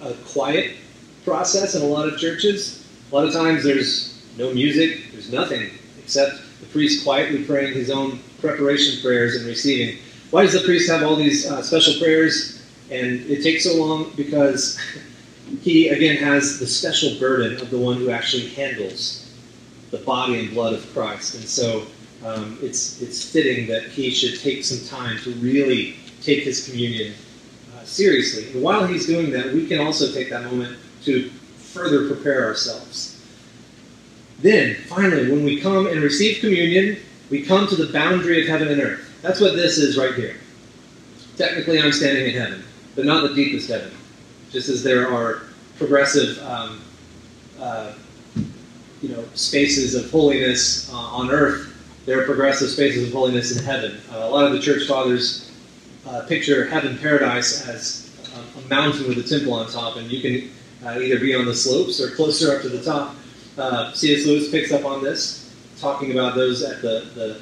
a 0.00 0.14
quiet 0.32 0.76
process 1.24 1.74
in 1.74 1.82
a 1.82 1.84
lot 1.84 2.08
of 2.08 2.18
churches. 2.18 2.86
A 3.10 3.14
lot 3.14 3.26
of 3.26 3.32
times 3.32 3.62
there's 3.62 4.22
no 4.38 4.52
music, 4.52 5.12
there's 5.12 5.32
nothing 5.32 5.70
except 6.02 6.40
the 6.60 6.66
priest 6.66 7.04
quietly 7.04 7.44
praying 7.44 7.74
his 7.74 7.90
own 7.90 8.20
preparation 8.40 9.02
prayers 9.02 9.36
and 9.36 9.46
receiving. 9.46 9.98
Why 10.30 10.42
does 10.42 10.52
the 10.52 10.60
priest 10.60 10.88
have 10.90 11.02
all 11.02 11.16
these 11.16 11.50
uh, 11.50 11.62
special 11.62 12.00
prayers? 12.00 12.62
And 12.90 13.20
it 13.28 13.42
takes 13.42 13.64
so 13.64 13.76
long 13.76 14.12
because 14.16 14.78
he, 15.62 15.88
again, 15.88 16.16
has 16.16 16.58
the 16.58 16.66
special 16.66 17.18
burden 17.18 17.60
of 17.60 17.70
the 17.70 17.78
one 17.78 17.96
who 17.96 18.10
actually 18.10 18.48
handles 18.48 19.32
the 19.90 19.98
body 19.98 20.40
and 20.40 20.50
blood 20.50 20.74
of 20.74 20.92
Christ. 20.92 21.36
And 21.36 21.44
so 21.44 21.86
um, 22.24 22.58
it's, 22.60 23.00
it's 23.00 23.30
fitting 23.30 23.66
that 23.68 23.84
he 23.84 24.10
should 24.10 24.40
take 24.40 24.64
some 24.64 24.86
time 24.88 25.18
to 25.18 25.30
really 25.34 25.96
take 26.22 26.42
his 26.42 26.68
communion 26.68 27.14
uh, 27.76 27.84
seriously. 27.84 28.50
And 28.52 28.62
while 28.62 28.86
he's 28.86 29.06
doing 29.06 29.30
that, 29.30 29.52
we 29.52 29.66
can 29.66 29.80
also 29.80 30.12
take 30.12 30.30
that 30.30 30.44
moment 30.44 30.76
to 31.04 31.30
further 31.58 32.08
prepare 32.08 32.46
ourselves. 32.46 33.12
Then, 34.40 34.74
finally, 34.88 35.30
when 35.30 35.44
we 35.44 35.60
come 35.60 35.86
and 35.86 36.02
receive 36.02 36.40
communion, 36.40 36.98
we 37.30 37.42
come 37.42 37.66
to 37.68 37.76
the 37.76 37.92
boundary 37.92 38.42
of 38.42 38.48
heaven 38.48 38.68
and 38.68 38.80
earth. 38.80 39.18
That's 39.22 39.40
what 39.40 39.54
this 39.54 39.78
is 39.78 39.96
right 39.96 40.14
here. 40.14 40.36
Technically, 41.36 41.80
I'm 41.80 41.92
standing 41.92 42.26
in 42.26 42.40
heaven, 42.40 42.64
but 42.94 43.04
not 43.04 43.28
the 43.28 43.34
deepest 43.34 43.68
heaven. 43.68 43.92
Just 44.50 44.68
as 44.68 44.82
there 44.82 45.10
are 45.12 45.42
progressive, 45.78 46.38
um, 46.44 46.80
uh, 47.60 47.92
you 49.02 49.08
know, 49.08 49.24
spaces 49.34 49.94
of 49.94 50.10
holiness 50.10 50.90
uh, 50.92 50.96
on 50.96 51.30
earth, 51.30 51.72
there 52.06 52.20
are 52.20 52.24
progressive 52.24 52.70
spaces 52.70 53.08
of 53.08 53.12
holiness 53.12 53.56
in 53.56 53.64
heaven. 53.64 54.00
Uh, 54.12 54.18
a 54.18 54.30
lot 54.30 54.46
of 54.46 54.52
the 54.52 54.60
church 54.60 54.86
fathers 54.86 55.50
uh, 56.06 56.24
picture 56.26 56.66
heaven 56.66 56.96
paradise 56.98 57.66
as 57.68 58.12
a, 58.34 58.58
a 58.58 58.68
mountain 58.68 59.08
with 59.08 59.18
a 59.18 59.22
temple 59.22 59.52
on 59.52 59.68
top, 59.68 59.96
and 59.96 60.10
you 60.10 60.20
can 60.22 60.50
uh, 60.86 60.98
either 61.00 61.18
be 61.18 61.34
on 61.34 61.44
the 61.44 61.54
slopes 61.54 62.00
or 62.00 62.10
closer 62.14 62.54
up 62.54 62.62
to 62.62 62.68
the 62.68 62.82
top. 62.82 63.16
Uh, 63.58 63.92
C.S. 63.92 64.26
Lewis 64.26 64.50
picks 64.50 64.72
up 64.72 64.84
on 64.84 65.02
this, 65.02 65.54
talking 65.80 66.12
about 66.12 66.34
those 66.34 66.62
at 66.62 66.82
the, 66.82 67.08
the 67.14 67.34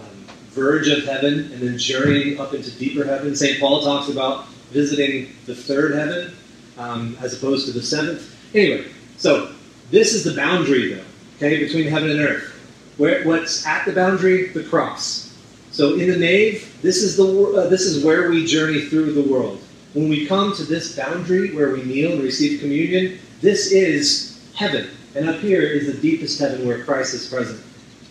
um, 0.00 0.26
verge 0.50 0.88
of 0.88 1.04
heaven 1.04 1.52
and 1.52 1.62
then 1.62 1.78
journeying 1.78 2.40
up 2.40 2.54
into 2.54 2.70
deeper 2.72 3.04
heaven. 3.04 3.36
St. 3.36 3.60
Paul 3.60 3.82
talks 3.82 4.08
about 4.08 4.46
visiting 4.74 5.28
the 5.46 5.54
third 5.54 5.94
heaven 5.94 6.34
um, 6.76 7.16
as 7.22 7.32
opposed 7.32 7.66
to 7.66 7.72
the 7.72 7.82
seventh. 7.82 8.36
Anyway, 8.54 8.86
so 9.16 9.52
this 9.90 10.12
is 10.12 10.24
the 10.24 10.34
boundary, 10.34 10.94
though, 10.94 11.04
okay, 11.36 11.64
between 11.64 11.86
heaven 11.86 12.10
and 12.10 12.20
earth. 12.20 12.50
Where, 12.98 13.24
what's 13.24 13.66
at 13.66 13.86
the 13.86 13.92
boundary? 13.92 14.48
The 14.48 14.64
cross. 14.64 15.36
So 15.70 15.94
in 15.94 16.10
the 16.10 16.16
nave, 16.16 16.76
this 16.82 17.02
is 17.02 17.16
the 17.16 17.24
uh, 17.26 17.68
this 17.68 17.82
is 17.82 18.04
where 18.04 18.30
we 18.30 18.46
journey 18.46 18.82
through 18.82 19.12
the 19.12 19.28
world. 19.28 19.60
When 19.94 20.08
we 20.08 20.26
come 20.26 20.54
to 20.54 20.64
this 20.64 20.96
boundary 20.96 21.54
where 21.54 21.72
we 21.72 21.82
kneel 21.82 22.12
and 22.12 22.22
receive 22.22 22.60
communion, 22.60 23.18
this 23.40 23.72
is 23.72 24.40
heaven. 24.54 24.88
And 25.14 25.28
up 25.28 25.36
here 25.40 25.62
is 25.62 25.86
the 25.86 26.00
deepest 26.00 26.38
heaven 26.38 26.66
where 26.66 26.84
Christ 26.84 27.14
is 27.14 27.28
present. 27.28 27.60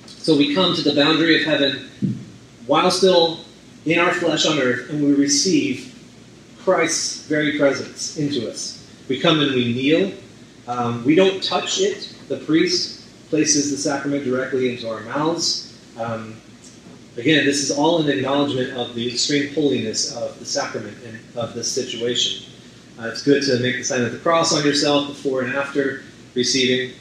So 0.05 0.37
we 0.37 0.55
come 0.55 0.75
to 0.75 0.81
the 0.81 0.95
boundary 0.95 1.41
of 1.41 1.43
heaven 1.43 1.89
while 2.65 2.91
still 2.91 3.39
in 3.85 3.99
our 3.99 4.13
flesh 4.13 4.45
on 4.45 4.59
earth, 4.59 4.89
and 4.89 5.03
we 5.03 5.13
receive 5.13 5.92
Christ's 6.63 7.27
very 7.27 7.57
presence 7.57 8.17
into 8.17 8.49
us. 8.49 8.87
We 9.09 9.19
come 9.19 9.39
and 9.39 9.53
we 9.53 9.73
kneel. 9.73 10.13
Um, 10.67 11.03
we 11.05 11.15
don't 11.15 11.43
touch 11.43 11.79
it. 11.79 12.15
The 12.29 12.37
priest 12.37 13.29
places 13.29 13.71
the 13.71 13.77
sacrament 13.77 14.23
directly 14.23 14.69
into 14.69 14.89
our 14.89 15.01
mouths. 15.01 15.77
Um, 15.99 16.37
Again, 17.15 17.45
this 17.45 17.61
is 17.61 17.69
all 17.69 18.01
an 18.01 18.09
acknowledgement 18.09 18.75
of 18.75 18.95
the 18.95 19.07
extreme 19.07 19.53
holiness 19.53 20.15
of 20.15 20.37
the 20.39 20.45
sacrament 20.45 20.97
and 21.05 21.19
of 21.35 21.53
this 21.53 21.71
situation. 21.71 22.51
Uh, 22.99 23.07
it's 23.07 23.21
good 23.21 23.43
to 23.43 23.59
make 23.59 23.77
the 23.77 23.83
sign 23.83 24.01
of 24.01 24.11
the 24.11 24.17
cross 24.17 24.51
on 24.51 24.65
yourself 24.65 25.09
before 25.09 25.43
and 25.43 25.53
after 25.53 26.01
receiving. 26.33 26.95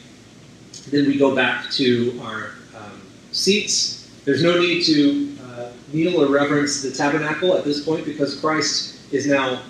Then 0.91 1.07
we 1.07 1.17
go 1.17 1.35
back 1.35 1.71
to 1.71 2.19
our 2.21 2.51
um, 2.77 3.01
seats. 3.31 4.11
There's 4.23 4.43
no 4.43 4.59
need 4.59 4.83
to 4.83 5.35
uh, 5.45 5.71
kneel 5.91 6.21
or 6.21 6.31
reverence 6.31 6.83
the 6.83 6.91
tabernacle 6.91 7.57
at 7.57 7.63
this 7.63 7.83
point 7.83 8.05
because 8.05 8.39
Christ 8.39 8.92
is 9.11 9.27
now 9.27 9.61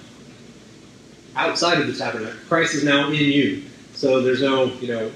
outside 1.35 1.79
of 1.79 1.87
the 1.87 1.93
tabernacle. 1.93 2.39
Christ 2.47 2.75
is 2.75 2.83
now 2.83 3.07
in 3.07 3.13
you. 3.15 3.63
So 3.93 4.21
there's 4.21 4.41
no, 4.41 4.65
you 4.65 4.87
know, 4.87 5.11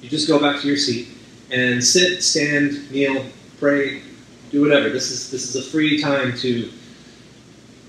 you 0.00 0.08
just 0.08 0.28
go 0.28 0.38
back 0.38 0.60
to 0.60 0.66
your 0.66 0.76
seat 0.76 1.08
and 1.50 1.82
sit, 1.82 2.22
stand, 2.22 2.90
kneel, 2.90 3.24
pray, 3.58 4.02
do 4.50 4.60
whatever. 4.60 4.88
This 4.90 5.10
is 5.10 5.30
this 5.30 5.54
is 5.54 5.56
a 5.56 5.70
free 5.70 6.00
time 6.00 6.36
to 6.38 6.70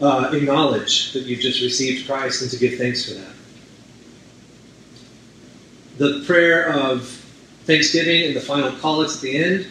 uh, 0.02 0.32
acknowledge 0.34 1.14
that 1.14 1.24
you've 1.24 1.40
just 1.40 1.62
received 1.62 2.08
Christ 2.08 2.42
and 2.42 2.52
to 2.52 2.58
give 2.58 2.78
thanks 2.78 3.08
for 3.08 3.16
that. 3.16 3.34
The 5.98 6.24
prayer 6.26 6.70
of 6.70 7.08
thanksgiving 7.66 8.24
and 8.24 8.36
the 8.36 8.42
final 8.42 8.72
collects 8.80 9.18
at 9.18 9.22
the 9.22 9.38
end, 9.38 9.68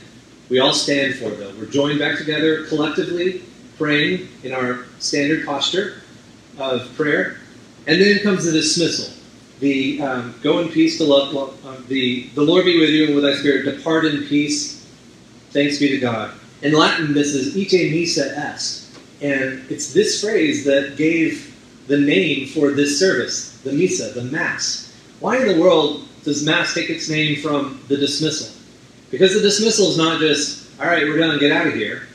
we 0.48 0.58
all 0.58 0.72
stand 0.72 1.14
for 1.16 1.30
though. 1.30 1.52
We're 1.58 1.66
joined 1.66 1.98
back 1.98 2.18
together 2.18 2.64
collectively, 2.66 3.42
praying 3.76 4.28
in 4.42 4.52
our 4.52 4.86
standard 4.98 5.44
posture 5.44 6.02
of 6.58 6.94
prayer. 6.96 7.38
And 7.86 8.00
then 8.00 8.18
comes 8.20 8.44
the 8.44 8.52
dismissal. 8.52 9.14
The 9.60 10.00
um, 10.02 10.34
go 10.42 10.58
in 10.60 10.68
peace 10.68 10.98
to 10.98 11.04
love, 11.04 11.34
um, 11.64 11.84
the, 11.88 12.28
the 12.34 12.42
Lord 12.42 12.64
be 12.64 12.80
with 12.80 12.90
you 12.90 13.06
and 13.06 13.14
with 13.14 13.24
thy 13.24 13.34
spirit, 13.34 13.64
depart 13.64 14.04
in 14.04 14.24
peace. 14.24 14.86
Thanks 15.50 15.78
be 15.78 15.88
to 15.88 15.98
God. 15.98 16.34
In 16.62 16.72
Latin, 16.72 17.12
this 17.12 17.34
is 17.34 17.56
ite 17.56 17.90
missa 17.90 18.36
est. 18.36 18.98
And 19.20 19.64
it's 19.70 19.92
this 19.92 20.20
phrase 20.20 20.64
that 20.64 20.96
gave 20.96 21.54
the 21.86 21.98
name 21.98 22.46
for 22.48 22.72
this 22.72 22.98
service, 22.98 23.58
the 23.60 23.72
missa, 23.72 24.12
the 24.12 24.24
mass. 24.24 24.92
Why 25.20 25.38
in 25.38 25.48
the 25.48 25.60
world 25.60 26.04
does 26.24 26.44
mass 26.44 26.74
take 26.74 26.90
its 26.90 27.08
name 27.08 27.40
from 27.40 27.80
the 27.88 27.96
dismissal? 27.96 28.54
Because 29.10 29.34
the 29.34 29.40
dismissal 29.40 29.88
is 29.88 29.98
not 29.98 30.20
just, 30.20 30.68
all 30.80 30.86
right, 30.86 31.04
we're 31.04 31.18
done, 31.18 31.38
get 31.38 31.52
out 31.52 31.66
of 31.66 31.74
here. 31.74 32.08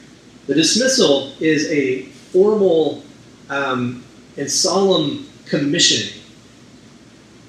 The 0.50 0.56
dismissal 0.56 1.32
is 1.40 1.68
a 1.68 2.06
formal 2.34 3.04
um, 3.52 4.04
and 4.36 4.50
solemn 4.50 5.30
commissioning. 5.46 6.24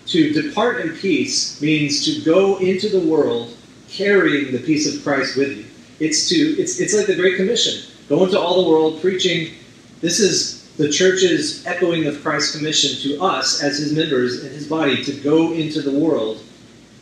To 0.08 0.34
depart 0.34 0.82
in 0.82 0.94
peace 0.94 1.62
means 1.62 2.04
to 2.04 2.20
go 2.20 2.58
into 2.58 2.90
the 2.90 3.00
world 3.00 3.56
carrying 3.88 4.52
the 4.52 4.58
peace 4.58 4.94
of 4.94 5.02
Christ 5.02 5.38
with 5.38 5.56
you. 5.56 5.64
It's 5.98 6.28
to 6.28 6.36
it's 6.36 6.78
it's 6.78 6.94
like 6.94 7.06
the 7.06 7.16
Great 7.16 7.38
Commission. 7.38 7.90
Go 8.10 8.22
into 8.22 8.38
all 8.38 8.62
the 8.62 8.68
world 8.68 9.00
preaching. 9.00 9.54
This 10.02 10.20
is 10.20 10.68
the 10.76 10.90
church's 10.90 11.64
echoing 11.64 12.04
of 12.06 12.20
Christ's 12.20 12.54
commission 12.54 13.00
to 13.08 13.22
us 13.22 13.62
as 13.62 13.78
his 13.78 13.94
members 13.94 14.44
in 14.44 14.52
his 14.52 14.68
body 14.68 15.02
to 15.04 15.12
go 15.12 15.54
into 15.54 15.80
the 15.80 15.98
world. 15.98 16.42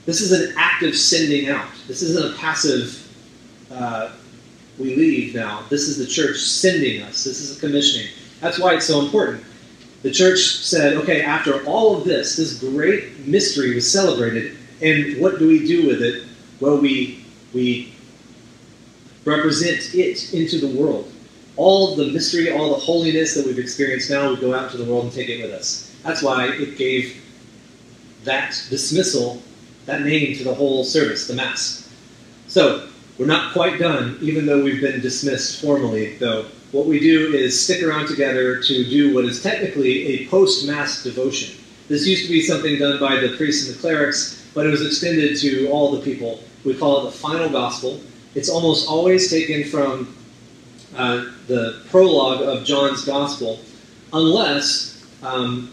This 0.06 0.20
is 0.20 0.30
an 0.30 0.54
active 0.56 0.96
sending 0.96 1.48
out. 1.48 1.70
This 1.88 2.02
isn't 2.02 2.34
a 2.34 2.36
passive 2.38 3.04
uh, 3.68 4.12
we 4.78 4.96
leave 4.96 5.34
now. 5.34 5.64
This 5.68 5.88
is 5.88 5.98
the 5.98 6.06
church 6.06 6.38
sending 6.38 7.02
us. 7.02 7.24
This 7.24 7.40
is 7.40 7.56
a 7.56 7.60
commissioning. 7.60 8.08
That's 8.40 8.58
why 8.58 8.74
it's 8.74 8.86
so 8.86 9.00
important. 9.00 9.44
The 10.02 10.10
church 10.10 10.58
said, 10.58 10.94
okay, 10.98 11.22
after 11.22 11.64
all 11.64 11.96
of 11.96 12.04
this, 12.04 12.36
this 12.36 12.60
great 12.60 13.26
mystery 13.26 13.74
was 13.74 13.90
celebrated, 13.90 14.56
and 14.80 15.20
what 15.20 15.40
do 15.40 15.48
we 15.48 15.66
do 15.66 15.88
with 15.88 16.02
it? 16.02 16.24
Well, 16.60 16.78
we, 16.78 17.24
we 17.52 17.92
represent 19.24 19.94
it 19.94 20.32
into 20.32 20.60
the 20.60 20.80
world. 20.80 21.12
All 21.56 21.96
the 21.96 22.12
mystery, 22.12 22.52
all 22.52 22.70
the 22.70 22.80
holiness 22.80 23.34
that 23.34 23.44
we've 23.44 23.58
experienced 23.58 24.08
now, 24.10 24.30
we 24.30 24.36
go 24.36 24.54
out 24.54 24.70
to 24.70 24.76
the 24.76 24.84
world 24.84 25.04
and 25.04 25.12
take 25.12 25.28
it 25.28 25.42
with 25.42 25.52
us. 25.52 25.92
That's 26.04 26.22
why 26.22 26.46
it 26.46 26.78
gave 26.78 27.20
that 28.22 28.50
dismissal, 28.70 29.42
that 29.86 30.02
name 30.02 30.36
to 30.36 30.44
the 30.44 30.54
whole 30.54 30.84
service, 30.84 31.26
the 31.26 31.34
Mass. 31.34 31.92
So, 32.46 32.88
we're 33.18 33.26
not 33.26 33.52
quite 33.52 33.80
done, 33.80 34.16
even 34.20 34.46
though 34.46 34.62
we've 34.62 34.80
been 34.80 35.00
dismissed 35.00 35.60
formally, 35.60 36.16
though. 36.18 36.46
What 36.70 36.86
we 36.86 37.00
do 37.00 37.34
is 37.34 37.60
stick 37.60 37.82
around 37.82 38.06
together 38.06 38.62
to 38.62 38.84
do 38.84 39.14
what 39.14 39.24
is 39.24 39.42
technically 39.42 40.06
a 40.06 40.28
post 40.28 40.66
Mass 40.66 41.02
devotion. 41.02 41.58
This 41.88 42.06
used 42.06 42.26
to 42.26 42.32
be 42.32 42.42
something 42.42 42.78
done 42.78 43.00
by 43.00 43.16
the 43.16 43.36
priests 43.36 43.66
and 43.66 43.76
the 43.76 43.80
clerics, 43.80 44.46
but 44.54 44.66
it 44.66 44.70
was 44.70 44.86
extended 44.86 45.36
to 45.38 45.68
all 45.68 45.90
the 45.92 46.00
people. 46.02 46.40
We 46.64 46.74
call 46.74 47.00
it 47.00 47.10
the 47.10 47.16
final 47.16 47.48
gospel. 47.48 48.00
It's 48.34 48.48
almost 48.48 48.88
always 48.88 49.30
taken 49.30 49.64
from 49.64 50.14
uh, 50.94 51.32
the 51.48 51.82
prologue 51.90 52.42
of 52.42 52.64
John's 52.64 53.04
gospel, 53.04 53.58
unless 54.12 55.06
um, 55.22 55.70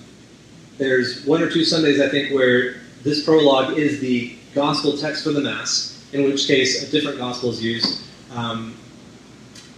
there's 0.77 1.25
one 1.25 1.43
or 1.43 1.51
two 1.51 1.63
Sundays, 1.63 2.01
I 2.01 2.09
think, 2.09 2.33
where 2.33 2.77
this 3.03 3.23
prologue 3.23 3.77
is 3.77 3.99
the 3.99 4.35
gospel 4.55 4.97
text 4.97 5.23
for 5.23 5.31
the 5.31 5.41
Mass 5.41 5.94
in 6.14 6.24
which 6.24 6.47
case 6.47 6.88
a 6.88 6.91
different 6.91 7.18
gospel 7.18 7.49
is 7.49 7.64
used. 7.64 8.03
Um, 8.32 8.76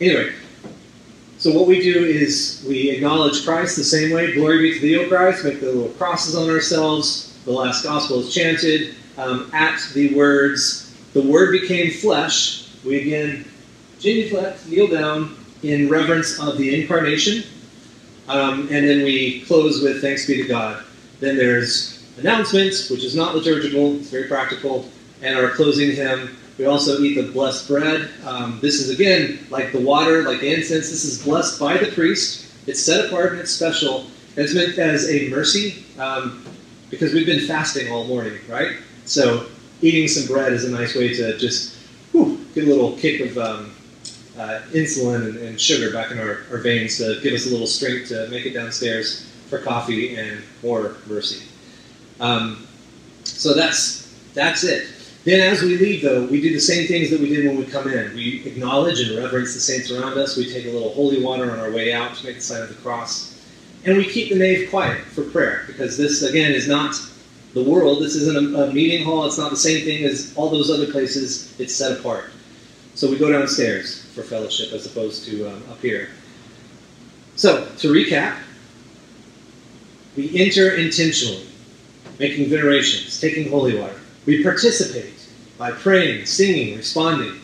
anyway, 0.02 0.34
so 1.38 1.52
what 1.52 1.68
we 1.68 1.82
do 1.82 2.04
is 2.04 2.66
we 2.68 2.90
acknowledge 2.90 3.46
Christ 3.46 3.76
the 3.76 3.84
same 3.84 4.12
way. 4.12 4.34
Glory 4.34 4.60
be 4.60 4.74
to 4.74 4.80
thee, 4.80 4.98
O 4.98 5.08
Christ. 5.08 5.44
Make 5.46 5.60
the 5.60 5.68
little 5.68 5.90
crosses 5.90 6.36
on 6.36 6.50
ourselves. 6.50 7.38
The 7.46 7.52
last 7.52 7.84
gospel 7.84 8.22
is 8.22 8.34
chanted 8.34 8.96
um, 9.18 9.50
at 9.54 9.80
the 9.94 10.16
words, 10.16 10.94
"The 11.14 11.22
Word 11.22 11.52
became 11.52 11.92
flesh." 11.92 12.68
We 12.84 13.02
again 13.02 13.46
genuflect, 14.00 14.68
kneel 14.68 14.88
down 14.88 15.36
in 15.64 15.90
reverence 15.90 16.40
of 16.40 16.58
the 16.58 16.82
incarnation, 16.82 17.44
um, 18.28 18.62
and 18.72 18.88
then 18.88 19.04
we 19.04 19.42
close 19.42 19.82
with 19.82 20.02
thanks 20.02 20.26
be 20.26 20.42
to 20.42 20.48
God. 20.48 20.84
Then 21.20 21.38
there's 21.38 22.04
announcements, 22.18 22.90
which 22.90 23.04
is 23.04 23.16
not 23.16 23.36
liturgical; 23.36 23.98
it's 23.98 24.10
very 24.10 24.28
practical 24.28 24.90
and 25.22 25.38
our 25.38 25.50
closing 25.50 25.92
hymn. 25.92 26.38
We 26.58 26.66
also 26.66 27.00
eat 27.02 27.16
the 27.16 27.32
blessed 27.32 27.68
bread. 27.68 28.10
Um, 28.26 28.60
this 28.62 28.76
is, 28.76 28.90
again, 28.90 29.46
like 29.50 29.72
the 29.72 29.80
water, 29.80 30.24
like 30.24 30.40
the 30.40 30.54
incense. 30.54 30.90
This 30.90 31.06
is 31.06 31.24
blessed 31.24 31.60
by 31.60 31.78
the 31.78 31.92
priest. 31.92 32.52
It's 32.68 32.84
set 32.84 33.06
apart 33.06 33.34
and 33.34 33.42
it's 33.42 33.52
special. 33.52 34.08
It's 34.36 34.54
meant 34.54 34.78
as 34.78 35.10
a 35.10 35.30
mercy 35.30 35.86
um, 36.00 36.44
because 36.90 37.14
we've 37.14 37.26
been 37.26 37.48
fasting 37.48 37.92
all 37.92 38.06
morning, 38.06 38.40
right? 38.50 38.78
So 39.06 39.48
eating 39.82 40.08
some 40.08 40.28
bread 40.28 40.54
is 40.54 40.66
a 40.66 40.70
nice 40.70 40.96
way 40.96 41.14
to 41.14 41.38
just 41.38 41.78
whew, 42.12 42.46
get 42.54 42.66
a 42.66 42.68
little 42.68 42.98
kick 42.98 43.22
of 43.22 43.38
um, 43.38 43.72
uh, 44.38 44.62
insulin 44.72 45.28
and, 45.28 45.38
and, 45.38 45.60
sugar 45.60 45.92
back 45.92 46.12
in 46.12 46.20
our, 46.20 46.44
our 46.52 46.60
veins 46.60 46.98
to 46.98 47.20
give 47.22 47.34
us 47.34 47.48
a 47.48 47.50
little 47.50 47.66
strength 47.66 48.10
to 48.10 48.28
make 48.30 48.46
it 48.46 48.54
downstairs 48.54 49.32
for 49.50 49.60
coffee 49.60 50.16
and 50.16 50.44
more 50.62 50.98
mercy. 51.08 51.48
Um, 52.20 52.68
so 53.24 53.54
that's 53.54 54.14
that's 54.34 54.64
it. 54.64 54.88
Then, 55.28 55.42
as 55.42 55.62
we 55.62 55.78
leave, 55.78 56.04
though, 56.04 56.26
we 56.28 56.40
do 56.40 56.54
the 56.54 56.60
same 56.62 56.88
things 56.88 57.10
that 57.10 57.20
we 57.20 57.28
did 57.28 57.46
when 57.46 57.58
we 57.58 57.66
come 57.66 57.92
in. 57.92 58.16
We 58.16 58.46
acknowledge 58.46 59.02
and 59.02 59.18
reverence 59.18 59.54
the 59.54 59.60
saints 59.60 59.92
around 59.92 60.18
us. 60.18 60.38
We 60.38 60.50
take 60.50 60.64
a 60.64 60.70
little 60.70 60.94
holy 60.94 61.22
water 61.22 61.52
on 61.52 61.60
our 61.60 61.70
way 61.70 61.92
out 61.92 62.16
to 62.16 62.26
make 62.26 62.36
the 62.36 62.42
sign 62.42 62.62
of 62.62 62.70
the 62.70 62.76
cross. 62.76 63.38
And 63.84 63.98
we 63.98 64.06
keep 64.06 64.30
the 64.30 64.38
nave 64.38 64.70
quiet 64.70 65.04
for 65.08 65.24
prayer, 65.24 65.66
because 65.68 65.98
this, 65.98 66.24
again, 66.24 66.54
is 66.54 66.70
not 66.70 66.96
the 67.54 67.62
world. 67.62 68.02
This 68.02 68.16
isn't 68.16 68.56
a, 68.56 68.70
a 68.70 68.74
meeting 68.74 69.04
hall. 69.04 69.26
It's 69.26 69.38
not 69.38 69.50
the 69.50 69.58
same 69.58 69.84
thing 69.84 70.06
as 70.06 70.34
all 70.38 70.50
those 70.50 70.72
other 70.72 70.90
places. 70.90 71.54
It's 71.60 71.76
set 71.76 72.00
apart. 72.00 72.30
So 72.96 73.12
we 73.12 73.18
go 73.18 73.30
downstairs 73.30 74.06
for 74.16 74.24
fellowship 74.24 74.72
as 74.72 74.86
opposed 74.86 75.26
to 75.26 75.50
um, 75.50 75.62
up 75.70 75.82
here. 75.82 76.08
So, 77.36 77.68
to 77.80 77.92
recap, 77.92 78.38
we 80.16 80.40
enter 80.40 80.76
intentionally, 80.76 81.48
making 82.18 82.50
venerations, 82.50 83.20
taking 83.20 83.50
holy 83.50 83.78
water. 83.78 84.00
We 84.26 84.42
participate 84.42 85.17
by 85.58 85.72
praying, 85.72 86.26
singing, 86.26 86.78
responding. 86.78 87.40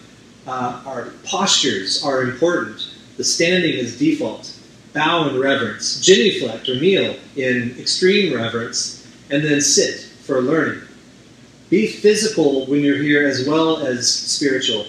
Uh, 0.45 0.81
our 0.85 1.11
postures 1.23 2.03
are 2.03 2.23
important. 2.23 2.89
The 3.17 3.23
standing 3.23 3.73
is 3.73 3.97
default. 3.97 4.51
Bow 4.93 5.29
in 5.29 5.39
reverence, 5.39 5.99
genuflect 5.99 6.69
or 6.69 6.75
kneel 6.75 7.15
in 7.35 7.75
extreme 7.79 8.35
reverence, 8.35 9.07
and 9.31 9.43
then 9.43 9.59
sit 9.61 10.01
for 10.21 10.41
learning. 10.41 10.81
Be 11.69 11.87
physical 11.87 12.67
when 12.67 12.81
you're 12.81 13.01
here 13.01 13.27
as 13.27 13.47
well 13.47 13.79
as 13.79 14.07
spiritual, 14.07 14.85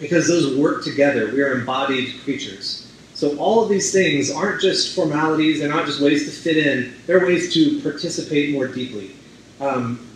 because 0.00 0.26
those 0.26 0.56
work 0.56 0.82
together. 0.82 1.30
We 1.32 1.42
are 1.42 1.52
embodied 1.52 2.20
creatures. 2.24 2.90
So 3.14 3.36
all 3.36 3.62
of 3.62 3.68
these 3.68 3.92
things 3.92 4.32
aren't 4.32 4.60
just 4.60 4.96
formalities, 4.96 5.60
they're 5.60 5.68
not 5.68 5.86
just 5.86 6.00
ways 6.00 6.24
to 6.24 6.30
fit 6.30 6.56
in, 6.56 6.94
they're 7.06 7.24
ways 7.24 7.52
to 7.54 7.80
participate 7.82 8.52
more 8.52 8.66
deeply. 8.66 9.12
Um, 9.60 10.09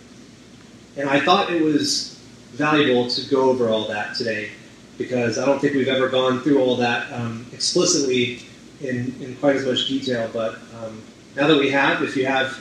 and 0.96 1.08
I 1.08 1.20
thought 1.20 1.50
it 1.50 1.62
was 1.62 2.20
valuable 2.52 3.08
to 3.10 3.28
go 3.28 3.50
over 3.50 3.68
all 3.68 3.88
that 3.88 4.14
today 4.14 4.50
because 4.96 5.38
I 5.38 5.44
don't 5.44 5.58
think 5.58 5.74
we've 5.74 5.88
ever 5.88 6.08
gone 6.08 6.40
through 6.40 6.60
all 6.60 6.76
that 6.76 7.12
um, 7.12 7.46
explicitly 7.52 8.42
in, 8.80 9.14
in 9.20 9.36
quite 9.36 9.56
as 9.56 9.66
much 9.66 9.88
detail. 9.88 10.30
But 10.32 10.58
um, 10.82 11.02
now 11.34 11.48
that 11.48 11.58
we 11.58 11.70
have, 11.70 12.02
if 12.02 12.16
you 12.16 12.26
have 12.26 12.60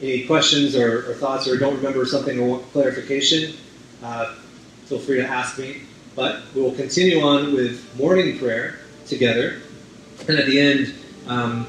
any 0.00 0.26
questions 0.26 0.74
or, 0.74 1.10
or, 1.10 1.14
thoughts 1.14 1.48
or 1.48 1.58
don't 1.58 1.76
remember 1.76 2.06
something 2.06 2.38
or 2.38 2.48
want 2.48 2.72
clarification, 2.72 3.54
uh, 4.02 4.34
feel 4.86 4.98
free 4.98 5.16
to 5.16 5.26
ask 5.26 5.58
me. 5.58 5.82
But 6.14 6.42
we 6.54 6.62
will 6.62 6.74
continue 6.74 7.20
on 7.20 7.52
with 7.52 7.94
morning 7.98 8.38
prayer 8.38 8.78
together. 9.06 9.60
And 10.28 10.38
at 10.38 10.46
the 10.46 10.58
end, 10.58 10.94
um, 11.26 11.66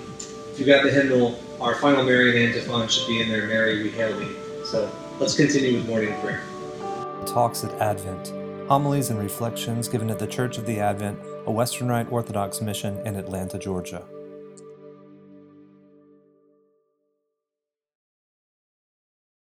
if 0.51 0.59
you've 0.59 0.67
got 0.67 0.83
the 0.83 0.89
hymnal, 0.89 1.37
our 1.59 1.75
final 1.75 2.03
Marian 2.03 2.49
antiphon 2.49 2.87
should 2.87 3.07
be 3.07 3.21
in 3.21 3.27
there, 3.27 3.45
Mary, 3.45 3.83
we 3.83 3.89
hail 3.89 4.17
thee. 4.17 4.35
So 4.63 4.89
Let's 5.19 5.35
continue 5.35 5.77
with 5.77 5.87
morning 5.87 6.13
prayer. 6.21 6.43
Talks 7.25 7.63
at 7.63 7.71
Advent 7.81 8.31
Homilies 8.67 9.09
and 9.09 9.17
reflections 9.17 9.87
given 9.87 10.11
at 10.11 10.19
the 10.19 10.27
Church 10.27 10.59
of 10.59 10.67
the 10.67 10.79
Advent, 10.79 11.19
a 11.47 11.51
Western 11.51 11.87
Rite 11.87 12.11
Orthodox 12.11 12.61
mission 12.61 12.97
in 13.07 13.15
Atlanta, 13.15 13.57
Georgia. 13.57 14.05